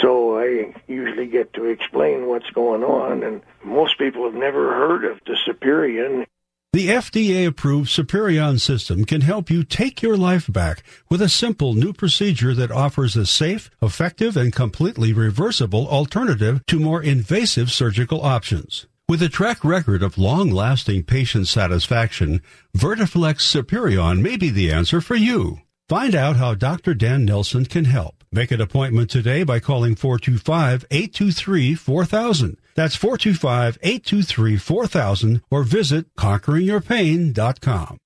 So 0.00 0.38
I 0.38 0.74
usually 0.86 1.26
get 1.26 1.52
to 1.54 1.64
explain 1.64 2.26
what's 2.26 2.50
going 2.50 2.84
on, 2.84 3.22
and 3.22 3.42
most 3.64 3.98
people 3.98 4.24
have 4.24 4.34
never 4.34 4.72
heard 4.74 5.04
of 5.04 5.18
the 5.26 5.36
Superion. 5.46 6.26
The 6.72 6.88
FDA 6.88 7.48
approved 7.48 7.90
Superion 7.90 8.60
system 8.60 9.04
can 9.04 9.22
help 9.22 9.50
you 9.50 9.64
take 9.64 10.02
your 10.02 10.16
life 10.16 10.50
back 10.50 10.84
with 11.08 11.20
a 11.20 11.28
simple 11.28 11.74
new 11.74 11.92
procedure 11.92 12.54
that 12.54 12.70
offers 12.70 13.16
a 13.16 13.26
safe, 13.26 13.70
effective, 13.82 14.36
and 14.36 14.52
completely 14.52 15.12
reversible 15.12 15.88
alternative 15.88 16.64
to 16.66 16.78
more 16.78 17.02
invasive 17.02 17.72
surgical 17.72 18.22
options. 18.22 18.86
With 19.08 19.20
a 19.20 19.28
track 19.28 19.64
record 19.64 20.04
of 20.04 20.16
long 20.16 20.52
lasting 20.52 21.02
patient 21.02 21.48
satisfaction, 21.48 22.40
Vertiflex 22.76 23.40
Superion 23.40 24.22
may 24.22 24.36
be 24.36 24.50
the 24.50 24.70
answer 24.70 25.00
for 25.00 25.16
you. 25.16 25.62
Find 25.88 26.14
out 26.14 26.36
how 26.36 26.54
Dr. 26.54 26.94
Dan 26.94 27.24
Nelson 27.24 27.64
can 27.64 27.86
help. 27.86 28.19
Make 28.32 28.52
an 28.52 28.60
appointment 28.60 29.10
today 29.10 29.42
by 29.42 29.58
calling 29.58 29.96
425 29.96 30.84
823 30.88 31.74
4000. 31.74 32.58
That's 32.76 32.94
425 32.94 33.78
823 33.82 34.56
4000 34.56 35.42
or 35.50 35.64
visit 35.64 36.14
conqueringyourpain.com. 36.14 37.98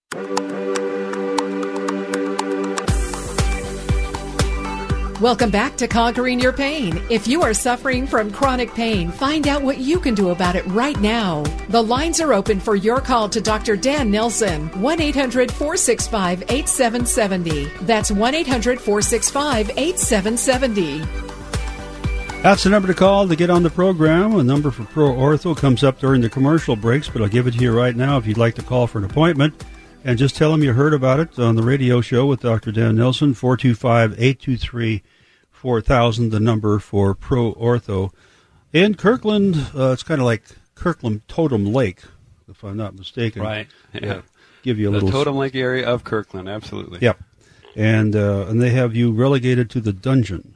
Welcome 5.21 5.51
back 5.51 5.77
to 5.77 5.87
Conquering 5.87 6.41
Your 6.41 6.53
Pain. 6.53 7.01
If 7.09 7.29
you 7.29 7.43
are 7.43 7.55
suffering 7.55 8.05
from 8.05 8.33
chronic 8.33 8.75
pain, 8.75 9.13
find 9.13 9.47
out 9.47 9.63
what 9.63 9.79
you 9.79 10.01
can 10.01 10.13
do 10.13 10.31
about 10.31 10.57
it 10.57 10.67
right 10.67 11.01
now. 11.01 11.45
The 11.69 11.81
lines 11.81 12.21
are 12.21 12.33
open 12.33 12.59
for 12.59 12.75
your 12.75 13.01
call 13.01 13.29
to 13.29 13.41
Dr. 13.41 13.77
Dan 13.77 14.11
Nelson, 14.11 14.67
1 14.81 15.01
800 15.01 15.53
465 15.53 16.43
8770. 16.49 17.67
That's 17.87 18.11
1 18.11 18.35
800 18.35 18.81
465 18.81 19.71
8770. 19.77 20.99
That's 22.43 22.65
the 22.65 22.71
number 22.71 22.89
to 22.89 22.95
call 22.95 23.29
to 23.29 23.37
get 23.37 23.51
on 23.51 23.63
the 23.63 23.71
program. 23.71 24.35
A 24.35 24.43
number 24.43 24.73
for 24.73 24.83
Pro 24.83 25.13
Ortho 25.13 25.57
comes 25.57 25.85
up 25.85 26.01
during 26.01 26.23
the 26.23 26.29
commercial 26.29 26.75
breaks, 26.75 27.09
but 27.09 27.23
I'll 27.23 27.29
give 27.29 27.47
it 27.47 27.53
to 27.53 27.61
you 27.61 27.71
right 27.71 27.95
now 27.95 28.19
if 28.19 28.27
you'd 28.27 28.37
like 28.37 28.57
to 28.57 28.63
call 28.63 28.89
for 28.89 28.99
an 28.99 29.05
appointment. 29.05 29.65
And 30.07 30.19
just 30.19 30.37
tell 30.37 30.51
them 30.53 30.63
you 30.63 30.75
heard 30.75 30.93
about 30.93 31.19
it 31.19 31.39
on 31.39 31.57
the 31.57 31.63
radio 31.63 32.03
show 32.03 32.27
with 32.27 32.41
Dr. 32.41 32.71
Dan 32.71 32.97
Nelson, 32.97 33.33
425 33.33 34.13
823 34.13 35.03
4000, 35.51 36.31
the 36.31 36.39
number 36.39 36.79
for 36.79 37.15
Pro 37.15 37.55
Ortho. 37.55 38.13
In 38.75 38.97
Kirkland, 38.97 39.57
uh, 39.75 39.93
it's 39.93 40.03
kind 40.03 40.21
of 40.21 40.27
like 40.27 40.45
Kirkland 40.75 41.27
Totem 41.27 41.65
Lake, 41.65 42.03
if 42.51 42.63
I'm 42.63 42.77
not 42.77 42.95
mistaken. 42.95 43.41
Right. 43.41 43.67
Yeah. 43.95 44.21
give 44.63 44.79
you 44.79 44.89
a 44.89 44.91
the 44.91 44.97
little. 44.97 45.11
Totem 45.11 45.37
Lake 45.37 45.55
area 45.55 45.87
of 45.87 46.05
Kirkland, 46.05 46.51
absolutely. 46.51 46.99
Yep. 47.01 47.23
And, 47.75 48.15
uh, 48.15 48.47
and 48.49 48.61
they 48.61 48.71
have 48.71 48.95
you 48.95 49.11
relegated 49.11 49.71
to 49.71 49.81
the 49.81 49.93
dungeon. 49.95 50.54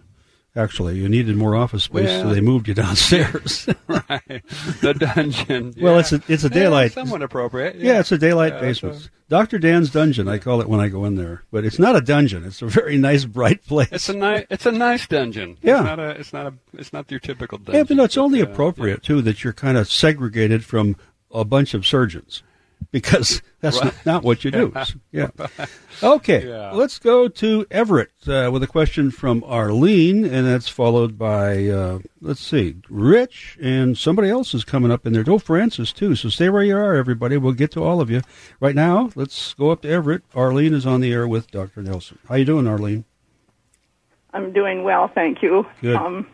Actually, 0.58 0.98
you 0.98 1.08
needed 1.08 1.36
more 1.36 1.54
office 1.54 1.84
space, 1.84 2.06
well, 2.06 2.22
so 2.22 2.34
they 2.34 2.40
moved 2.40 2.66
you 2.66 2.74
downstairs. 2.74 3.68
right, 3.86 4.42
the 4.80 4.94
dungeon. 4.98 5.72
Yeah. 5.76 5.82
Well, 5.88 5.98
it's 6.00 6.12
a 6.12 6.20
it's 6.26 6.42
a 6.42 6.50
daylight. 6.50 6.90
Yeah, 6.90 7.04
somewhat 7.04 7.22
appropriate. 7.22 7.76
Yeah, 7.76 7.92
yeah 7.92 8.00
it's 8.00 8.10
a 8.10 8.18
daylight 8.18 8.60
basement. 8.60 8.96
So. 8.96 9.08
Doctor 9.28 9.58
Dan's 9.58 9.90
dungeon, 9.90 10.26
I 10.26 10.38
call 10.38 10.60
it 10.60 10.68
when 10.68 10.80
I 10.80 10.88
go 10.88 11.04
in 11.04 11.14
there. 11.14 11.44
But 11.52 11.64
it's 11.64 11.78
not 11.78 11.94
a 11.94 12.00
dungeon. 12.00 12.44
It's 12.44 12.60
a 12.60 12.66
very 12.66 12.98
nice, 12.98 13.24
bright 13.24 13.64
place. 13.64 13.88
It's 13.92 14.08
a 14.08 14.14
nice. 14.14 14.46
It's 14.50 14.66
a 14.66 14.72
nice 14.72 15.06
dungeon. 15.06 15.58
Yeah. 15.62 15.76
It's 15.76 15.84
not 15.84 16.00
a. 16.00 16.10
It's 16.10 16.32
not 16.32 16.46
a. 16.46 16.54
It's 16.72 16.92
not 16.92 17.10
your 17.10 17.20
typical 17.20 17.58
dungeon. 17.58 17.74
Yeah, 17.74 17.84
but 17.84 17.96
no, 17.96 18.04
it's 18.04 18.18
only 18.18 18.40
appropriate 18.40 19.04
too 19.04 19.22
that 19.22 19.44
you're 19.44 19.52
kind 19.52 19.78
of 19.78 19.88
segregated 19.88 20.64
from 20.64 20.96
a 21.30 21.44
bunch 21.44 21.72
of 21.74 21.86
surgeons 21.86 22.42
because 22.90 23.42
that's 23.60 23.76
right. 23.76 23.84
not, 23.84 24.06
not, 24.06 24.22
what 24.22 24.44
you 24.44 24.50
do. 24.50 24.72
yeah. 25.12 25.28
Okay. 26.02 26.48
Yeah. 26.48 26.72
Let's 26.72 26.98
go 26.98 27.28
to 27.28 27.66
Everett 27.70 28.12
uh, 28.26 28.50
with 28.52 28.62
a 28.62 28.66
question 28.66 29.10
from 29.10 29.44
Arlene, 29.44 30.24
and 30.24 30.46
that's 30.46 30.68
followed 30.68 31.18
by 31.18 31.68
uh, 31.68 31.98
let's 32.20 32.44
see, 32.44 32.76
Rich, 32.88 33.58
and 33.60 33.96
somebody 33.96 34.30
else 34.30 34.54
is 34.54 34.64
coming 34.64 34.90
up 34.90 35.06
in 35.06 35.12
there. 35.12 35.24
Oh, 35.26 35.38
Francis 35.38 35.92
too. 35.92 36.14
So 36.14 36.28
stay 36.28 36.48
where 36.48 36.62
you 36.62 36.76
are, 36.76 36.94
everybody. 36.94 37.36
We'll 37.36 37.52
get 37.52 37.72
to 37.72 37.82
all 37.82 38.00
of 38.00 38.10
you 38.10 38.22
right 38.60 38.74
now. 38.74 39.10
Let's 39.14 39.54
go 39.54 39.70
up 39.70 39.82
to 39.82 39.88
Everett. 39.88 40.22
Arlene 40.34 40.74
is 40.74 40.86
on 40.86 41.00
the 41.00 41.12
air 41.12 41.28
with 41.28 41.50
Dr. 41.50 41.82
Nelson. 41.82 42.18
How 42.28 42.36
you 42.36 42.44
doing, 42.44 42.66
Arlene? 42.66 43.04
I'm 44.32 44.52
doing 44.52 44.84
well, 44.84 45.08
thank 45.08 45.42
you. 45.42 45.66
Good. 45.80 45.96
Um, 45.96 46.26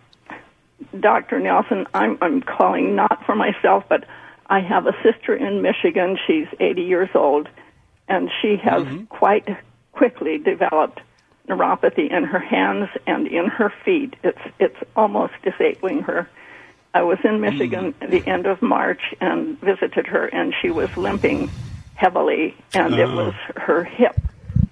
Dr. 1.01 1.41
Nelson, 1.41 1.87
I'm 1.95 2.19
I'm 2.21 2.43
calling 2.43 2.95
not 2.95 3.25
for 3.25 3.35
myself, 3.35 3.85
but 3.89 4.05
I 4.47 4.61
have 4.61 4.87
a 4.87 4.95
sister 5.03 5.35
in 5.35 5.63
Michigan. 5.63 6.19
She's 6.27 6.47
80 6.61 6.83
years 6.83 7.11
old, 7.15 7.49
and 8.09 8.31
she 8.41 8.57
has 8.57 8.83
mm-hmm. 8.83 9.05
quite 9.05 9.49
quickly 9.93 10.39
developed 10.39 11.01
neuropathy 11.49 12.11
in 12.11 12.25
her 12.25 12.39
hands 12.39 12.89
and 13.07 13.27
in 13.27 13.47
her 13.47 13.73
feet. 13.85 14.15
It's 14.23 14.39
it's 14.59 14.77
almost 14.97 15.35
disabling 15.43 16.01
her. 16.03 16.29
I 16.93 17.03
was 17.03 17.19
in 17.25 17.41
Michigan 17.41 17.93
mm. 17.93 18.03
at 18.03 18.11
the 18.11 18.25
end 18.27 18.47
of 18.47 18.63
March 18.63 19.15
and 19.21 19.59
visited 19.61 20.07
her, 20.07 20.27
and 20.27 20.55
she 20.63 20.71
was 20.71 20.97
limping 20.97 21.51
heavily, 21.95 22.57
and 22.73 22.95
it 22.95 23.09
was 23.09 23.35
her 23.57 23.85
hip. 23.85 24.17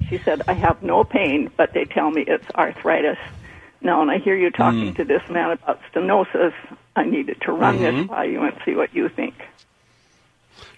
She 0.09 0.19
said, 0.19 0.43
"I 0.47 0.53
have 0.53 0.83
no 0.83 1.05
pain, 1.05 1.51
but 1.57 1.73
they 1.73 1.85
tell 1.85 2.11
me 2.11 2.23
it's 2.23 2.49
arthritis." 2.55 3.19
Now, 3.81 4.01
and 4.01 4.11
I 4.11 4.19
hear 4.19 4.37
you 4.37 4.51
talking 4.51 4.93
mm. 4.93 4.97
to 4.97 5.05
this 5.05 5.23
man 5.29 5.51
about 5.51 5.81
stenosis. 5.93 6.55
I 6.95 7.05
needed 7.05 7.41
to 7.43 7.53
run 7.53 7.79
mm-hmm. 7.79 7.99
this 7.99 8.07
by 8.07 8.25
you 8.25 8.43
and 8.43 8.57
see 8.65 8.75
what 8.75 8.95
you 8.95 9.09
think. 9.09 9.35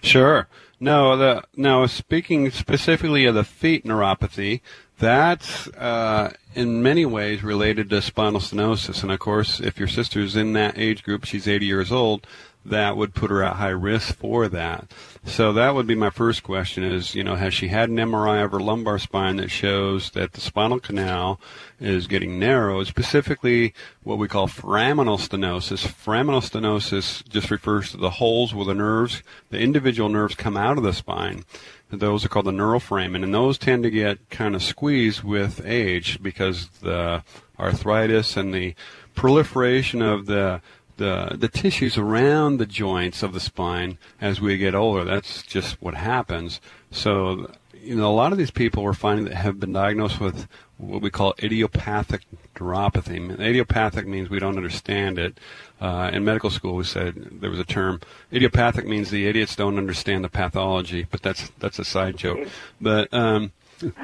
Sure. 0.01 0.47
No, 0.79 1.17
the 1.17 1.43
now 1.55 1.85
speaking 1.85 2.51
specifically 2.51 3.25
of 3.25 3.35
the 3.35 3.43
feet 3.43 3.85
neuropathy, 3.85 4.61
that's 4.99 5.67
uh, 5.69 6.33
in 6.53 6.83
many 6.83 7.05
ways 7.05 7.43
related 7.43 7.89
to 7.89 8.01
spinal 8.01 8.39
stenosis. 8.39 9.01
And 9.01 9.11
of 9.11 9.19
course, 9.19 9.59
if 9.59 9.79
your 9.79 9.87
sister's 9.87 10.35
in 10.35 10.53
that 10.53 10.77
age 10.77 11.03
group, 11.03 11.25
she's 11.25 11.47
80 11.47 11.65
years 11.65 11.91
old, 11.91 12.27
that 12.65 12.97
would 12.97 13.13
put 13.13 13.29
her 13.29 13.43
at 13.43 13.57
high 13.57 13.69
risk 13.69 14.15
for 14.15 14.47
that. 14.49 14.91
So 15.23 15.53
that 15.53 15.75
would 15.75 15.87
be 15.87 15.95
my 15.95 16.09
first 16.09 16.43
question 16.43 16.83
is, 16.83 17.15
you 17.15 17.23
know, 17.23 17.35
has 17.35 17.53
she 17.53 17.67
had 17.67 17.89
an 17.89 17.97
MRI 17.97 18.43
of 18.43 18.51
her 18.51 18.59
lumbar 18.59 18.99
spine 18.99 19.37
that 19.37 19.49
shows 19.49 20.11
that 20.11 20.33
the 20.33 20.41
spinal 20.41 20.79
canal 20.79 21.39
is 21.79 22.07
getting 22.07 22.39
narrow, 22.39 22.83
specifically 22.83 23.73
what 24.03 24.17
we 24.17 24.27
call 24.27 24.47
foraminal 24.47 25.19
stenosis. 25.19 25.85
Foraminal 25.85 26.41
stenosis 26.41 27.27
just 27.27 27.51
refers 27.51 27.91
to 27.91 27.97
the 27.97 28.11
holes 28.11 28.53
where 28.53 28.65
the 28.65 28.73
nerves, 28.73 29.23
the 29.49 29.59
individual 29.59 30.09
nerves 30.09 30.35
come 30.35 30.57
out 30.57 30.77
of 30.77 30.83
the 30.83 30.93
spine. 30.93 31.43
Those 31.89 32.25
are 32.25 32.29
called 32.29 32.45
the 32.45 32.51
neural 32.51 32.79
foramen, 32.79 33.23
and 33.23 33.33
those 33.33 33.57
tend 33.57 33.83
to 33.83 33.91
get 33.91 34.29
kind 34.29 34.55
of 34.55 34.63
squeezed 34.63 35.23
with 35.23 35.63
age 35.65 36.21
because 36.21 36.67
the 36.81 37.23
arthritis 37.59 38.35
and 38.35 38.53
the 38.53 38.75
proliferation 39.13 40.01
of 40.01 40.25
the 40.25 40.61
the 40.97 41.35
the 41.37 41.47
tissues 41.47 41.97
around 41.97 42.57
the 42.57 42.65
joints 42.65 43.23
of 43.23 43.33
the 43.33 43.39
spine 43.39 43.97
as 44.21 44.41
we 44.41 44.57
get 44.57 44.75
older. 44.75 45.03
That's 45.03 45.43
just 45.43 45.81
what 45.81 45.95
happens. 45.95 46.61
So, 46.91 47.51
you 47.73 47.95
know, 47.95 48.09
a 48.09 48.13
lot 48.13 48.31
of 48.31 48.37
these 48.37 48.51
people 48.51 48.83
we're 48.83 48.93
finding 48.93 49.25
that 49.25 49.35
have 49.35 49.59
been 49.59 49.73
diagnosed 49.73 50.19
with 50.19 50.47
what 50.77 51.01
we 51.01 51.09
call 51.09 51.33
idiopathic 51.41 52.21
neuropathy. 52.55 53.39
Idiopathic 53.39 54.07
means 54.07 54.29
we 54.29 54.39
don't 54.39 54.57
understand 54.57 55.19
it. 55.19 55.37
Uh, 55.79 56.09
in 56.13 56.23
medical 56.23 56.49
school, 56.49 56.75
we 56.75 56.83
said 56.83 57.39
there 57.41 57.49
was 57.49 57.59
a 57.59 57.65
term. 57.65 57.99
Idiopathic 58.31 58.85
means 58.85 59.09
the 59.09 59.27
idiots 59.27 59.55
don't 59.55 59.77
understand 59.77 60.23
the 60.23 60.29
pathology, 60.29 61.05
but 61.09 61.21
that's 61.21 61.51
that's 61.59 61.79
a 61.79 61.85
side 61.85 62.17
joke. 62.17 62.47
But 62.79 63.13
um, 63.13 63.51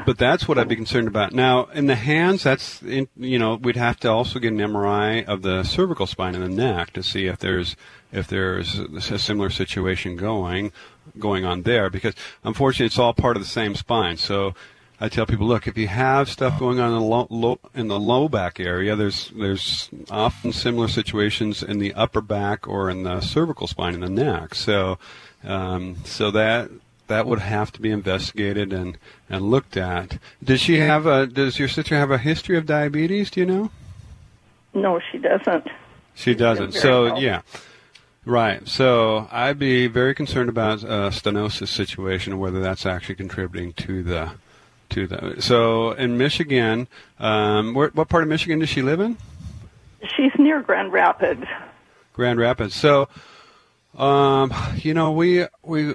but 0.05 0.17
that's 0.17 0.47
what 0.47 0.57
I'd 0.57 0.67
be 0.67 0.75
concerned 0.75 1.07
about. 1.07 1.33
Now, 1.33 1.65
in 1.65 1.87
the 1.87 1.95
hands, 1.95 2.43
that's 2.43 2.81
in, 2.81 3.07
you 3.15 3.39
know 3.39 3.55
we'd 3.55 3.75
have 3.77 3.99
to 4.01 4.09
also 4.09 4.39
get 4.39 4.51
an 4.51 4.59
MRI 4.59 5.25
of 5.25 5.41
the 5.41 5.63
cervical 5.63 6.07
spine 6.07 6.35
and 6.35 6.43
the 6.43 6.49
neck 6.49 6.91
to 6.93 7.03
see 7.03 7.25
if 7.27 7.39
there's 7.39 7.75
if 8.11 8.27
there's 8.27 8.79
a 8.79 9.19
similar 9.19 9.49
situation 9.49 10.15
going 10.15 10.71
going 11.17 11.45
on 11.45 11.63
there 11.63 11.89
because 11.89 12.13
unfortunately 12.43 12.85
it's 12.87 12.99
all 12.99 13.13
part 13.13 13.37
of 13.37 13.43
the 13.43 13.49
same 13.49 13.75
spine. 13.75 14.17
So 14.17 14.53
I 15.03 15.09
tell 15.09 15.25
people, 15.25 15.47
look, 15.47 15.65
if 15.65 15.79
you 15.79 15.87
have 15.87 16.29
stuff 16.29 16.59
going 16.59 16.79
on 16.79 16.93
in 16.93 16.99
the 16.99 17.03
low, 17.03 17.25
low, 17.31 17.59
in 17.73 17.87
the 17.87 17.99
low 17.99 18.29
back 18.29 18.59
area, 18.59 18.95
there's 18.95 19.31
there's 19.35 19.89
often 20.11 20.51
similar 20.51 20.87
situations 20.87 21.63
in 21.63 21.79
the 21.79 21.93
upper 21.95 22.21
back 22.21 22.67
or 22.67 22.89
in 22.89 23.01
the 23.01 23.19
cervical 23.21 23.65
spine 23.65 23.95
in 23.95 24.01
the 24.01 24.09
neck. 24.09 24.53
So 24.53 24.99
um, 25.43 25.97
so 26.05 26.29
that 26.31 26.69
that 27.11 27.27
would 27.27 27.39
have 27.39 27.71
to 27.73 27.81
be 27.81 27.91
investigated 27.91 28.73
and, 28.73 28.97
and 29.29 29.51
looked 29.51 29.77
at. 29.77 30.17
Does 30.43 30.59
she 30.59 30.79
have 30.79 31.05
a? 31.05 31.27
Does 31.27 31.59
your 31.59 31.67
sister 31.67 31.95
have 31.95 32.09
a 32.09 32.17
history 32.17 32.57
of 32.57 32.65
diabetes? 32.65 33.29
Do 33.29 33.41
you 33.41 33.45
know? 33.45 33.71
No, 34.73 34.99
she 35.11 35.17
doesn't. 35.17 35.67
She 36.15 36.33
doesn't. 36.33 36.73
So 36.73 37.17
yeah, 37.17 37.41
right. 38.25 38.67
So 38.67 39.27
I'd 39.31 39.59
be 39.59 39.87
very 39.87 40.15
concerned 40.15 40.49
about 40.49 40.83
a 40.83 41.11
stenosis 41.11 41.67
situation, 41.67 42.39
whether 42.39 42.61
that's 42.61 42.85
actually 42.85 43.15
contributing 43.15 43.73
to 43.73 44.03
the 44.03 44.31
to 44.89 45.07
the. 45.07 45.41
So 45.41 45.91
in 45.91 46.17
Michigan, 46.17 46.87
um, 47.19 47.73
where, 47.73 47.89
what 47.89 48.09
part 48.09 48.23
of 48.23 48.29
Michigan 48.29 48.59
does 48.59 48.69
she 48.69 48.81
live 48.81 48.99
in? 48.99 49.17
She's 50.15 50.31
near 50.37 50.61
Grand 50.61 50.91
Rapids. 50.91 51.45
Grand 52.13 52.39
Rapids. 52.39 52.75
So, 52.75 53.07
um, 53.97 54.53
you 54.75 54.93
know, 54.93 55.11
we 55.11 55.45
we 55.63 55.93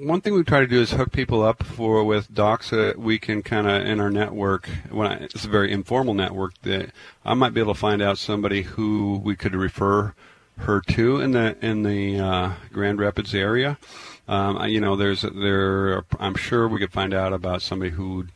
one 0.00 0.20
thing 0.20 0.34
we 0.34 0.44
try 0.44 0.60
to 0.60 0.66
do 0.66 0.80
is 0.80 0.92
hook 0.92 1.12
people 1.12 1.42
up 1.42 1.64
for 1.64 2.04
with 2.04 2.32
docs 2.32 2.70
that 2.70 2.98
we 2.98 3.18
can 3.18 3.42
kind 3.42 3.68
of 3.68 3.84
in 3.86 4.00
our 4.00 4.10
network. 4.10 4.68
When 4.90 5.06
I, 5.06 5.14
it's 5.16 5.44
a 5.44 5.48
very 5.48 5.72
informal 5.72 6.14
network 6.14 6.54
that 6.62 6.90
I 7.24 7.34
might 7.34 7.54
be 7.54 7.60
able 7.60 7.74
to 7.74 7.80
find 7.80 8.00
out 8.00 8.18
somebody 8.18 8.62
who 8.62 9.20
we 9.24 9.36
could 9.36 9.54
refer 9.54 10.14
her 10.58 10.80
to 10.80 11.20
in 11.20 11.32
the 11.32 11.56
in 11.64 11.82
the 11.82 12.18
uh, 12.18 12.52
Grand 12.72 12.98
Rapids 12.98 13.34
area. 13.34 13.78
Um, 14.26 14.64
you 14.68 14.80
know, 14.80 14.96
there's 14.96 15.22
there. 15.22 15.98
Are, 15.98 16.04
I'm 16.20 16.34
sure 16.34 16.68
we 16.68 16.78
could 16.78 16.92
find 16.92 17.14
out 17.14 17.32
about 17.32 17.62
somebody 17.62 17.90
who 17.90 18.26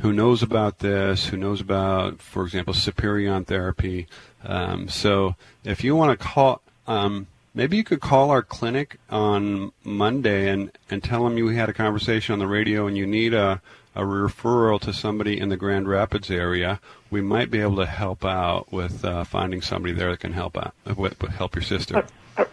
who 0.00 0.12
knows 0.12 0.42
about 0.42 0.80
this, 0.80 1.26
who 1.26 1.36
knows 1.36 1.60
about, 1.60 2.20
for 2.20 2.44
example, 2.44 2.74
Superion 2.74 3.46
therapy. 3.46 4.06
Um, 4.44 4.88
so 4.88 5.36
if 5.64 5.84
you 5.84 5.94
want 5.94 6.18
to 6.18 6.26
call. 6.26 6.62
Um, 6.86 7.26
Maybe 7.56 7.78
you 7.78 7.84
could 7.84 8.02
call 8.02 8.30
our 8.30 8.42
clinic 8.42 8.98
on 9.08 9.72
Monday 9.82 10.50
and, 10.50 10.70
and 10.90 11.02
tell 11.02 11.24
them 11.24 11.38
you 11.38 11.48
had 11.48 11.70
a 11.70 11.72
conversation 11.72 12.34
on 12.34 12.38
the 12.38 12.46
radio 12.46 12.86
and 12.86 12.98
you 12.98 13.06
need 13.06 13.32
a, 13.32 13.62
a 13.94 14.02
referral 14.02 14.78
to 14.82 14.92
somebody 14.92 15.40
in 15.40 15.48
the 15.48 15.56
Grand 15.56 15.88
Rapids 15.88 16.30
area. 16.30 16.80
We 17.10 17.22
might 17.22 17.50
be 17.50 17.62
able 17.62 17.76
to 17.76 17.86
help 17.86 18.26
out 18.26 18.70
with 18.70 19.02
uh, 19.06 19.24
finding 19.24 19.62
somebody 19.62 19.94
there 19.94 20.10
that 20.10 20.20
can 20.20 20.34
help 20.34 20.58
out, 20.58 20.74
with, 20.98 21.18
help 21.22 21.54
your 21.54 21.62
sister. 21.62 21.96
Uh, 21.96 22.06
uh, 22.36 22.44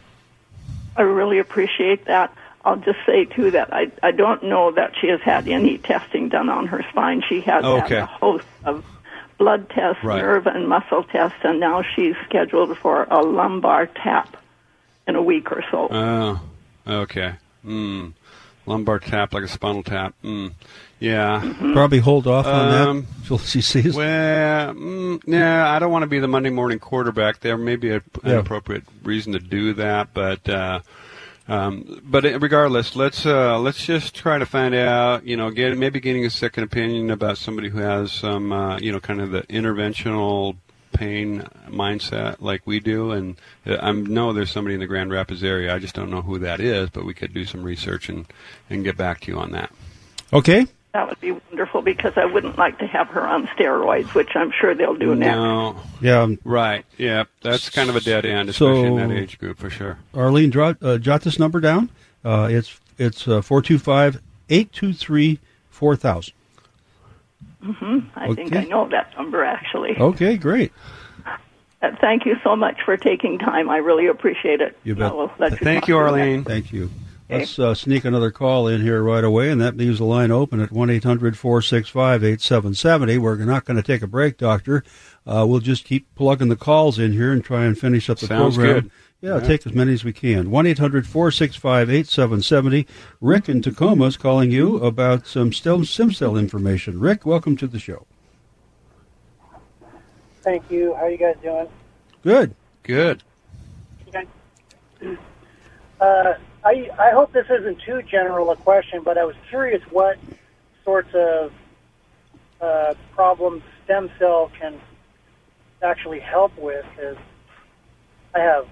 I 0.95 1.01
really 1.01 1.39
appreciate 1.39 2.05
that. 2.05 2.33
I'll 2.63 2.77
just 2.77 2.99
say 3.05 3.25
too 3.25 3.51
that 3.51 3.73
I 3.73 3.91
I 4.01 4.11
don't 4.11 4.43
know 4.43 4.71
that 4.71 4.93
she 5.01 5.07
has 5.07 5.19
had 5.19 5.49
any 5.49 5.79
testing 5.79 6.29
done 6.29 6.47
on 6.47 6.67
her 6.67 6.81
spine. 6.91 7.21
She 7.27 7.41
has 7.41 7.65
okay. 7.65 7.95
had 7.95 8.03
a 8.03 8.05
host 8.05 8.45
of 8.63 8.85
blood 9.37 9.69
tests, 9.69 10.01
right. 10.01 10.21
nerve 10.21 10.47
and 10.47 10.69
muscle 10.69 11.03
tests, 11.03 11.39
and 11.43 11.59
now 11.59 11.81
she's 11.81 12.15
scheduled 12.23 12.77
for 12.77 13.05
a 13.11 13.21
lumbar 13.21 13.87
tap 13.87 14.37
in 15.07 15.15
a 15.15 15.21
week 15.21 15.51
or 15.51 15.63
so. 15.71 15.87
Oh, 15.91 16.41
okay. 16.87 17.35
Mm. 17.65 18.13
Lumbar 18.65 18.99
tap 18.99 19.33
like 19.33 19.43
a 19.43 19.47
spinal 19.47 19.83
tap. 19.83 20.13
Mm. 20.23 20.53
Yeah. 20.99 21.41
Mm-hmm. 21.43 21.73
Probably 21.73 21.99
hold 21.99 22.27
off 22.27 22.45
on 22.45 22.71
um, 22.71 23.01
that 23.01 23.07
until 23.23 23.37
she 23.39 23.59
sees. 23.59 23.93
Well, 23.93 24.73
mm, 24.73 25.21
yeah, 25.25 25.69
I 25.69 25.79
don't 25.79 25.91
want 25.91 26.03
to 26.03 26.07
be 26.07 26.19
the 26.19 26.29
Monday 26.29 26.49
morning 26.49 26.79
quarterback. 26.79 27.41
There 27.41 27.57
may 27.57 27.75
be 27.75 27.89
a, 27.89 27.95
an 27.95 28.01
Yeah. 28.23 28.31
appropriate 28.39 28.83
reason 29.03 29.33
to 29.33 29.39
do 29.39 29.73
that, 29.73 30.13
but 30.13 30.47
uh, 30.47 30.79
um, 31.49 31.99
but 32.05 32.23
regardless, 32.41 32.95
let's 32.95 33.25
uh, 33.25 33.59
let's 33.59 33.85
just 33.85 34.15
try 34.15 34.37
to 34.37 34.45
find 34.45 34.73
out. 34.73 35.25
You 35.25 35.35
know, 35.35 35.51
get 35.51 35.77
maybe 35.77 35.99
getting 35.99 36.25
a 36.25 36.29
second 36.29 36.63
opinion 36.63 37.11
about 37.11 37.37
somebody 37.37 37.67
who 37.67 37.79
has 37.79 38.13
some 38.13 38.53
uh, 38.53 38.77
you 38.79 38.93
know 38.93 39.01
kind 39.01 39.19
of 39.19 39.31
the 39.31 39.41
interventional 39.43 40.55
pain 40.93 41.41
mindset 41.67 42.37
like 42.39 42.61
we 42.65 42.79
do 42.79 43.11
and 43.11 43.35
uh, 43.65 43.77
I 43.81 43.91
know 43.91 44.33
there's 44.33 44.51
somebody 44.51 44.75
in 44.75 44.79
the 44.79 44.87
Grand 44.87 45.11
Rapids 45.11 45.43
area 45.43 45.73
I 45.73 45.79
just 45.79 45.95
don't 45.95 46.09
know 46.09 46.21
who 46.21 46.39
that 46.39 46.59
is 46.59 46.89
but 46.89 47.05
we 47.05 47.13
could 47.13 47.33
do 47.33 47.45
some 47.45 47.63
research 47.63 48.09
and 48.09 48.25
and 48.69 48.83
get 48.83 48.95
back 48.97 49.21
to 49.21 49.31
you 49.31 49.39
on 49.39 49.51
that 49.51 49.71
Okay. 50.33 50.65
That 50.93 51.07
would 51.09 51.19
be 51.21 51.31
wonderful 51.31 51.81
because 51.81 52.13
I 52.17 52.25
wouldn't 52.25 52.57
like 52.57 52.79
to 52.79 52.87
have 52.87 53.07
her 53.09 53.25
on 53.25 53.47
steroids, 53.47 54.13
which 54.13 54.35
I'm 54.35 54.51
sure 54.51 54.75
they'll 54.75 54.95
do 54.95 55.15
next. 55.15 55.37
Yeah. 56.01 56.21
um, 56.21 56.39
Right. 56.43 56.85
Yeah. 56.97 57.23
That's 57.41 57.69
kind 57.69 57.89
of 57.89 57.95
a 57.95 57.99
dead 58.01 58.25
end, 58.25 58.49
especially 58.49 58.83
in 58.83 58.95
that 58.97 59.11
age 59.11 59.39
group 59.39 59.57
for 59.57 59.69
sure. 59.69 59.99
Arlene, 60.13 60.49
draw, 60.49 60.73
uh, 60.81 60.97
jot 60.97 61.21
this 61.21 61.39
number 61.39 61.59
down. 61.59 61.89
Uh, 62.23 62.47
it's 62.51 62.79
it's 62.97 63.23
four 63.23 63.61
two 63.61 63.79
five 63.79 64.21
eight 64.49 64.71
two 64.71 64.93
three 64.93 65.39
four 65.69 65.95
thousand. 65.95 66.33
Hmm 67.63 67.99
I 68.15 68.33
think 68.33 68.53
I 68.55 68.63
know 68.65 68.89
that 68.89 69.13
number 69.17 69.43
actually. 69.43 69.95
Okay, 69.97 70.37
great. 70.37 70.73
Uh, 71.25 71.91
thank 71.99 72.25
you 72.25 72.35
so 72.43 72.55
much 72.55 72.77
for 72.85 72.95
taking 72.97 73.39
time. 73.39 73.69
I 73.69 73.77
really 73.77 74.07
appreciate 74.07 74.61
it. 74.61 74.77
You 74.83 74.95
bet. 74.95 75.11
I 75.11 75.13
will 75.13 75.31
let 75.39 75.59
Thank 75.59 75.81
talk 75.81 75.89
you, 75.89 75.95
to 75.95 75.99
Arlene. 75.99 76.43
Thank 76.43 76.71
you. 76.71 76.89
Let's 77.29 77.57
uh, 77.57 77.73
sneak 77.73 78.05
another 78.05 78.31
call 78.31 78.67
in 78.67 78.81
here 78.81 79.01
right 79.01 79.23
away, 79.23 79.49
and 79.49 79.59
that 79.59 79.75
leaves 79.75 79.97
the 79.97 80.05
line 80.05 80.29
open 80.29 80.59
at 80.59 80.71
1 80.71 80.89
800 80.89 81.37
465 81.37 82.23
8770. 82.23 83.17
We're 83.17 83.37
not 83.37 83.65
going 83.65 83.77
to 83.77 83.83
take 83.83 84.01
a 84.01 84.07
break, 84.07 84.37
Doctor. 84.37 84.83
Uh, 85.25 85.45
we'll 85.47 85.59
just 85.59 85.83
keep 85.85 86.13
plugging 86.15 86.49
the 86.49 86.55
calls 86.55 86.99
in 86.99 87.13
here 87.13 87.31
and 87.31 87.43
try 87.43 87.65
and 87.65 87.77
finish 87.77 88.09
up 88.09 88.19
the 88.19 88.27
Sounds 88.27 88.55
program. 88.55 88.81
good. 88.83 88.91
Yeah, 89.23 89.35
Yeah. 89.37 89.39
take 89.47 89.65
as 89.65 89.73
many 89.73 89.93
as 89.93 90.03
we 90.03 90.11
can. 90.11 90.51
1 90.51 90.67
800 90.67 91.07
465 91.07 91.89
8770. 91.89 92.85
Rick 93.21 93.47
in 93.47 93.61
Tacoma 93.61 94.03
is 94.07 94.17
calling 94.17 94.51
you 94.51 94.75
about 94.79 95.27
some 95.27 95.53
stem, 95.53 95.85
stem 95.85 96.11
cell 96.11 96.35
information. 96.35 96.99
Rick, 96.99 97.25
welcome 97.25 97.55
to 97.55 97.65
the 97.67 97.79
show. 97.79 98.05
Thank 100.41 100.69
you. 100.69 100.93
How 100.95 101.03
are 101.03 101.09
you 101.09 101.15
guys 101.17 101.37
doing? 101.41 101.69
Good. 102.21 102.53
Good. 102.83 103.23
Uh, 106.01 106.33
I 106.65 106.89
I 106.99 107.11
hope 107.11 107.31
this 107.31 107.49
isn't 107.49 107.79
too 107.79 108.01
general 108.01 108.49
a 108.51 108.57
question, 108.57 109.03
but 109.03 109.17
I 109.17 109.23
was 109.23 109.37
curious 109.47 109.81
what 109.89 110.17
sorts 110.83 111.13
of 111.13 111.53
uh, 112.59 112.93
problems 113.13 113.63
stem 113.85 114.09
cell 114.19 114.51
can 114.59 114.81
actually 115.81 116.19
help 116.19 116.57
with. 116.57 116.85
Is 117.01 117.15
I 118.35 118.39
have 118.39 118.67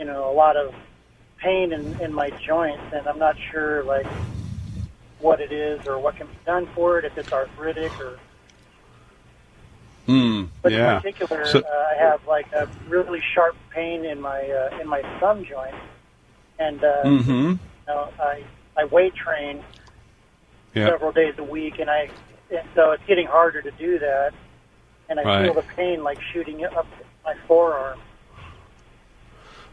you 0.00 0.06
know 0.06 0.30
a 0.30 0.34
lot 0.34 0.56
of 0.56 0.74
pain 1.38 1.72
in 1.72 2.00
in 2.00 2.12
my 2.12 2.30
joints, 2.44 2.82
and 2.92 3.06
I'm 3.06 3.18
not 3.18 3.36
sure 3.52 3.84
like 3.84 4.06
what 5.20 5.40
it 5.40 5.52
is 5.52 5.78
or 5.86 6.00
what 6.00 6.16
can 6.16 6.26
be 6.26 6.38
done 6.46 6.66
for 6.74 6.98
it. 6.98 7.04
If 7.04 7.16
it's 7.18 7.30
arthritic 7.32 7.92
or 8.00 8.18
Hmm. 10.06 10.44
But 10.62 10.72
yeah. 10.72 10.96
in 10.96 11.02
particular, 11.02 11.44
So- 11.44 11.60
uh, 11.60 11.86
I 11.92 11.94
have 12.02 12.26
like 12.26 12.46
a 12.52 12.66
really 12.88 13.20
sharp 13.34 13.54
pain 13.72 14.04
in 14.04 14.20
my 14.20 14.40
uh, 14.40 14.80
in 14.80 14.88
my 14.88 15.02
thumb 15.20 15.44
joint, 15.44 15.74
and 16.58 16.82
uh, 16.82 17.02
Mhm. 17.04 17.52
you 17.52 17.58
know, 17.86 18.08
I 18.18 18.42
I 18.76 18.84
weight 18.86 19.14
train 19.14 19.62
Yeah. 20.74 20.86
several 20.88 21.12
days 21.12 21.34
a 21.38 21.44
week, 21.44 21.78
and 21.78 21.90
I 21.90 22.08
and 22.50 22.66
so 22.74 22.90
it's 22.92 23.04
getting 23.06 23.26
harder 23.26 23.60
to 23.62 23.70
do 23.72 23.98
that, 24.00 24.32
and 25.10 25.20
I 25.20 25.24
Right. 25.24 25.44
feel 25.44 25.54
the 25.54 25.62
pain 25.76 26.02
like 26.02 26.18
shooting 26.32 26.64
up 26.64 26.86
my 27.24 27.34
forearm. 27.46 28.00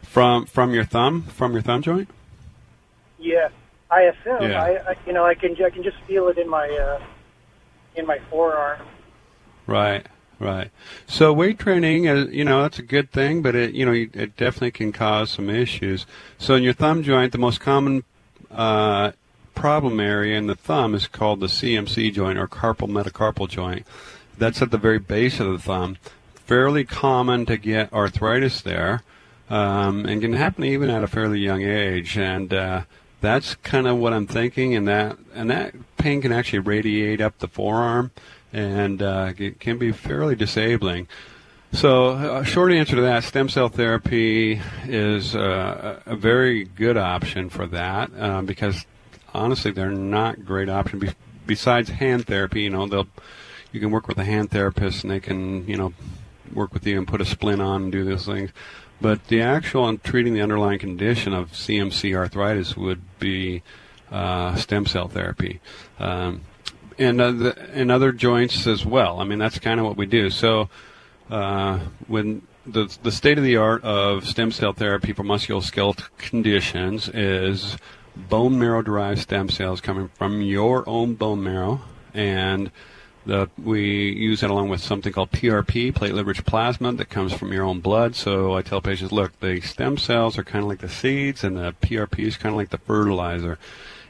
From 0.08 0.46
from 0.46 0.72
your 0.72 0.84
thumb, 0.84 1.22
from 1.22 1.52
your 1.52 1.62
thumb 1.62 1.82
joint. 1.82 2.08
Yeah, 3.18 3.48
I 3.90 4.02
assume 4.02 4.42
Yeah. 4.42 4.62
I, 4.62 4.90
I 4.90 4.96
you 5.06 5.12
know 5.12 5.24
I 5.24 5.34
can 5.34 5.56
I 5.62 5.70
can 5.70 5.82
just 5.82 5.98
feel 6.06 6.28
it 6.28 6.38
in 6.38 6.48
my 6.48 6.68
uh, 6.68 7.02
in 7.94 8.06
my 8.06 8.18
forearm. 8.30 8.80
Right. 9.66 10.06
Right. 10.40 10.70
So 11.08 11.32
weight 11.32 11.58
training, 11.58 12.08
uh, 12.08 12.26
you 12.30 12.44
know, 12.44 12.62
that's 12.62 12.78
a 12.78 12.82
good 12.82 13.10
thing, 13.10 13.42
but 13.42 13.56
it, 13.56 13.74
you 13.74 13.84
know, 13.84 13.92
it 13.92 14.36
definitely 14.36 14.70
can 14.70 14.92
cause 14.92 15.30
some 15.30 15.50
issues. 15.50 16.06
So 16.38 16.54
in 16.54 16.62
your 16.62 16.74
thumb 16.74 17.02
joint, 17.02 17.32
the 17.32 17.38
most 17.38 17.60
common 17.60 18.04
uh, 18.52 19.12
problem 19.56 19.98
area 19.98 20.38
in 20.38 20.46
the 20.46 20.54
thumb 20.54 20.94
is 20.94 21.08
called 21.08 21.40
the 21.40 21.48
CMC 21.48 22.12
joint 22.14 22.38
or 22.38 22.46
carpal 22.46 22.88
metacarpal 22.88 23.48
joint. 23.48 23.84
That's 24.38 24.62
at 24.62 24.70
the 24.70 24.78
very 24.78 25.00
base 25.00 25.40
of 25.40 25.50
the 25.50 25.58
thumb. 25.58 25.96
Fairly 26.36 26.84
common 26.84 27.44
to 27.46 27.56
get 27.56 27.92
arthritis 27.92 28.62
there, 28.62 29.02
um, 29.50 30.06
and 30.06 30.20
can 30.20 30.32
happen 30.32 30.64
even 30.64 30.90
at 30.90 31.02
a 31.02 31.06
fairly 31.06 31.38
young 31.38 31.62
age. 31.62 32.16
And 32.18 32.52
uh, 32.52 32.82
that's 33.20 33.54
kind 33.56 33.86
of 33.86 33.98
what 33.98 34.12
I'm 34.12 34.26
thinking. 34.26 34.74
And 34.74 34.86
that 34.88 35.18
and 35.34 35.50
that 35.50 35.74
pain 35.96 36.20
can 36.20 36.32
actually 36.32 36.60
radiate 36.60 37.20
up 37.20 37.38
the 37.38 37.48
forearm, 37.48 38.10
and 38.52 39.02
uh, 39.02 39.32
it 39.36 39.60
can 39.60 39.78
be 39.78 39.92
fairly 39.92 40.36
disabling. 40.36 41.08
So, 41.70 42.12
a 42.12 42.44
short 42.44 42.72
answer 42.72 42.96
to 42.96 43.02
that: 43.02 43.24
stem 43.24 43.48
cell 43.48 43.68
therapy 43.68 44.60
is 44.84 45.36
uh, 45.36 46.00
a 46.06 46.12
a 46.12 46.16
very 46.16 46.64
good 46.64 46.96
option 46.96 47.50
for 47.50 47.66
that 47.66 48.10
uh, 48.18 48.42
because 48.42 48.86
honestly, 49.34 49.70
they're 49.70 49.90
not 49.90 50.44
great 50.44 50.68
option. 50.68 50.98
Be- 50.98 51.10
besides 51.46 51.90
hand 51.90 52.26
therapy, 52.26 52.62
you 52.62 52.70
know, 52.70 52.86
they'll 52.86 53.08
you 53.72 53.80
can 53.80 53.90
work 53.90 54.08
with 54.08 54.18
a 54.18 54.24
hand 54.24 54.50
therapist 54.50 55.04
and 55.04 55.10
they 55.10 55.20
can 55.20 55.66
you 55.68 55.76
know 55.76 55.92
work 56.54 56.72
with 56.72 56.86
you 56.86 56.96
and 56.96 57.06
put 57.06 57.20
a 57.20 57.24
splint 57.24 57.60
on 57.60 57.84
and 57.84 57.92
do 57.92 58.04
those 58.04 58.24
things. 58.24 58.50
But 59.00 59.28
the 59.28 59.42
actual 59.42 59.96
treating 59.98 60.34
the 60.34 60.40
underlying 60.40 60.78
condition 60.78 61.32
of 61.32 61.52
CMC 61.52 62.16
arthritis 62.16 62.76
would 62.76 63.00
be 63.18 63.62
uh, 64.10 64.56
stem 64.56 64.86
cell 64.86 65.08
therapy. 65.08 65.60
Um, 65.98 66.42
and 66.98 67.20
uh, 67.20 67.30
the, 67.30 67.70
and 67.72 67.92
other 67.92 68.12
joints 68.12 68.66
as 68.66 68.84
well. 68.84 69.20
I 69.20 69.24
mean, 69.24 69.38
that's 69.38 69.58
kind 69.58 69.78
of 69.78 69.86
what 69.86 69.96
we 69.96 70.06
do. 70.06 70.30
So, 70.30 70.68
uh, 71.30 71.78
when 72.08 72.42
the 72.66 72.94
the 73.02 73.12
state 73.12 73.38
of 73.38 73.44
the 73.44 73.56
art 73.56 73.82
of 73.84 74.26
stem 74.26 74.50
cell 74.50 74.72
therapy 74.72 75.12
for 75.12 75.22
musculoskeletal 75.22 76.08
conditions 76.18 77.08
is 77.08 77.76
bone 78.16 78.58
marrow 78.58 78.82
derived 78.82 79.20
stem 79.20 79.48
cells 79.48 79.80
coming 79.80 80.08
from 80.14 80.42
your 80.42 80.88
own 80.88 81.14
bone 81.14 81.42
marrow, 81.42 81.80
and 82.14 82.70
the, 83.26 83.50
we 83.62 84.12
use 84.12 84.40
that 84.40 84.50
along 84.50 84.68
with 84.68 84.80
something 84.80 85.12
called 85.12 85.30
PRP, 85.32 85.92
platelet 85.92 86.26
rich 86.26 86.44
plasma, 86.44 86.92
that 86.92 87.10
comes 87.10 87.32
from 87.32 87.52
your 87.52 87.64
own 87.64 87.80
blood. 87.80 88.14
So 88.14 88.54
I 88.54 88.62
tell 88.62 88.80
patients, 88.80 89.12
look, 89.12 89.38
the 89.40 89.60
stem 89.60 89.98
cells 89.98 90.38
are 90.38 90.44
kind 90.44 90.62
of 90.62 90.68
like 90.68 90.80
the 90.80 90.88
seeds, 90.88 91.44
and 91.44 91.56
the 91.56 91.74
PRP 91.82 92.20
is 92.20 92.36
kind 92.36 92.54
of 92.54 92.56
like 92.56 92.70
the 92.70 92.78
fertilizer. 92.78 93.58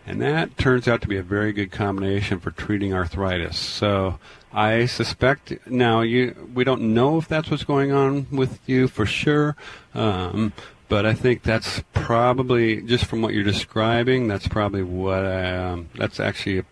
And 0.07 0.23
that 0.23 0.57
turns 0.57 0.89
out 0.89 1.03
to 1.03 1.09
be 1.09 1.19
a 1.19 1.23
very 1.23 1.53
good 1.53 1.71
combination 1.71 2.41
for 2.41 2.51
treating 2.51 2.95
arthritis. 2.95 3.59
So 3.59 4.19
I 4.53 4.87
suspect 4.87 5.53
now 5.67 6.01
you 6.01 6.49
we 6.55 6.65
don't 6.65 6.95
know 6.95 7.19
if 7.19 7.29
that's 7.29 7.51
what's 7.51 7.65
going 7.65 7.93
on 7.93 8.27
with 8.31 8.59
you 8.67 8.89
for 8.89 9.05
sure, 9.05 9.55
um, 9.95 10.55
but 10.89 11.05
I 11.05 11.13
think 11.13 11.43
that's 11.43 11.83
probably 11.93 12.81
just 12.81 13.05
from 13.05 13.21
what 13.21 13.35
you're 13.35 13.45
describing. 13.45 14.29
That's 14.29 14.49
probably 14.49 14.83
what 14.83 15.27
I, 15.27 15.57
um, 15.57 15.91
that's 15.95 16.19
actually 16.19 16.65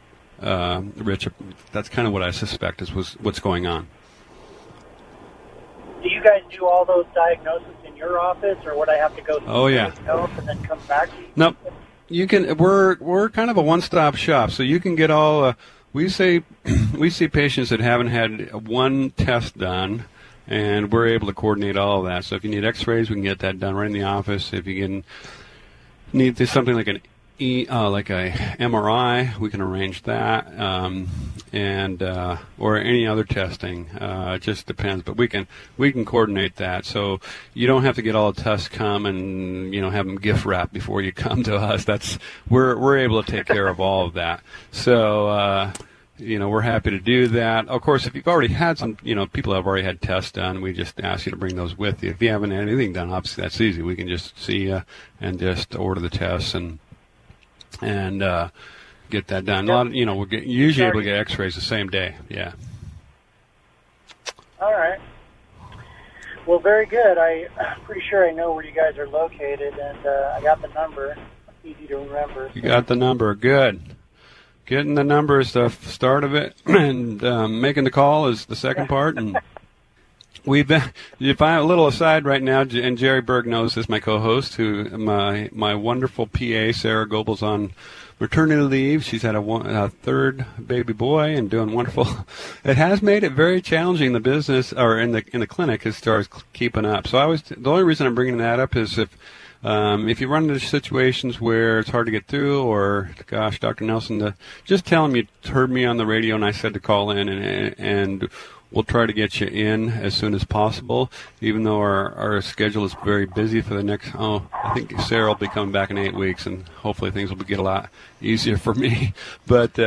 uh, 0.43 0.83
Rich. 0.97 1.29
That's 1.73 1.89
kind 1.89 2.07
of 2.07 2.13
what 2.13 2.23
I 2.23 2.31
suspect 2.31 2.83
is 2.83 2.93
was 2.93 3.15
what's 3.21 3.41
going 3.41 3.67
on. 3.67 3.87
Do 6.03 6.09
you 6.11 6.23
guys 6.23 6.43
do 6.51 6.67
all 6.67 6.85
those 6.85 7.07
diagnoses 7.15 7.67
in 7.85 7.97
your 7.97 8.21
office, 8.21 8.59
or 8.65 8.77
would 8.79 8.89
I 8.89 8.97
have 8.97 9.17
to 9.17 9.23
go? 9.23 9.39
to 9.41 9.47
Oh, 9.47 9.67
yeah. 9.67 9.93
and 10.07 10.49
then 10.49 10.63
come 10.63 10.79
back? 10.87 11.09
Nope. 11.35 11.57
You 12.09 12.27
can. 12.27 12.57
We're 12.57 12.97
we're 13.01 13.29
kind 13.31 13.51
of 13.51 13.57
a 13.57 13.63
one-stop 13.63 14.15
shop, 14.15 14.51
so 14.53 14.63
you 14.63 14.79
can 14.79 14.95
get 14.95 15.11
all. 15.11 15.45
Uh, 15.45 15.55
we 15.93 16.09
say 16.09 16.45
we 16.97 17.11
see 17.11 17.27
patients 17.27 17.71
that 17.71 17.81
haven't 17.81 18.09
had 18.09 18.69
one 18.69 19.11
test 19.11 19.59
done, 19.59 20.05
and 20.47 20.93
we're 20.93 21.09
able 21.09 21.27
to 21.27 21.33
coordinate 21.35 21.77
all 21.77 22.01
of 22.01 22.07
that. 22.07 22.25
So 22.25 22.37
if 22.37 22.45
you 22.45 22.51
need 22.51 22.65
X-rays, 22.65 23.09
we 23.11 23.17
can 23.17 23.25
get 23.25 23.41
that 23.41 23.59
done 23.59 23.75
right 23.75 23.87
in 23.87 23.93
the 23.93 24.05
office. 24.05 24.53
If 24.53 24.67
you 24.69 24.87
can 24.87 25.05
need 26.13 26.37
something 26.49 26.75
like 26.77 26.87
an 26.87 27.01
e, 27.39 27.67
uh, 27.69 27.89
like 27.91 28.11
a 28.11 28.31
MRI, 28.31 29.39
we 29.39 29.51
can 29.51 29.61
arrange 29.61 30.03
that, 30.03 30.59
um, 30.59 31.09
and 31.53 32.03
uh, 32.03 32.37
or 32.59 32.79
any 32.79 33.07
other 33.07 33.25
testing. 33.25 33.91
Uh, 33.91 34.35
it 34.37 34.43
just 34.43 34.67
depends, 34.67 35.05
but 35.05 35.17
we 35.17 35.29
can 35.29 35.47
we 35.77 35.93
can 35.93 36.05
coordinate 36.05 36.57
that. 36.57 36.85
So 36.85 37.21
you 37.55 37.67
don't 37.67 37.85
have 37.85 37.97
to 37.97 38.03
get 38.03 38.15
all 38.15 38.33
the 38.33 38.43
tests 38.43 38.69
come 38.69 39.07
and 39.07 39.75
you 39.75 39.81
know 39.81 39.91
have 39.91 40.07
them 40.07 40.17
gift 40.17 40.45
wrapped 40.45 40.73
before 40.73 41.03
you 41.03 41.13
come 41.27 41.43
to 41.45 41.57
us. 41.57 41.85
That's 41.85 42.19
we're 42.49 42.77
we're 42.79 42.99
able 42.99 43.23
to 43.23 43.31
take 43.31 43.47
care 43.47 43.69
of 43.69 43.81
all 43.81 44.07
of 44.07 44.15
that. 44.15 44.43
So. 44.71 45.29
Uh, 45.29 45.73
you 46.19 46.39
know, 46.39 46.49
we're 46.49 46.63
happy 46.63 46.89
to 46.93 46.99
do 46.99 47.29
that. 47.29 47.69
Of 47.69 47.83
course, 47.83 48.07
if 48.07 48.15
you've 48.15 48.27
already 48.27 48.53
had 48.53 48.79
some, 48.79 48.97
you 49.03 49.15
know, 49.15 49.27
people 49.27 49.53
have 49.53 49.67
already 49.67 49.85
had 49.85 50.01
tests 50.01 50.33
done, 50.33 50.63
we 50.63 50.73
just 50.73 50.99
ask 51.01 51.27
you 51.27 51.31
to 51.31 51.37
bring 51.37 51.57
those 51.57 51.77
with 51.77 52.03
you. 52.03 52.09
If 52.09 52.23
you 52.23 52.31
haven't 52.31 52.53
had 52.53 52.63
anything 52.63 52.95
done, 52.95 53.13
obviously 53.13 53.43
that's 53.43 53.61
easy. 53.61 53.83
We 53.83 53.97
can 53.97 54.09
just 54.09 54.39
see 54.39 54.63
you 54.63 54.83
and 55.21 55.39
just 55.39 55.77
order 55.77 56.01
the 56.01 56.09
tests 56.09 56.55
and 56.55 56.79
and 57.81 58.23
uh, 58.23 58.49
get 59.11 59.29
that 59.29 59.45
done. 59.45 59.67
Yep. 59.67 59.73
A 59.73 59.77
lot, 59.77 59.87
of, 59.89 59.95
you 59.95 60.07
know, 60.07 60.17
we're 60.17 60.27
get, 60.27 60.45
usually 60.45 60.87
able 60.87 61.01
to 61.01 61.05
get 61.05 61.17
X-rays 61.17 61.55
the 61.55 61.61
same 61.61 61.89
day. 61.89 62.17
Yeah. 62.29 62.53
All 64.61 64.73
right. 64.73 64.99
Well, 66.47 66.61
very 66.61 66.87
good. 66.87 67.19
I, 67.19 67.49
I'm 67.59 67.81
pretty 67.83 68.03
sure 68.09 68.29
I 68.29 68.33
know 68.33 68.55
where 68.55 68.65
you 68.65 68.73
guys 68.73 68.97
are 68.99 69.09
located, 69.09 69.75
and 69.75 70.07
uh, 70.07 70.35
I 70.37 70.41
got 70.43 70.63
the 70.63 70.69
number. 70.69 71.17
Easy 71.65 71.89
to 71.89 71.97
remember. 71.97 72.51
You 72.55 72.63
got 72.63 72.87
the 72.87 72.95
number. 72.95 73.35
Good. 73.35 73.81
Getting 74.65 74.95
the 74.95 75.05
number 75.05 75.41
is 75.41 75.53
the 75.53 75.69
start 75.69 76.25
of 76.25 76.35
it, 76.35 76.57
and 76.67 77.23
um, 77.25 77.61
making 77.61 77.85
the 77.85 77.91
call 77.91 78.29
is 78.29 78.47
the 78.47 78.57
second 78.57 78.89
part. 78.89 79.19
And 79.19 79.39
we've 80.47 80.69
been, 80.69 80.83
if 81.21 81.43
I 81.43 81.57
a 81.57 81.65
little 81.65 81.87
aside 81.87 82.25
right 82.25 82.43
now, 82.43 82.61
and 82.63 82.97
Jerry 82.97 83.21
Berg 83.21 83.47
knows 83.47 83.75
this, 83.75 83.89
my 83.89 84.01
co-host, 84.01 84.55
who 84.55 84.85
my 84.97 85.51
my 85.53 85.75
wonderful 85.75 86.27
PA 86.27 86.73
Sarah 86.73 87.07
Goebel's 87.07 87.43
on 87.43 87.73
maternity 88.19 88.63
leave. 88.63 89.05
She's 89.05 89.23
had 89.23 89.35
a, 89.35 89.41
one, 89.41 89.67
a 89.67 89.91
third 89.91 90.47
baby 90.65 90.93
boy 90.93 91.37
and 91.37 91.51
doing 91.51 91.73
wonderful. 91.73 92.07
It 92.65 92.77
has 92.77 93.01
made 93.01 93.23
it 93.23 93.33
very 93.33 93.63
challenging 93.63 94.13
the 94.13 94.21
business 94.21 94.73
or 94.73 94.99
in 94.99 95.13
the 95.13 95.25
in 95.33 95.41
the 95.41 95.47
clinic 95.47 95.87
as 95.87 96.01
far 96.01 96.19
as 96.19 96.29
keeping 96.53 96.85
up. 96.85 97.07
So 97.07 97.19
I 97.19 97.27
was 97.27 97.43
the 97.43 97.71
only 97.71 97.85
reason 97.85 98.07
I'm 98.07 98.15
bringing 98.15 98.39
that 98.39 98.61
up 98.61 98.77
is 98.77 98.99
if. 98.99 99.17
Um, 99.65 100.09
if 100.09 100.21
you 100.21 100.29
run 100.29 100.45
into 100.45 100.61
situations 100.61 101.41
where 101.41 101.81
it's 101.81 101.91
hard 101.91 102.07
to 102.07 102.13
get 102.13 102.27
through, 102.27 102.63
or 102.63 103.11
gosh, 103.27 103.59
Dr. 103.59 103.85
Nelson, 103.85 104.19
the, 104.19 104.35
just 104.65 104.85
tell 104.85 105.05
him 105.05 105.17
you 105.17 105.27
heard 105.47 105.71
me 105.71 105.85
on 105.85 105.97
the 105.97 106.07
radio 106.07 106.37
and 106.37 106.45
I 106.45 106.53
said 106.53 106.75
to 106.75 106.79
call 106.79 107.11
in, 107.11 107.29
and 107.29 107.75
and 107.79 108.29
we'll 108.71 108.85
try 108.85 109.07
to 109.07 109.13
get 109.13 109.41
you 109.41 109.47
in 109.47 109.89
as 109.91 110.15
soon 110.15 110.35
as 110.35 110.45
possible, 110.45 111.11
even 111.41 111.63
though 111.63 111.79
our, 111.79 112.13
our 112.15 112.41
schedule 112.41 112.85
is 112.85 112.95
very 113.05 113.27
busy 113.27 113.61
for 113.61 113.75
the 113.75 113.83
next, 113.83 114.11
oh, 114.15 114.47
I 114.53 114.75
think 114.75 114.99
Sarah 115.03 115.29
will 115.29 115.35
be 115.37 115.49
coming 115.49 115.73
back 115.73 115.91
in 115.91 115.99
eight 115.99 116.15
weeks, 116.15 116.47
and 116.47 116.69
hopefully 116.69 117.11
things 117.11 117.31
will 117.31 117.37
get 117.39 117.59
a 117.59 117.63
lot 117.63 117.91
easier 118.21 118.57
for 118.57 118.75
me. 118.75 119.15
But 119.47 119.79
uh, 119.79 119.83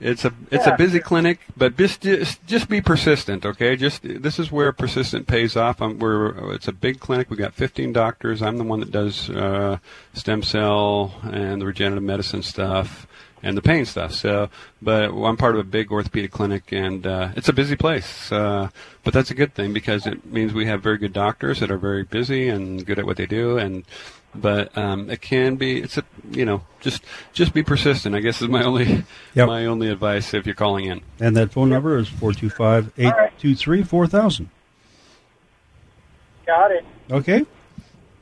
yeah. 0.00 0.10
it's 0.12 0.24
a 0.24 0.32
it's 0.50 0.66
a 0.66 0.74
busy 0.76 1.00
clinic, 1.00 1.40
but 1.54 1.76
just, 1.76 2.00
just 2.00 2.44
just 2.46 2.68
be 2.68 2.80
persistent, 2.80 3.44
okay? 3.44 3.76
Just 3.76 4.02
this 4.02 4.38
is 4.38 4.50
where 4.50 4.72
persistent 4.72 5.26
pays 5.26 5.54
off. 5.54 5.82
I'm, 5.82 5.98
we're 5.98 6.54
it's 6.54 6.66
a 6.66 6.72
big 6.72 6.98
clinic. 6.98 7.28
We've 7.28 7.38
got 7.38 7.52
15 7.52 7.92
doctors. 7.92 8.40
I'm 8.40 8.56
the 8.56 8.64
one 8.64 8.80
that 8.80 8.90
does 8.90 9.28
uh, 9.28 9.78
stem 10.14 10.42
cell 10.42 11.14
and 11.24 11.60
the 11.60 11.66
regenerative 11.66 12.04
medicine 12.04 12.42
stuff 12.42 13.06
and 13.46 13.56
the 13.56 13.62
pain 13.62 13.84
stuff. 13.84 14.12
So, 14.12 14.50
but 14.82 15.10
I'm 15.10 15.36
part 15.36 15.54
of 15.54 15.60
a 15.60 15.64
big 15.64 15.92
orthopedic 15.92 16.32
clinic, 16.32 16.72
and 16.72 17.06
uh, 17.06 17.28
it's 17.36 17.48
a 17.48 17.52
busy 17.52 17.76
place. 17.76 18.32
Uh, 18.32 18.70
but 19.04 19.14
that's 19.14 19.30
a 19.30 19.34
good 19.34 19.54
thing 19.54 19.72
because 19.72 20.06
it 20.06 20.26
means 20.26 20.52
we 20.52 20.66
have 20.66 20.82
very 20.82 20.98
good 20.98 21.12
doctors 21.12 21.60
that 21.60 21.70
are 21.70 21.78
very 21.78 22.02
busy 22.02 22.48
and 22.48 22.84
good 22.84 22.98
at 22.98 23.06
what 23.06 23.16
they 23.16 23.26
do. 23.26 23.56
And 23.56 23.84
but 24.34 24.76
um, 24.76 25.08
it 25.08 25.20
can 25.20 25.56
be 25.56 25.80
it's 25.80 25.96
a 25.96 26.04
you 26.30 26.44
know 26.44 26.62
just 26.80 27.04
just 27.32 27.54
be 27.54 27.62
persistent. 27.62 28.16
I 28.16 28.20
guess 28.20 28.42
is 28.42 28.48
my 28.48 28.64
only 28.64 29.04
yep. 29.34 29.46
my 29.46 29.66
only 29.66 29.88
advice 29.88 30.34
if 30.34 30.44
you're 30.44 30.54
calling 30.56 30.86
in. 30.86 31.02
And 31.20 31.36
that 31.36 31.52
phone 31.52 31.68
number 31.68 31.96
is 31.98 32.08
four 32.08 32.32
two 32.32 32.50
five 32.50 32.92
eight 32.98 33.14
two 33.38 33.54
three 33.54 33.84
four 33.84 34.08
thousand. 34.08 34.50
Got 36.46 36.72
it. 36.72 36.84
Okay. 37.10 37.46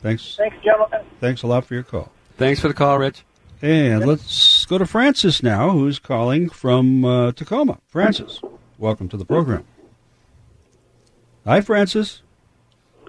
Thanks. 0.03 0.37
Thanks, 0.37 0.57
gentlemen. 0.63 1.01
Thanks 1.19 1.43
a 1.43 1.47
lot 1.47 1.65
for 1.65 1.73
your 1.73 1.83
call. 1.83 2.13
Thanks 2.37 2.61
for 2.61 2.69
the 2.69 2.75
call, 2.75 2.99
Rich. 2.99 3.25
And 3.63 4.05
let's 4.05 4.31
go 4.67 4.79
to 4.79 4.87
Francis 4.87 5.43
now, 5.43 5.71
who's 5.71 5.99
calling 5.99 6.49
from 6.49 7.05
uh, 7.05 7.33
Tacoma. 7.33 7.79
Francis, 7.87 8.41
welcome 8.79 9.09
to 9.09 9.17
the 9.17 9.25
program. 9.25 9.65
Hi, 11.45 11.61
Francis. 11.61 12.23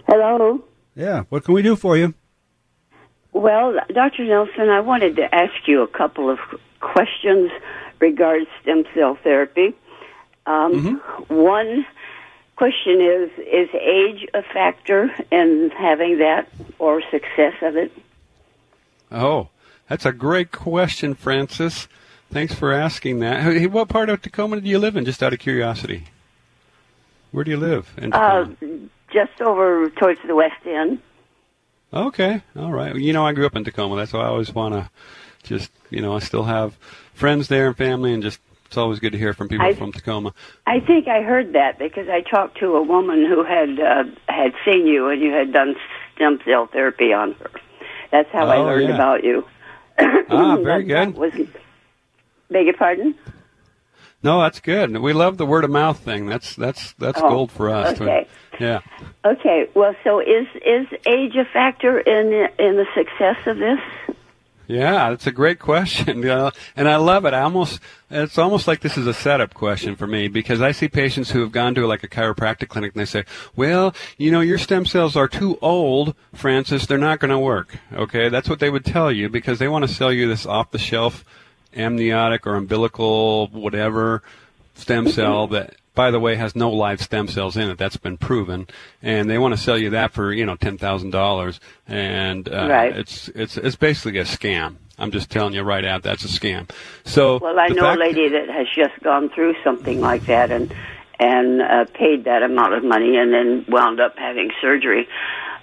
Hello. 0.07 0.63
Yeah, 0.95 1.23
what 1.29 1.43
can 1.43 1.53
we 1.53 1.61
do 1.61 1.75
for 1.75 1.97
you? 1.97 2.13
Well, 3.33 3.75
Dr. 3.93 4.25
Nelson, 4.25 4.69
I 4.69 4.79
wanted 4.79 5.17
to 5.17 5.35
ask 5.35 5.67
you 5.67 5.81
a 5.81 5.87
couple 5.87 6.29
of 6.29 6.39
questions 6.79 7.51
regarding 7.99 8.47
stem 8.61 8.85
cell 8.93 9.17
therapy. 9.23 9.73
Um, 10.45 10.73
mm-hmm. 10.73 11.35
One 11.35 11.85
question 12.55 13.01
is 13.01 13.29
Is 13.39 13.69
age 13.73 14.27
a 14.33 14.41
factor 14.41 15.11
in 15.31 15.71
having 15.77 16.19
that 16.19 16.47
or 16.79 17.01
success 17.11 17.55
of 17.61 17.75
it? 17.75 17.91
Oh, 19.11 19.49
that's 19.87 20.05
a 20.05 20.11
great 20.11 20.51
question, 20.51 21.13
Francis. 21.13 21.87
Thanks 22.31 22.53
for 22.53 22.73
asking 22.73 23.19
that. 23.19 23.43
Hey, 23.43 23.67
what 23.67 23.87
part 23.87 24.09
of 24.09 24.21
Tacoma 24.21 24.59
do 24.59 24.67
you 24.67 24.79
live 24.79 24.95
in, 24.95 25.05
just 25.05 25.21
out 25.21 25.33
of 25.33 25.39
curiosity? 25.39 26.05
Where 27.31 27.43
do 27.43 27.51
you 27.51 27.57
live? 27.57 27.93
In 27.97 28.13
uh, 28.13 28.47
just 29.11 29.41
over 29.41 29.89
towards 29.89 30.19
the 30.25 30.35
west 30.35 30.65
end. 30.65 30.99
Okay, 31.93 32.41
all 32.57 32.71
right. 32.71 32.95
You 32.95 33.13
know, 33.13 33.25
I 33.25 33.33
grew 33.33 33.45
up 33.45 33.55
in 33.55 33.63
Tacoma. 33.63 33.95
That's 33.95 34.11
why 34.11 34.21
I 34.21 34.27
always 34.27 34.53
want 34.53 34.73
to 34.73 34.89
just, 35.43 35.71
you 35.89 36.01
know, 36.01 36.15
I 36.15 36.19
still 36.19 36.43
have 36.43 36.77
friends 37.13 37.47
there 37.47 37.67
and 37.67 37.77
family, 37.77 38.13
and 38.13 38.23
just 38.23 38.39
it's 38.65 38.77
always 38.77 38.99
good 38.99 39.11
to 39.11 39.17
hear 39.17 39.33
from 39.33 39.47
people 39.47 39.65
I, 39.65 39.73
from 39.73 39.91
Tacoma. 39.91 40.33
I 40.65 40.79
think 40.79 41.07
I 41.07 41.21
heard 41.21 41.53
that 41.53 41.77
because 41.77 42.09
I 42.09 42.21
talked 42.21 42.57
to 42.59 42.75
a 42.75 42.81
woman 42.81 43.25
who 43.25 43.43
had 43.43 43.79
uh, 43.79 44.03
had 44.27 44.53
seen 44.65 44.87
you 44.87 45.09
and 45.09 45.21
you 45.21 45.31
had 45.31 45.53
done 45.53 45.75
stem 46.15 46.39
cell 46.43 46.67
therapy 46.67 47.13
on 47.13 47.33
her. 47.33 47.51
That's 48.11 48.29
how 48.31 48.47
oh, 48.47 48.49
I 48.49 48.57
learned 48.57 48.89
yeah. 48.89 48.95
about 48.95 49.23
you 49.23 49.45
ah, 50.29 50.57
very 50.57 50.83
good. 50.83 51.15
Was, 51.15 51.33
beg 52.49 52.65
your 52.65 52.73
pardon? 52.75 53.15
No, 54.23 54.41
that's 54.41 54.59
good. 54.59 54.97
We 54.97 55.13
love 55.13 55.37
the 55.37 55.45
word 55.45 55.63
of 55.63 55.69
mouth 55.69 55.99
thing. 55.99 56.25
That's 56.25 56.55
that's 56.55 56.93
that's 56.93 57.21
oh, 57.21 57.29
gold 57.29 57.51
for 57.51 57.69
us. 57.69 58.01
Okay. 58.01 58.27
Yeah. 58.59 58.79
Okay. 59.23 59.69
Well, 59.75 59.95
so 60.03 60.19
is 60.19 60.47
is 60.65 60.87
age 61.05 61.35
a 61.35 61.45
factor 61.45 61.99
in 61.99 62.49
in 62.57 62.75
the 62.75 62.87
success 62.95 63.37
of 63.45 63.57
this? 63.57 63.79
Yeah, 64.67 65.09
that's 65.11 65.27
a 65.27 65.31
great 65.31 65.59
question, 65.59 66.23
and 66.75 66.89
I 66.89 66.95
love 66.95 67.25
it. 67.25 67.33
I 67.33 67.41
almost 67.41 67.79
it's 68.09 68.37
almost 68.37 68.67
like 68.67 68.81
this 68.81 68.97
is 68.97 69.07
a 69.07 69.13
setup 69.13 69.53
question 69.53 69.95
for 69.95 70.07
me 70.07 70.27
because 70.27 70.61
I 70.61 70.71
see 70.71 70.87
patients 70.87 71.31
who 71.31 71.41
have 71.41 71.51
gone 71.51 71.75
to 71.75 71.87
like 71.87 72.03
a 72.03 72.07
chiropractic 72.07 72.69
clinic 72.69 72.93
and 72.93 73.01
they 73.01 73.05
say, 73.05 73.25
"Well, 73.55 73.93
you 74.17 74.31
know, 74.31 74.41
your 74.41 74.57
stem 74.57 74.85
cells 74.85 75.15
are 75.15 75.27
too 75.27 75.57
old, 75.61 76.15
Francis. 76.33 76.85
They're 76.85 76.97
not 76.97 77.19
going 77.19 77.31
to 77.31 77.39
work." 77.39 77.77
Okay, 77.93 78.29
that's 78.29 78.49
what 78.49 78.59
they 78.59 78.69
would 78.69 78.85
tell 78.85 79.11
you 79.11 79.29
because 79.29 79.59
they 79.59 79.67
want 79.67 79.85
to 79.87 79.93
sell 79.93 80.11
you 80.11 80.27
this 80.27 80.45
off-the-shelf 80.45 81.23
amniotic 81.75 82.47
or 82.47 82.55
umbilical 82.55 83.47
whatever 83.47 84.23
stem 84.75 85.07
cell 85.07 85.45
mm-hmm. 85.45 85.55
that 85.55 85.75
by 85.95 86.11
the 86.11 86.19
way, 86.19 86.35
has 86.35 86.55
no 86.55 86.69
live 86.69 87.01
stem 87.01 87.27
cells 87.27 87.57
in 87.57 87.69
it. 87.69 87.77
That's 87.77 87.97
been 87.97 88.17
proven, 88.17 88.67
and 89.01 89.29
they 89.29 89.37
want 89.37 89.53
to 89.53 89.59
sell 89.59 89.77
you 89.77 89.91
that 89.91 90.11
for 90.11 90.31
you 90.31 90.45
know 90.45 90.55
ten 90.55 90.77
thousand 90.77 91.11
dollars, 91.11 91.59
and 91.87 92.47
uh, 92.47 92.67
right. 92.69 92.95
it's 92.95 93.29
it's 93.29 93.57
it's 93.57 93.75
basically 93.75 94.19
a 94.19 94.25
scam. 94.25 94.75
I'm 94.97 95.11
just 95.11 95.29
telling 95.29 95.53
you 95.53 95.61
right 95.63 95.83
out, 95.83 96.03
that's 96.03 96.23
a 96.23 96.27
scam. 96.27 96.69
So 97.03 97.39
well, 97.39 97.59
I 97.59 97.67
know 97.67 97.93
a 97.93 97.95
lady 97.95 98.29
that 98.29 98.49
has 98.49 98.67
just 98.75 99.01
gone 99.03 99.29
through 99.29 99.55
something 99.63 99.99
like 99.99 100.25
that 100.27 100.51
and 100.51 100.73
and 101.19 101.61
uh, 101.61 101.85
paid 101.93 102.25
that 102.25 102.43
amount 102.43 102.73
of 102.73 102.83
money 102.83 103.17
and 103.17 103.33
then 103.33 103.65
wound 103.67 103.99
up 103.99 104.17
having 104.17 104.51
surgery. 104.61 105.07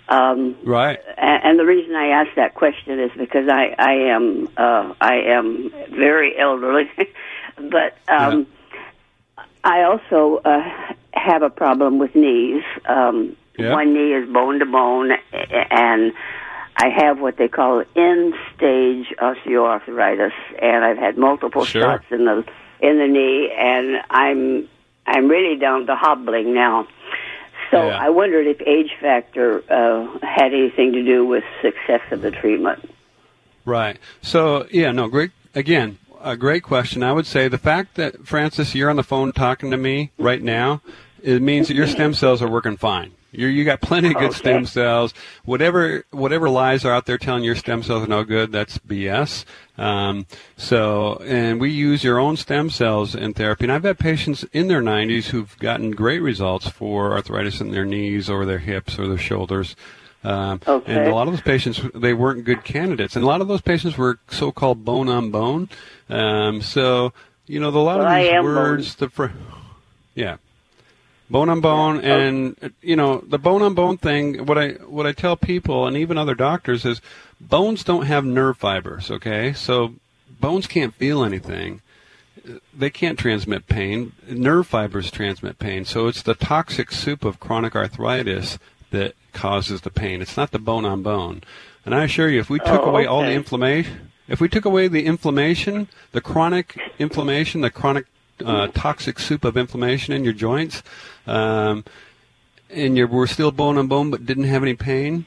Um, 0.08 0.56
right. 0.64 0.98
And, 1.16 1.44
and 1.44 1.58
the 1.58 1.64
reason 1.64 1.94
I 1.94 2.08
ask 2.08 2.34
that 2.36 2.54
question 2.54 2.98
is 2.98 3.10
because 3.16 3.48
I 3.48 3.74
I 3.78 3.92
am 4.14 4.48
uh, 4.56 4.94
I 5.00 5.14
am 5.28 5.70
very 5.90 6.38
elderly, 6.38 6.90
but 7.56 7.96
um, 8.08 8.40
yeah 8.40 8.44
I 9.64 9.82
also 9.82 10.40
uh, 10.44 10.62
have 11.12 11.42
a 11.42 11.50
problem 11.50 11.98
with 11.98 12.14
knees. 12.14 12.62
Um, 12.86 13.36
yeah. 13.58 13.72
One 13.72 13.92
knee 13.92 14.14
is 14.14 14.28
bone 14.32 14.58
to 14.60 14.66
bone, 14.66 15.12
and 15.32 16.12
I 16.76 16.88
have 16.88 17.20
what 17.20 17.36
they 17.36 17.48
call 17.48 17.84
end 17.94 18.34
stage 18.56 19.06
osteoarthritis, 19.20 20.32
and 20.60 20.84
I've 20.84 20.96
had 20.96 21.18
multiple 21.18 21.64
sure. 21.64 21.82
shots 21.82 22.06
in 22.10 22.24
the 22.24 22.44
in 22.80 22.98
the 22.98 23.06
knee, 23.06 23.52
and 23.56 24.02
I'm 24.10 24.68
I'm 25.06 25.28
really 25.28 25.58
down 25.58 25.86
to 25.86 25.94
hobbling 25.94 26.54
now. 26.54 26.88
So 27.70 27.86
yeah. 27.86 27.98
I 27.98 28.10
wondered 28.10 28.46
if 28.46 28.60
age 28.66 28.90
factor 29.00 29.62
uh, 29.70 30.18
had 30.22 30.52
anything 30.52 30.92
to 30.92 31.04
do 31.04 31.26
with 31.26 31.44
success 31.60 32.00
of 32.10 32.22
the 32.22 32.30
treatment. 32.30 32.90
Right. 33.64 33.98
So 34.22 34.66
yeah, 34.70 34.92
no, 34.92 35.08
great. 35.08 35.30
Again, 35.54 35.98
a 36.22 36.36
great 36.36 36.62
question. 36.62 37.02
I 37.02 37.12
would 37.12 37.26
say 37.26 37.48
the 37.48 37.58
fact 37.58 37.96
that 37.96 38.26
Francis, 38.26 38.74
you're 38.74 38.90
on 38.90 38.96
the 38.96 39.02
phone 39.02 39.32
talking 39.32 39.70
to 39.70 39.76
me 39.76 40.12
right 40.18 40.42
now, 40.42 40.80
it 41.22 41.42
means 41.42 41.68
that 41.68 41.74
your 41.74 41.86
stem 41.86 42.14
cells 42.22 42.42
are 42.42 42.48
working 42.48 42.76
fine. 42.76 43.12
You 43.34 43.46
you 43.46 43.64
got 43.64 43.80
plenty 43.80 44.08
of 44.08 44.14
good 44.14 44.24
okay. 44.24 44.38
stem 44.38 44.66
cells. 44.66 45.14
Whatever 45.44 46.04
whatever 46.10 46.50
lies 46.50 46.84
are 46.84 46.92
out 46.92 47.06
there 47.06 47.16
telling 47.16 47.44
your 47.44 47.56
stem 47.56 47.82
cells 47.82 48.04
are 48.04 48.08
no 48.08 48.24
good, 48.24 48.52
that's 48.52 48.76
BS. 48.78 49.46
Um, 49.78 50.26
so, 50.58 51.16
and 51.24 51.58
we 51.58 51.70
use 51.70 52.04
your 52.04 52.18
own 52.18 52.36
stem 52.36 52.68
cells 52.68 53.14
in 53.14 53.32
therapy. 53.32 53.64
And 53.64 53.72
I've 53.72 53.84
had 53.84 53.98
patients 53.98 54.44
in 54.52 54.68
their 54.68 54.82
90s 54.82 55.26
who've 55.26 55.58
gotten 55.58 55.92
great 55.92 56.20
results 56.20 56.68
for 56.68 57.12
arthritis 57.12 57.62
in 57.62 57.70
their 57.70 57.86
knees 57.86 58.28
or 58.28 58.44
their 58.44 58.58
hips 58.58 58.98
or 58.98 59.08
their 59.08 59.16
shoulders. 59.16 59.74
Um, 60.24 60.60
okay. 60.66 60.94
And 60.94 61.08
a 61.08 61.14
lot 61.14 61.26
of 61.26 61.34
those 61.34 61.42
patients, 61.42 61.80
they 61.94 62.14
weren't 62.14 62.44
good 62.44 62.62
candidates. 62.64 63.16
And 63.16 63.24
a 63.24 63.28
lot 63.28 63.40
of 63.40 63.48
those 63.48 63.60
patients 63.60 63.98
were 63.98 64.18
so-called 64.30 64.84
bone 64.84 65.08
on 65.08 65.30
bone. 65.30 65.68
Um, 66.08 66.62
so, 66.62 67.12
you 67.46 67.58
know, 67.58 67.70
the, 67.70 67.78
a 67.78 67.80
lot 67.80 67.98
well, 67.98 68.08
of 68.08 68.22
these 68.22 68.42
words, 68.42 68.94
bone. 68.94 69.06
the, 69.06 69.10
fr- 69.10 69.36
yeah 70.14 70.36
bone 71.30 71.48
on 71.48 71.60
bone 71.60 72.00
and 72.00 72.72
you 72.82 72.94
know 72.94 73.24
the 73.26 73.38
bone 73.38 73.62
on 73.62 73.74
bone 73.74 73.96
thing 73.96 74.44
what 74.44 74.58
i 74.58 74.72
what 74.86 75.06
i 75.06 75.12
tell 75.12 75.34
people 75.34 75.86
and 75.86 75.96
even 75.96 76.18
other 76.18 76.34
doctors 76.34 76.84
is 76.84 77.00
bones 77.40 77.82
don't 77.82 78.04
have 78.04 78.24
nerve 78.24 78.58
fibers 78.58 79.10
okay 79.10 79.52
so 79.54 79.94
bones 80.40 80.66
can't 80.66 80.94
feel 80.94 81.24
anything 81.24 81.80
they 82.76 82.90
can't 82.90 83.18
transmit 83.18 83.66
pain 83.66 84.12
nerve 84.28 84.66
fibers 84.66 85.10
transmit 85.10 85.58
pain 85.58 85.86
so 85.86 86.06
it's 86.06 86.22
the 86.22 86.34
toxic 86.34 86.92
soup 86.92 87.24
of 87.24 87.40
chronic 87.40 87.74
arthritis 87.74 88.58
that 88.90 89.14
causes 89.32 89.80
the 89.82 89.90
pain 89.90 90.20
it's 90.22 90.36
not 90.36 90.50
the 90.50 90.58
bone 90.58 90.84
on 90.84 91.02
bone 91.02 91.42
and 91.84 91.94
i 91.94 92.04
assure 92.04 92.28
you 92.28 92.40
if 92.40 92.50
we 92.50 92.58
took 92.58 92.82
oh, 92.82 92.90
away 92.90 93.02
okay. 93.02 93.08
all 93.08 93.22
the 93.22 93.32
inflammation 93.32 94.10
if 94.28 94.40
we 94.40 94.48
took 94.48 94.64
away 94.64 94.88
the 94.88 95.04
inflammation 95.06 95.88
the 96.12 96.20
chronic 96.20 96.78
inflammation 96.98 97.60
the 97.60 97.70
chronic 97.70 98.06
uh, 98.44 98.68
toxic 98.68 99.18
soup 99.18 99.44
of 99.44 99.56
inflammation 99.56 100.14
in 100.14 100.24
your 100.24 100.32
joints, 100.32 100.82
um, 101.26 101.84
and 102.70 102.96
you 102.96 103.06
were 103.06 103.26
still 103.26 103.52
bone 103.52 103.78
on 103.78 103.86
bone 103.86 104.10
but 104.10 104.26
didn't 104.26 104.44
have 104.44 104.62
any 104.62 104.74
pain, 104.74 105.26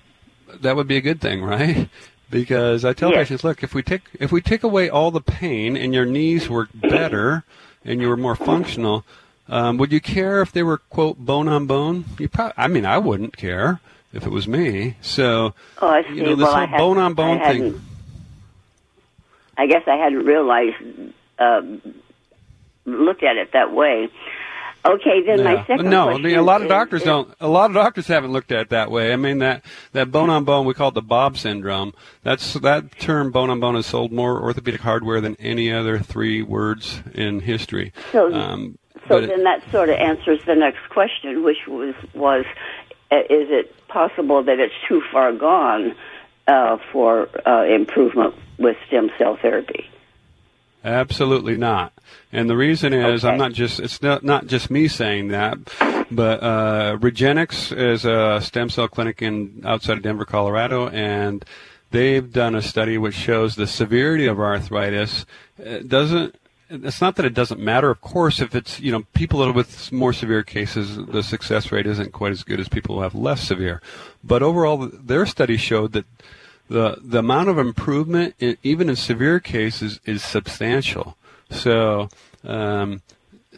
that 0.62 0.76
would 0.76 0.88
be 0.88 0.98
a 0.98 1.02
good 1.02 1.22
thing, 1.22 1.44
right? 1.44 1.90
Because 2.30 2.84
I 2.84 2.94
tell 2.94 3.12
patients, 3.12 3.44
look, 3.44 3.64
if 3.64 3.74
we 3.74 3.84
take 3.84 4.02
if 4.20 4.32
we 4.32 4.42
take 4.42 4.64
away 4.64 4.90
all 4.90 5.12
the 5.12 5.22
pain 5.22 5.78
and 5.78 5.94
your 5.94 6.06
knees 6.06 6.50
were 6.50 6.68
better 6.74 7.44
and 7.84 8.02
you 8.02 8.10
were 8.10 8.18
more 8.18 8.36
functional, 8.36 9.06
um, 9.48 9.78
would 9.78 9.92
you 9.92 10.02
care 10.02 10.42
if 10.42 10.52
they 10.52 10.64
were 10.64 10.80
quote 10.80 11.20
bone 11.20 11.48
on 11.48 11.68
bone? 11.68 12.06
You 12.18 12.28
probably, 12.28 12.56
I 12.58 12.68
mean, 12.68 12.86
I 12.86 12.98
wouldn't 12.98 13.38
care 13.38 13.80
if 14.16 14.26
it 14.26 14.32
was 14.32 14.48
me. 14.48 14.98
So, 15.02 15.54
oh, 15.82 15.88
I 15.88 16.04
see. 16.04 16.16
you 16.16 16.24
know, 16.24 16.36
this 16.36 16.46
well, 16.46 16.68
whole 16.68 16.78
bone 16.78 16.98
on 16.98 17.14
bone 17.14 17.40
thing. 17.40 17.82
I 19.58 19.68
guess 19.68 19.84
I 19.88 19.96
hadn't 19.96 20.26
realized 20.26 20.76
um, 21.40 21.82
looked 22.86 23.24
at 23.24 23.38
it 23.38 23.52
that 23.54 23.72
way. 23.72 24.10
Okay, 24.86 25.24
then 25.26 25.40
yeah. 25.40 25.44
my 25.44 25.66
second 25.66 25.90
no, 25.90 26.10
question 26.10 26.36
a 26.36 26.44
lot 26.44 26.62
of 26.62 26.68
doctors 26.68 27.02
is, 27.02 27.06
don't. 27.06 27.34
A 27.40 27.48
lot 27.48 27.72
of 27.72 27.74
doctors 27.74 28.06
haven't 28.06 28.32
looked 28.32 28.52
at 28.52 28.60
it 28.62 28.70
that 28.70 28.92
way. 28.92 29.12
I 29.12 29.16
mean 29.16 29.40
that 29.40 29.66
that 29.94 30.12
bone 30.12 30.30
on 30.30 30.44
bone, 30.44 30.68
we 30.68 30.76
call 30.76 30.90
it 30.90 30.94
the 30.94 31.02
Bob 31.02 31.38
syndrome. 31.38 31.94
That's 32.22 32.54
that 32.54 32.98
term 33.00 33.32
bone 33.32 33.50
on 33.50 33.60
bone 33.60 33.76
has 33.76 33.88
sold 33.88 34.12
more 34.12 34.40
orthopedic 34.40 34.82
hardware 34.82 35.22
than 35.22 35.36
any 35.38 35.74
other 35.74 35.98
three 35.98 36.44
words 36.44 37.02
in 37.16 37.40
history. 37.40 37.94
So, 38.12 38.32
um, 38.32 38.78
so 39.08 39.22
then 39.22 39.40
it, 39.40 39.44
that 39.44 39.72
sort 39.72 39.90
of 39.90 39.96
answers 39.96 40.40
the 40.46 40.56
next 40.56 40.88
question, 40.90 41.44
which 41.44 41.66
was 41.68 41.96
was 42.14 42.46
uh, 42.46 42.85
is 43.22 43.50
it 43.50 43.88
possible 43.88 44.44
that 44.44 44.60
it's 44.60 44.74
too 44.88 45.02
far 45.12 45.32
gone 45.34 45.96
uh, 46.48 46.78
for 46.92 47.30
uh, 47.48 47.64
improvement 47.66 48.36
with 48.58 48.78
stem 48.88 49.10
cell 49.18 49.38
therapy? 49.42 49.90
Absolutely 50.84 51.58
not. 51.58 51.94
And 52.32 52.48
the 52.50 52.56
reason 52.56 52.94
is 52.94 53.26
okay. 53.26 53.32
I'm 53.32 53.40
not 53.40 53.54
just 53.54 53.80
it's 53.80 54.02
not 54.04 54.24
not 54.24 54.46
just 54.46 54.70
me 54.70 54.88
saying 54.88 55.30
that, 55.30 55.58
but 56.12 56.44
uh, 56.44 56.98
Regenexx 57.00 57.76
is 57.76 58.06
a 58.06 58.40
stem 58.42 58.70
cell 58.70 58.88
clinic 58.88 59.22
in 59.22 59.64
outside 59.66 59.98
of 59.98 60.04
Denver, 60.04 60.26
Colorado, 60.26 60.88
and 60.90 61.44
they've 61.90 62.32
done 62.32 62.54
a 62.54 62.62
study 62.62 63.00
which 63.00 63.16
shows 63.16 63.56
the 63.56 63.66
severity 63.66 64.28
of 64.28 64.40
arthritis 64.40 65.26
it 65.58 65.88
doesn't 65.88 66.36
it's 66.70 67.02
not 67.02 67.16
that 67.16 67.26
it 67.26 67.34
doesn't 67.34 67.60
matter. 67.60 67.90
Of 67.90 68.02
course, 68.02 68.40
if 68.42 68.56
it's 68.56 68.80
you 68.80 68.92
know 68.92 69.04
people 69.14 69.52
with 69.54 69.92
more 69.92 70.14
severe 70.14 70.44
cases, 70.44 70.98
the 70.98 71.24
success 71.24 71.72
rate 71.72 71.88
isn't 71.88 72.12
quite 72.12 72.32
as 72.32 72.44
good 72.44 72.60
as 72.60 72.70
people 72.70 72.96
who 72.96 73.02
have 73.02 73.16
less 73.16 73.42
severe. 73.42 73.82
But 74.24 74.44
overall, 74.44 74.90
their 74.92 75.26
study 75.26 75.58
showed 75.58 75.94
that 75.94 76.06
the 76.70 76.98
the 77.02 77.20
amount 77.20 77.50
of 77.50 77.58
improvement, 77.58 78.36
in, 78.40 78.58
even 78.64 78.90
in 78.90 78.96
severe 78.96 79.40
cases, 79.40 80.00
is 80.06 80.24
substantial. 80.24 81.18
So. 81.50 82.10
Um, 82.44 83.02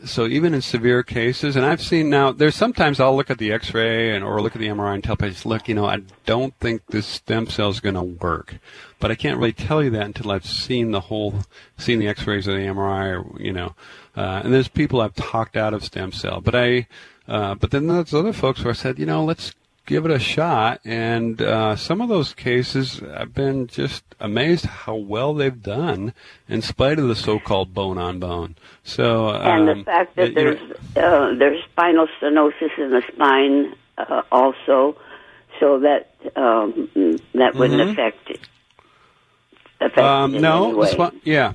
so 0.06 0.26
even 0.26 0.54
in 0.54 0.62
severe 0.62 1.04
cases, 1.04 1.56
and 1.56 1.66
I've 1.66 1.82
seen 1.82 2.10
now, 2.10 2.32
there's 2.32 2.56
sometimes 2.56 3.00
I'll 3.00 3.16
look 3.16 3.30
at 3.30 3.38
the 3.38 3.52
X-ray 3.52 4.16
and 4.16 4.24
or 4.24 4.41
look 4.41 4.56
at 4.56 4.60
the 4.60 4.68
MRI 4.68 4.95
and 4.95 5.04
tell 5.04 5.16
patients, 5.16 5.45
look, 5.45 5.68
you 5.68 5.76
know, 5.76 5.86
I 5.86 6.02
don't 6.26 6.54
think 6.60 6.86
this 6.88 7.06
stem 7.06 7.48
cell 7.48 7.70
is 7.70 7.80
going 7.80 7.95
to 7.95 8.04
work, 8.04 8.56
but 9.00 9.12
I 9.12 9.16
can't 9.16 9.38
really 9.38 9.54
tell 9.54 9.84
you 9.84 9.89
that 9.91 10.06
until 10.06 10.32
I've 10.32 10.45
seen 10.45 10.91
the 10.91 11.02
whole, 11.02 11.36
seen 11.78 12.00
the 12.00 12.08
X-rays 12.08 12.48
or 12.48 12.54
the 12.54 12.66
MRI, 12.66 13.18
or 13.18 13.41
you 13.41 13.54
know, 13.54 13.76
uh, 14.16 14.41
and 14.43 14.54
there's 14.54 14.68
people 14.68 15.02
I've 15.02 15.16
talked 15.16 15.58
out 15.58 15.74
of 15.74 15.84
stem 15.84 16.12
cell, 16.12 16.41
but 16.41 16.56
I, 16.56 16.88
uh, 17.28 17.56
but 17.56 17.72
then 17.72 17.88
there's 17.88 18.14
other 18.14 18.34
folks 18.34 18.62
who 18.62 18.70
I 18.70 18.74
said, 18.74 19.00
you 19.00 19.06
know, 19.06 19.24
let's 19.24 19.54
give 19.88 20.05
it 20.05 20.11
a 20.11 20.19
shot. 20.19 20.81
And 20.85 21.41
uh, 21.41 21.75
some 21.75 22.01
of 22.01 22.09
those 22.09 22.35
cases, 22.35 23.01
I've 23.01 23.33
been 23.33 23.65
just 23.65 24.03
amazed 24.19 24.65
how 24.65 24.95
well 24.95 25.33
they've 25.33 25.63
done 25.63 26.13
in 26.47 26.61
spite 26.61 26.99
of 26.99 27.07
the 27.07 27.15
so-called 27.15 27.73
bone 27.73 27.97
on 27.97 28.19
bone. 28.19 28.55
So 28.83 29.29
and 29.29 29.67
um, 29.67 29.79
the 29.79 29.83
fact 29.83 30.15
that 30.17 30.35
there's 30.35 30.59
uh, 30.95 31.33
there's 31.33 31.63
spinal 31.71 32.07
stenosis 32.21 32.77
in 32.77 32.91
the 32.91 33.01
spine 33.11 33.75
uh, 33.97 34.21
also, 34.31 34.95
so 35.59 35.79
that 35.79 36.13
um, 36.35 36.89
that 37.33 37.55
wouldn't 37.55 37.81
mm-hmm. 37.81 37.89
affect 37.91 38.29
it. 38.29 38.41
Affect 39.79 39.97
um, 39.97 40.35
it 40.35 40.41
no, 40.41 40.83
sp- 40.85 41.17
yeah. 41.23 41.53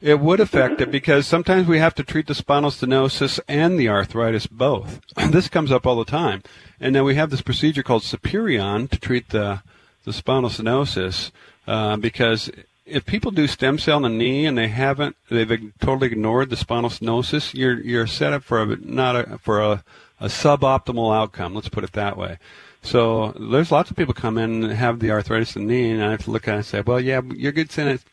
It 0.00 0.20
would 0.20 0.40
affect 0.40 0.82
it 0.82 0.90
because 0.90 1.26
sometimes 1.26 1.66
we 1.66 1.78
have 1.78 1.94
to 1.94 2.04
treat 2.04 2.26
the 2.26 2.34
spinal 2.34 2.70
stenosis 2.70 3.40
and 3.48 3.78
the 3.78 3.88
arthritis 3.88 4.46
both. 4.46 5.00
this 5.30 5.48
comes 5.48 5.72
up 5.72 5.86
all 5.86 5.96
the 5.96 6.04
time. 6.04 6.42
And 6.78 6.94
then 6.94 7.04
we 7.04 7.14
have 7.14 7.30
this 7.30 7.40
procedure 7.40 7.82
called 7.82 8.02
Superion 8.02 8.90
to 8.90 8.98
treat 8.98 9.30
the, 9.30 9.62
the 10.04 10.12
spinal 10.12 10.50
stenosis 10.50 11.30
uh, 11.66 11.96
because 11.96 12.50
if 12.84 13.06
people 13.06 13.30
do 13.30 13.46
stem 13.46 13.78
cell 13.78 13.96
in 13.96 14.02
the 14.02 14.08
knee 14.10 14.44
and 14.44 14.56
they 14.56 14.68
haven't, 14.68 15.16
they've 15.30 15.72
totally 15.80 16.08
ignored 16.08 16.50
the 16.50 16.56
spinal 16.56 16.90
stenosis, 16.90 17.54
you're, 17.54 17.80
you're 17.80 18.06
set 18.06 18.34
up 18.34 18.44
for 18.44 18.62
a, 18.62 18.76
not 18.76 19.16
a, 19.16 19.38
for 19.38 19.60
a, 19.60 19.84
a 20.20 20.26
suboptimal 20.26 21.14
outcome. 21.14 21.54
Let's 21.54 21.70
put 21.70 21.84
it 21.84 21.92
that 21.92 22.18
way. 22.18 22.38
So 22.86 23.32
there's 23.32 23.72
lots 23.72 23.90
of 23.90 23.96
people 23.96 24.14
come 24.14 24.38
in 24.38 24.62
and 24.62 24.72
have 24.72 25.00
the 25.00 25.10
arthritis 25.10 25.56
in 25.56 25.66
the 25.66 25.74
knee, 25.74 25.90
and 25.90 26.04
I 26.04 26.12
have 26.12 26.24
to 26.24 26.30
look 26.30 26.46
at 26.46 26.52
it 26.52 26.56
and 26.58 26.64
say, 26.64 26.80
well, 26.82 27.00
yeah, 27.00 27.20
you're 27.34 27.50
a 27.50 27.52
good 27.52 27.70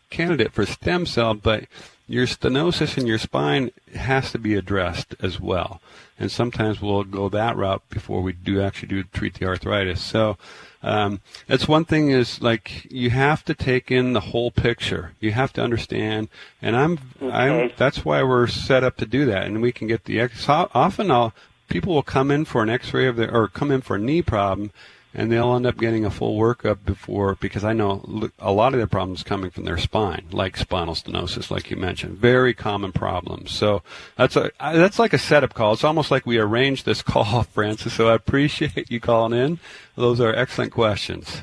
candidate 0.10 0.52
for 0.52 0.66
stem 0.66 1.06
cell, 1.06 1.36
but 1.36 1.66
your 2.08 2.26
stenosis 2.26 2.98
in 2.98 3.06
your 3.06 3.20
spine 3.20 3.70
has 3.94 4.32
to 4.32 4.40
be 4.40 4.56
addressed 4.56 5.14
as 5.22 5.40
well. 5.40 5.80
And 6.20 6.32
sometimes 6.32 6.82
we'll 6.82 7.04
go 7.04 7.30
that 7.30 7.56
route 7.56 7.84
before 7.92 8.22
we 8.22 8.34
do 8.34 8.62
actually 8.62 8.88
do 8.88 9.04
treat 9.04 9.36
the 9.36 9.46
arthritis. 9.46 10.02
So 10.02 10.38
um, 10.82 11.22
that's 11.46 11.68
one 11.68 11.86
thing 11.86 12.10
is 12.10 12.42
like 12.42 12.92
you 12.92 13.12
have 13.12 13.46
to 13.46 13.54
take 13.54 13.92
in 13.92 14.14
the 14.14 14.22
whole 14.22 14.50
picture. 14.50 15.14
You 15.20 15.34
have 15.34 15.54
to 15.54 15.62
understand, 15.62 16.30
and 16.64 16.76
I'm, 16.76 17.00
okay. 17.22 17.32
I'm. 17.32 17.72
That's 17.78 18.04
why 18.04 18.24
we're 18.24 18.48
set 18.48 18.84
up 18.84 18.98
to 18.98 19.06
do 19.06 19.26
that, 19.26 19.46
and 19.46 19.62
we 19.62 19.72
can 19.72 19.88
get 19.88 20.06
the. 20.06 20.20
X. 20.20 20.50
Often, 20.50 21.12
I'll 21.12 21.34
people 21.70 21.94
will 21.94 22.04
come 22.04 22.32
in 22.32 22.46
for 22.46 22.64
an 22.64 22.70
X-ray 22.70 23.08
of 23.08 23.16
their 23.16 23.34
or 23.34 23.48
come 23.48 23.72
in 23.72 23.82
for 23.82 23.96
a 23.96 24.00
knee 24.00 24.22
problem, 24.22 24.72
and 25.14 25.32
they'll 25.32 25.56
end 25.56 25.66
up 25.66 25.78
getting 25.78 26.06
a 26.06 26.10
full 26.10 26.38
workup 26.38 26.84
before 26.86 27.36
because 27.36 27.64
I 27.64 27.74
know 27.74 28.30
a 28.40 28.52
lot 28.52 28.74
of 28.74 28.80
their 28.80 28.88
problems 28.88 29.24
coming 29.24 29.52
from 29.52 29.66
their 29.66 29.78
spine, 29.78 30.26
like 30.32 30.58
spinal 30.58 30.96
stenosis, 30.96 31.52
like 31.52 31.70
you 31.70 31.78
mentioned, 31.78 32.18
very 32.18 32.54
common 32.54 32.92
problems. 32.92 33.52
So 33.52 33.84
that's 34.16 34.36
a 34.36 34.52
that's 34.60 35.00
like 35.00 35.14
a 35.14 35.20
setup 35.20 35.54
call. 35.54 35.74
It's 35.74 35.84
almost 35.84 36.12
like 36.12 36.26
we 36.26 36.38
arranged 36.38 36.86
this 36.86 37.02
call, 37.04 37.44
Francis. 37.44 37.94
So 37.94 38.10
I 38.10 38.16
appreciate 38.16 38.90
you 38.90 39.00
calling 39.00 39.38
in. 39.38 39.60
Those 39.96 40.20
are 40.20 40.34
excellent 40.34 40.72
questions. 40.72 41.42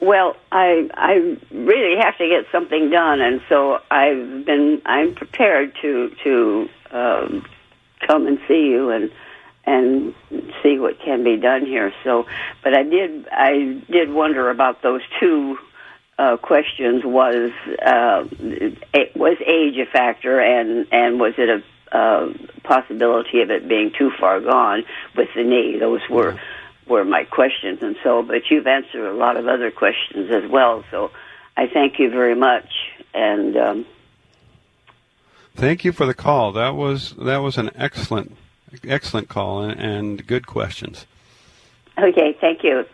Well, 0.00 0.36
I 0.52 0.88
I 0.94 1.36
really 1.50 1.98
have 1.98 2.16
to 2.18 2.28
get 2.28 2.46
something 2.52 2.90
done, 2.90 3.20
and 3.20 3.40
so 3.48 3.80
I've 3.90 4.44
been 4.44 4.82
I'm 4.84 5.14
prepared 5.14 5.74
to 5.82 6.10
to 6.22 6.68
um, 6.90 7.46
come 8.00 8.26
and 8.26 8.38
see 8.48 8.66
you 8.66 8.90
and 8.90 9.10
and 9.66 10.14
see 10.62 10.78
what 10.78 11.00
can 11.00 11.24
be 11.24 11.36
done 11.36 11.66
here. 11.66 11.92
So, 12.04 12.26
but 12.62 12.72
I 12.74 12.84
did 12.84 13.28
I 13.30 13.82
did 13.90 14.12
wonder 14.12 14.48
about 14.48 14.82
those 14.82 15.02
two 15.18 15.58
uh, 16.18 16.36
questions. 16.36 17.04
Was 17.04 17.50
uh, 17.84 18.24
was 19.16 19.36
age 19.44 19.76
a 19.78 19.86
factor, 19.86 20.40
and 20.40 20.86
and 20.92 21.18
was 21.18 21.34
it 21.36 21.48
a 21.50 21.96
uh, 21.96 22.32
possibility 22.62 23.42
of 23.42 23.50
it 23.50 23.68
being 23.68 23.92
too 23.96 24.10
far 24.18 24.40
gone 24.40 24.84
with 25.16 25.28
the 25.34 25.42
knee? 25.42 25.78
Those 25.78 26.00
were 26.08 26.38
were 26.86 27.04
my 27.04 27.24
questions, 27.24 27.80
and 27.82 27.96
so. 28.04 28.22
But 28.22 28.50
you've 28.50 28.66
answered 28.66 29.04
a 29.08 29.14
lot 29.14 29.36
of 29.36 29.48
other 29.48 29.70
questions 29.70 30.30
as 30.30 30.48
well. 30.48 30.84
So, 30.92 31.10
I 31.56 31.66
thank 31.66 31.98
you 31.98 32.10
very 32.10 32.36
much, 32.36 32.70
and. 33.12 33.56
Um, 33.56 33.86
Thank 35.56 35.84
you 35.84 35.92
for 35.92 36.04
the 36.04 36.14
call. 36.14 36.52
That 36.52 36.74
was 36.74 37.14
that 37.14 37.38
was 37.38 37.56
an 37.56 37.70
excellent 37.74 38.36
excellent 38.86 39.28
call 39.28 39.62
and, 39.62 39.80
and 39.80 40.26
good 40.26 40.46
questions. 40.46 41.06
Okay, 41.98 42.36
thank 42.40 42.62
you. 42.62 42.84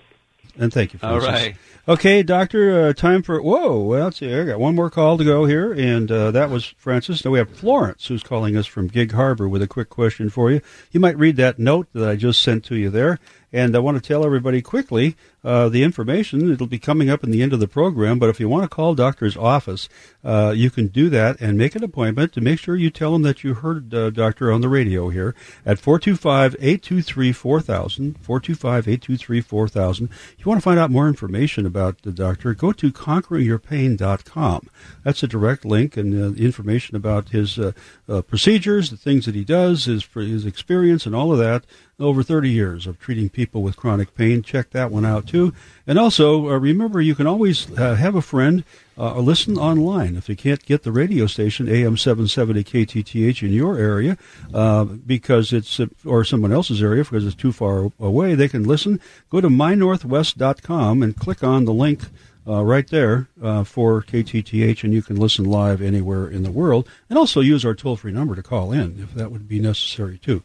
And 0.56 0.72
thank 0.72 0.92
you, 0.92 0.98
Francis. 0.98 1.28
All 1.28 1.32
right. 1.34 1.56
Okay, 1.88 2.22
doctor, 2.22 2.88
uh, 2.88 2.92
time 2.92 3.22
for. 3.22 3.42
Whoa, 3.42 3.80
well, 3.80 4.04
let's 4.04 4.18
see. 4.18 4.32
I 4.32 4.44
got 4.44 4.60
one 4.60 4.76
more 4.76 4.90
call 4.90 5.18
to 5.18 5.24
go 5.24 5.46
here, 5.46 5.72
and 5.72 6.10
uh, 6.12 6.30
that 6.30 6.50
was 6.50 6.64
Francis. 6.76 7.24
Now 7.24 7.32
we 7.32 7.38
have 7.38 7.50
Florence, 7.50 8.06
who's 8.06 8.22
calling 8.22 8.56
us 8.56 8.66
from 8.66 8.86
Gig 8.86 9.10
Harbor 9.10 9.48
with 9.48 9.62
a 9.62 9.66
quick 9.66 9.88
question 9.88 10.30
for 10.30 10.52
you. 10.52 10.60
You 10.92 11.00
might 11.00 11.18
read 11.18 11.36
that 11.36 11.58
note 11.58 11.88
that 11.94 12.08
I 12.08 12.14
just 12.14 12.40
sent 12.40 12.64
to 12.66 12.76
you 12.76 12.90
there. 12.90 13.18
And 13.52 13.76
I 13.76 13.80
want 13.80 14.02
to 14.02 14.06
tell 14.06 14.24
everybody 14.24 14.62
quickly 14.62 15.14
uh, 15.44 15.68
the 15.68 15.82
information. 15.82 16.50
It'll 16.50 16.66
be 16.66 16.78
coming 16.78 17.10
up 17.10 17.22
in 17.22 17.30
the 17.30 17.42
end 17.42 17.52
of 17.52 17.60
the 17.60 17.68
program. 17.68 18.18
But 18.18 18.30
if 18.30 18.40
you 18.40 18.48
want 18.48 18.64
to 18.64 18.68
call 18.68 18.94
doctor's 18.94 19.36
office, 19.36 19.90
uh, 20.24 20.54
you 20.56 20.70
can 20.70 20.86
do 20.86 21.10
that 21.10 21.38
and 21.40 21.58
make 21.58 21.74
an 21.74 21.84
appointment 21.84 22.32
to 22.32 22.40
make 22.40 22.58
sure 22.58 22.76
you 22.76 22.88
tell 22.90 23.12
them 23.12 23.20
that 23.22 23.44
you 23.44 23.52
heard 23.54 23.92
uh, 23.92 24.08
doctor 24.10 24.52
on 24.52 24.60
the 24.60 24.68
radio 24.68 25.08
here 25.10 25.34
at 25.66 25.78
425-823-4000, 25.78 28.18
425-823-4000. 28.20 30.02
If 30.02 30.36
you 30.38 30.44
want 30.46 30.60
to 30.60 30.64
find 30.64 30.78
out 30.78 30.90
more 30.90 31.08
information 31.08 31.66
about 31.66 32.02
the 32.02 32.12
doctor, 32.12 32.54
go 32.54 32.72
to 32.72 32.92
conqueringyourpain.com. 32.92 34.68
That's 35.02 35.22
a 35.22 35.28
direct 35.28 35.64
link 35.64 35.96
and 35.96 36.14
uh, 36.14 36.34
information 36.40 36.96
about 36.96 37.30
his 37.30 37.58
uh, 37.58 37.72
uh, 38.08 38.22
procedures, 38.22 38.90
the 38.90 38.96
things 38.96 39.26
that 39.26 39.34
he 39.34 39.44
does, 39.44 39.86
his, 39.86 40.04
his 40.14 40.46
experience 40.46 41.04
and 41.06 41.14
all 41.14 41.32
of 41.32 41.38
that 41.38 41.64
over 42.02 42.22
30 42.22 42.50
years 42.50 42.86
of 42.86 42.98
treating 42.98 43.28
people 43.28 43.62
with 43.62 43.76
chronic 43.76 44.14
pain. 44.14 44.42
Check 44.42 44.70
that 44.70 44.90
one 44.90 45.04
out 45.04 45.26
too. 45.26 45.54
And 45.86 45.98
also, 45.98 46.48
uh, 46.48 46.58
remember, 46.58 47.00
you 47.00 47.14
can 47.14 47.26
always 47.26 47.70
uh, 47.78 47.94
have 47.94 48.14
a 48.14 48.22
friend 48.22 48.64
uh, 48.98 49.14
or 49.14 49.22
listen 49.22 49.56
online. 49.56 50.16
If 50.16 50.28
you 50.28 50.36
can't 50.36 50.64
get 50.64 50.82
the 50.82 50.92
radio 50.92 51.26
station, 51.26 51.68
AM 51.68 51.96
770 51.96 52.64
KTTH 52.64 53.42
in 53.42 53.52
your 53.52 53.78
area, 53.78 54.18
uh, 54.52 54.84
because 54.84 55.52
it's, 55.52 55.80
uh, 55.80 55.86
or 56.04 56.24
someone 56.24 56.52
else's 56.52 56.82
area 56.82 57.04
because 57.04 57.26
it's 57.26 57.34
too 57.34 57.52
far 57.52 57.90
away, 57.98 58.34
they 58.34 58.48
can 58.48 58.64
listen. 58.64 59.00
Go 59.30 59.40
to 59.40 59.48
mynorthwest.com 59.48 61.02
and 61.02 61.16
click 61.16 61.42
on 61.42 61.64
the 61.64 61.72
link 61.72 62.02
uh, 62.46 62.64
right 62.64 62.88
there 62.88 63.28
uh, 63.42 63.64
for 63.64 64.02
KTTH, 64.02 64.82
and 64.84 64.92
you 64.92 65.02
can 65.02 65.16
listen 65.16 65.44
live 65.44 65.80
anywhere 65.80 66.28
in 66.28 66.42
the 66.42 66.50
world. 66.50 66.88
And 67.08 67.18
also 67.18 67.40
use 67.40 67.64
our 67.64 67.74
toll 67.74 67.96
free 67.96 68.12
number 68.12 68.34
to 68.34 68.42
call 68.42 68.72
in 68.72 69.00
if 69.00 69.14
that 69.14 69.30
would 69.30 69.48
be 69.48 69.60
necessary 69.60 70.18
too. 70.18 70.42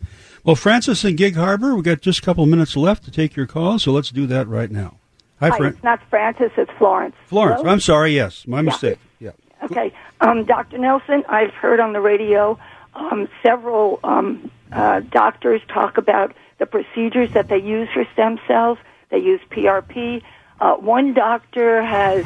Well, 0.48 0.56
Francis 0.56 1.04
in 1.04 1.18
Gig 1.18 1.36
Harbor, 1.36 1.76
we've 1.76 1.84
got 1.84 2.00
just 2.00 2.20
a 2.20 2.22
couple 2.22 2.46
minutes 2.46 2.78
left 2.78 3.04
to 3.04 3.12
take 3.12 3.36
your 3.36 3.46
call, 3.46 3.80
so 3.80 3.92
let's 3.92 4.12
do 4.12 4.26
that 4.28 4.48
right 4.48 4.72
now. 4.72 4.96
Hi, 5.42 5.50
Hi 5.50 5.68
It's 5.68 5.84
not 5.84 6.00
Francis, 6.10 6.54
it's 6.56 6.72
Florence. 6.78 7.18
Florence, 7.26 7.60
Hello? 7.60 7.74
I'm 7.74 7.82
sorry, 7.82 8.16
yes, 8.16 8.48
my 8.48 8.62
mistake. 8.62 8.98
Yeah. 9.20 9.32
Okay. 9.64 9.92
Um, 10.22 10.46
Dr. 10.46 10.78
Nelson, 10.78 11.26
I've 11.28 11.54
heard 11.54 11.82
on 11.82 11.92
the 11.92 12.00
radio 12.00 12.58
um, 12.96 13.28
several 13.44 14.00
um, 14.06 14.50
uh, 14.72 15.02
doctors 15.02 15.60
talk 15.68 15.98
about 15.98 16.34
the 16.60 16.66
procedures 16.66 17.34
that 17.34 17.50
they 17.50 17.60
use 17.60 17.90
for 17.94 18.08
stem 18.14 18.40
cells. 18.48 18.78
They 19.10 19.20
use 19.20 19.42
PRP. 19.52 20.22
Uh, 20.62 20.76
one 20.76 21.14
doctor 21.14 21.84
has 21.84 22.26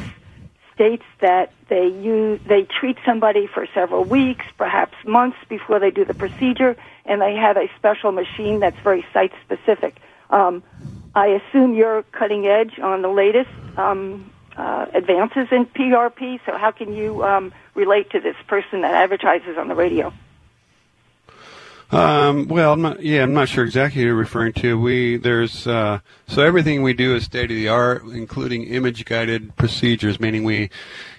states 0.72 1.04
that 1.20 1.52
they 1.68 1.88
use 1.88 2.40
they 2.46 2.62
treat 2.62 2.98
somebody 3.04 3.48
for 3.48 3.66
several 3.74 4.04
weeks, 4.04 4.44
perhaps 4.56 4.94
months 5.04 5.38
before 5.48 5.80
they 5.80 5.90
do 5.90 6.04
the 6.04 6.14
procedure, 6.14 6.76
and 7.04 7.20
they 7.20 7.34
have 7.34 7.56
a 7.56 7.68
special 7.76 8.12
machine 8.12 8.60
that's 8.60 8.76
very 8.82 9.04
site 9.12 9.32
specific. 9.44 9.98
Um, 10.30 10.62
I 11.14 11.26
assume 11.26 11.74
you're 11.74 12.02
cutting 12.04 12.46
edge 12.46 12.78
on 12.82 13.02
the 13.02 13.08
latest 13.08 13.50
um, 13.76 14.30
uh, 14.56 14.86
advances 14.94 15.48
in 15.50 15.66
PRP. 15.66 16.40
So 16.46 16.56
how 16.56 16.70
can 16.70 16.94
you 16.94 17.22
um, 17.22 17.52
relate 17.74 18.10
to 18.10 18.20
this 18.20 18.36
person 18.46 18.82
that 18.82 18.94
advertises 18.94 19.56
on 19.58 19.68
the 19.68 19.74
radio? 19.74 20.12
Um, 21.92 22.48
well, 22.48 22.72
I'm 22.72 22.80
not, 22.80 23.02
yeah, 23.02 23.22
I'm 23.22 23.34
not 23.34 23.50
sure 23.50 23.64
exactly 23.64 24.00
who 24.00 24.06
you're 24.08 24.16
referring 24.16 24.54
to. 24.54 24.80
We 24.80 25.18
there's 25.18 25.66
uh, 25.66 26.00
so 26.26 26.42
everything 26.42 26.82
we 26.82 26.94
do 26.94 27.14
is 27.14 27.24
state 27.24 27.50
of 27.50 27.56
the 27.56 27.68
art, 27.68 28.02
including 28.04 28.64
image 28.64 29.04
guided 29.04 29.54
procedures, 29.56 30.18
meaning 30.18 30.42
we 30.42 30.70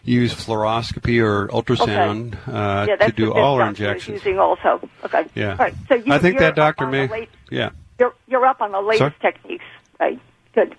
use 0.03 0.33
fluoroscopy 0.33 1.23
or 1.23 1.47
ultrasound 1.49 2.35
okay. 2.47 2.51
uh, 2.51 2.85
yeah, 2.87 2.95
to 2.95 3.11
do 3.11 3.31
all 3.31 3.61
our 3.61 3.69
injections. 3.69 4.15
Using 4.15 4.39
also, 4.39 4.81
okay. 5.05 5.27
Yeah. 5.35 5.51
All 5.51 5.57
right. 5.57 5.75
So 5.87 5.93
you, 5.95 6.11
I 6.11 6.17
think 6.17 6.39
that 6.39 6.55
doctor 6.55 6.87
may. 6.87 7.07
Late, 7.07 7.29
yeah. 7.51 7.69
You're 7.99 8.15
you're 8.27 8.45
up 8.45 8.59
on 8.59 8.71
the 8.71 8.81
latest 8.81 8.99
Sorry? 8.99 9.33
techniques, 9.33 9.65
right? 9.99 10.19
Good. 10.55 10.75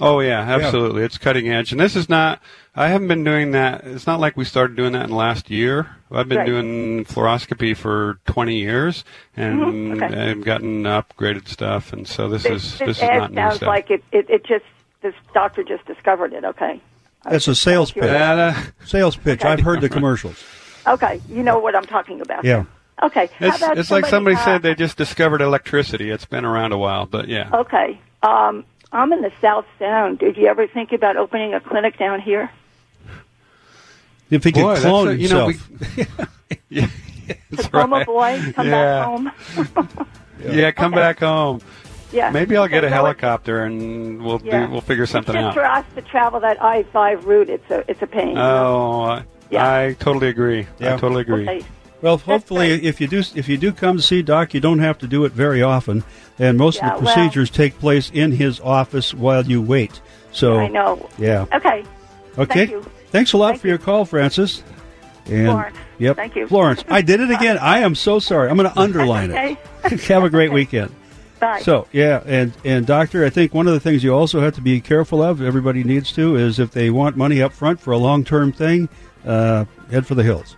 Oh 0.00 0.20
yeah, 0.20 0.40
absolutely. 0.40 1.00
Yeah. 1.00 1.06
It's 1.06 1.18
cutting 1.18 1.48
edge, 1.48 1.72
and 1.72 1.80
this 1.80 1.96
is 1.96 2.08
not. 2.08 2.40
I 2.74 2.88
haven't 2.88 3.08
been 3.08 3.24
doing 3.24 3.50
that. 3.52 3.84
It's 3.84 4.06
not 4.06 4.20
like 4.20 4.36
we 4.36 4.44
started 4.44 4.76
doing 4.76 4.92
that 4.92 5.04
in 5.04 5.10
the 5.10 5.16
last 5.16 5.50
year. 5.50 5.96
I've 6.10 6.28
been 6.28 6.38
right. 6.38 6.46
doing 6.46 7.04
fluoroscopy 7.04 7.76
for 7.76 8.20
20 8.26 8.56
years, 8.56 9.04
and 9.36 9.60
mm-hmm. 9.60 10.02
okay. 10.02 10.30
I've 10.30 10.44
gotten 10.44 10.84
upgraded 10.84 11.48
stuff, 11.48 11.92
and 11.92 12.06
so 12.06 12.28
this, 12.28 12.44
this 12.44 12.64
is 12.64 12.78
this, 12.78 12.88
this 12.88 12.96
is 12.98 13.02
not 13.02 13.32
new 13.32 13.36
sounds 13.36 13.56
stuff. 13.56 13.66
like 13.66 13.90
it, 13.90 14.04
it. 14.12 14.30
It 14.30 14.46
just 14.46 14.64
this 15.02 15.14
doctor 15.34 15.64
just 15.64 15.84
discovered 15.86 16.32
it. 16.32 16.44
Okay. 16.44 16.80
That's 17.24 17.48
a 17.48 17.54
sales 17.54 17.90
pitch. 17.90 18.04
Uh, 18.04 18.54
sales 18.84 19.16
pitch. 19.16 19.40
Okay. 19.40 19.48
I've 19.48 19.60
heard 19.60 19.80
the 19.80 19.88
commercials. 19.88 20.42
Okay, 20.86 21.20
you 21.28 21.42
know 21.42 21.58
what 21.58 21.74
I'm 21.74 21.84
talking 21.84 22.20
about. 22.20 22.44
Yeah. 22.44 22.64
Okay. 23.02 23.24
It's, 23.40 23.56
it's 23.56 23.58
somebody, 23.60 23.90
like 23.90 24.06
somebody 24.06 24.36
uh, 24.36 24.44
said 24.44 24.62
they 24.62 24.74
just 24.74 24.96
discovered 24.96 25.40
electricity. 25.40 26.10
It's 26.10 26.24
been 26.24 26.44
around 26.44 26.72
a 26.72 26.78
while, 26.78 27.06
but 27.06 27.28
yeah. 27.28 27.50
Okay. 27.52 28.00
Um, 28.22 28.64
I'm 28.92 29.12
in 29.12 29.20
the 29.20 29.32
South 29.40 29.66
Sound. 29.78 30.18
Did 30.18 30.36
you 30.36 30.46
ever 30.46 30.66
think 30.66 30.92
about 30.92 31.16
opening 31.16 31.54
a 31.54 31.60
clinic 31.60 31.98
down 31.98 32.20
here? 32.20 32.50
If 34.30 34.44
he 34.44 34.52
Boy, 34.52 34.74
could 34.74 34.82
clone 34.82 35.08
a, 35.08 35.12
you 35.12 35.28
himself. 35.28 35.70
Know, 35.70 35.86
we, 35.96 36.06
yeah, 36.68 36.88
Diploma 37.50 37.96
right. 37.96 38.06
boy, 38.06 38.52
come 38.54 38.66
yeah. 38.66 38.72
back 38.72 39.04
home. 39.06 39.32
yeah. 40.42 40.52
yeah, 40.52 40.70
come 40.70 40.92
okay. 40.92 41.00
back 41.00 41.18
home. 41.20 41.60
Yeah. 42.12 42.30
Maybe 42.30 42.56
I'll 42.56 42.68
get 42.68 42.84
a 42.84 42.88
helicopter 42.88 43.64
and 43.64 44.22
we'll 44.22 44.40
yeah. 44.42 44.66
do, 44.66 44.72
we'll 44.72 44.80
figure 44.80 45.06
something 45.06 45.36
it's 45.36 45.44
out. 45.44 45.54
for 45.54 45.64
us 45.64 45.84
to 45.94 46.02
travel 46.02 46.40
that 46.40 46.62
I 46.62 46.84
five 46.84 47.26
route, 47.26 47.50
it's 47.50 47.70
a 47.70 47.84
it's 47.90 48.00
a 48.00 48.06
pain. 48.06 48.38
Oh, 48.38 49.22
yeah. 49.50 49.70
I 49.70 49.96
totally 49.98 50.28
agree. 50.28 50.66
Yeah. 50.78 50.94
I 50.94 50.98
totally 50.98 51.22
agree. 51.22 51.42
Okay. 51.48 51.66
Well, 52.00 52.18
hopefully, 52.18 52.84
if 52.84 53.00
you 53.00 53.08
do 53.08 53.22
if 53.34 53.48
you 53.48 53.56
do 53.56 53.72
come 53.72 53.96
to 53.96 54.02
see 54.02 54.22
Doc, 54.22 54.54
you 54.54 54.60
don't 54.60 54.78
have 54.78 54.98
to 54.98 55.08
do 55.08 55.24
it 55.24 55.32
very 55.32 55.62
often, 55.62 56.04
and 56.38 56.56
most 56.56 56.76
yeah, 56.76 56.94
of 56.94 57.00
the 57.00 57.06
procedures 57.06 57.50
well, 57.50 57.56
take 57.56 57.78
place 57.78 58.10
in 58.14 58.32
his 58.32 58.60
office 58.60 59.12
while 59.12 59.44
you 59.44 59.60
wait. 59.60 60.00
So 60.30 60.58
I 60.58 60.68
know. 60.68 61.08
Yeah. 61.18 61.46
Okay. 61.52 61.84
Okay. 62.38 62.66
Thank 62.66 62.86
Thanks 63.10 63.32
a 63.32 63.36
lot 63.36 63.50
Thank 63.50 63.62
for 63.62 63.66
you. 63.66 63.72
your 63.72 63.78
call, 63.78 64.04
Francis. 64.04 64.62
And, 65.26 65.46
Florence. 65.46 65.76
Yep. 65.98 66.16
Thank 66.16 66.36
you. 66.36 66.46
Florence. 66.46 66.84
I 66.88 67.02
did 67.02 67.20
it 67.20 67.30
again. 67.30 67.58
I 67.60 67.80
am 67.80 67.94
so 67.94 68.18
sorry. 68.18 68.48
I'm 68.48 68.56
going 68.56 68.70
to 68.70 68.78
underline 68.78 69.30
okay. 69.32 69.58
it. 69.84 70.00
Have 70.04 70.24
a 70.24 70.30
great 70.30 70.52
weekend. 70.52 70.94
Bye. 71.40 71.60
So 71.60 71.86
yeah, 71.92 72.22
and 72.26 72.52
and 72.64 72.86
doctor, 72.86 73.24
I 73.24 73.30
think 73.30 73.54
one 73.54 73.66
of 73.68 73.72
the 73.72 73.80
things 73.80 74.02
you 74.02 74.12
also 74.12 74.40
have 74.40 74.54
to 74.56 74.60
be 74.60 74.80
careful 74.80 75.22
of. 75.22 75.40
Everybody 75.40 75.84
needs 75.84 76.10
to 76.14 76.34
is 76.34 76.58
if 76.58 76.72
they 76.72 76.90
want 76.90 77.16
money 77.16 77.40
up 77.40 77.52
front 77.52 77.80
for 77.80 77.92
a 77.92 77.98
long 77.98 78.24
term 78.24 78.50
thing, 78.50 78.88
uh, 79.24 79.64
head 79.88 80.04
for 80.04 80.16
the 80.16 80.24
hills. 80.24 80.57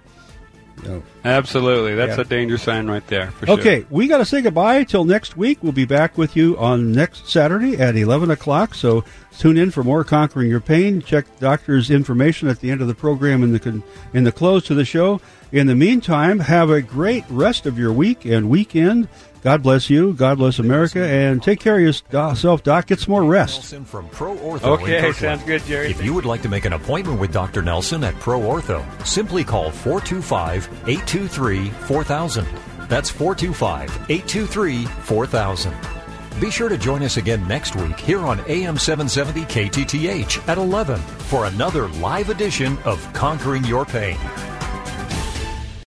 No. 0.85 1.03
Absolutely, 1.25 1.95
that's 1.95 2.17
Yeah. 2.17 2.23
a 2.23 2.25
danger 2.25 2.57
sign 2.59 2.87
right 2.89 3.07
there. 3.07 3.31
For 3.33 3.51
Okay, 3.51 3.81
sure. 3.81 3.87
we 3.91 4.07
got 4.09 4.19
to 4.19 4.25
say 4.25 4.41
goodbye 4.41 4.85
till 4.85 5.05
next 5.05 5.37
week. 5.37 5.59
We'll 5.63 5.73
be 5.73 5.85
back 5.85 6.17
with 6.17 6.37
you 6.37 6.57
on 6.59 6.93
next 6.93 7.29
Saturday 7.29 7.77
at 7.77 7.97
11 7.97 8.31
o'clock. 8.31 8.75
So 8.75 9.05
tune 9.39 9.57
in 9.59 9.71
for 9.71 9.83
more 9.85 10.05
Conquering 10.05 10.49
Your 10.49 10.61
Pain. 10.61 11.03
Check 11.03 11.27
the 11.39 11.47
doctor's 11.47 11.91
information 11.91 12.49
at 12.49 12.61
the 12.61 12.71
end 12.71 12.81
of 12.81 12.89
the 12.89 12.95
program 12.95 13.43
in 13.43 13.53
the 13.53 13.59
con- 13.59 13.83
in 14.15 14.25
the 14.25 14.33
close 14.33 14.65
to 14.67 14.75
the 14.75 14.85
show. 14.85 15.21
In 15.53 15.67
the 15.67 15.75
meantime, 15.75 16.39
have 16.41 16.71
a 16.71 16.81
great 16.81 17.25
rest 17.29 17.67
of 17.67 17.79
your 17.79 17.93
week 17.93 18.25
and 18.25 18.49
weekend. 18.49 19.09
God 19.43 19.63
bless 19.63 19.89
you. 19.89 20.13
God 20.13 20.39
bless 20.39 20.59
America. 20.59 21.03
And 21.03 21.43
take 21.43 21.61
care 21.61 21.77
of 21.77 21.83
yourself, 21.83 22.63
Doc. 22.63 22.87
Get 22.87 23.01
some 23.01 23.13
more 23.13 23.25
rest. 23.25 23.75
From 23.87 24.09
Pro 24.11 24.37
Ortho. 24.37 24.63
Okay, 24.63 25.01
Kirkland. 25.01 25.17
sounds 25.17 25.45
good, 25.45 25.65
Jerry. 25.65 25.91
If 25.91 26.05
you 26.05 26.13
would 26.15 26.27
like 26.27 26.43
to 26.43 26.49
make 26.49 26.65
an 26.65 26.75
appointment 26.75 27.21
with 27.21 27.33
Dr. 27.33 27.63
Nelson 27.63 28.05
at 28.05 28.15
Pro 28.17 28.41
Ortho, 28.41 28.85
simply 29.07 29.45
call 29.45 29.71
425 29.71 30.69
823 30.87 31.71
4000. 31.71 32.47
That's 32.89 33.09
425 33.09 34.11
823 34.11 34.85
4000. 34.85 35.75
Be 36.41 36.51
sure 36.51 36.69
to 36.69 36.79
join 36.79 37.03
us 37.03 37.19
again 37.19 37.47
next 37.47 37.77
week 37.77 38.01
here 38.01 38.21
on 38.21 38.41
AM 38.49 38.79
770 38.79 39.43
KTTH 39.43 40.49
at 40.49 40.57
11 40.59 40.99
for 40.99 41.45
another 41.47 41.89
live 41.89 42.31
edition 42.31 42.79
of 42.85 43.13
Conquering 43.13 43.65
Your 43.65 43.85
Pain. 43.85 44.17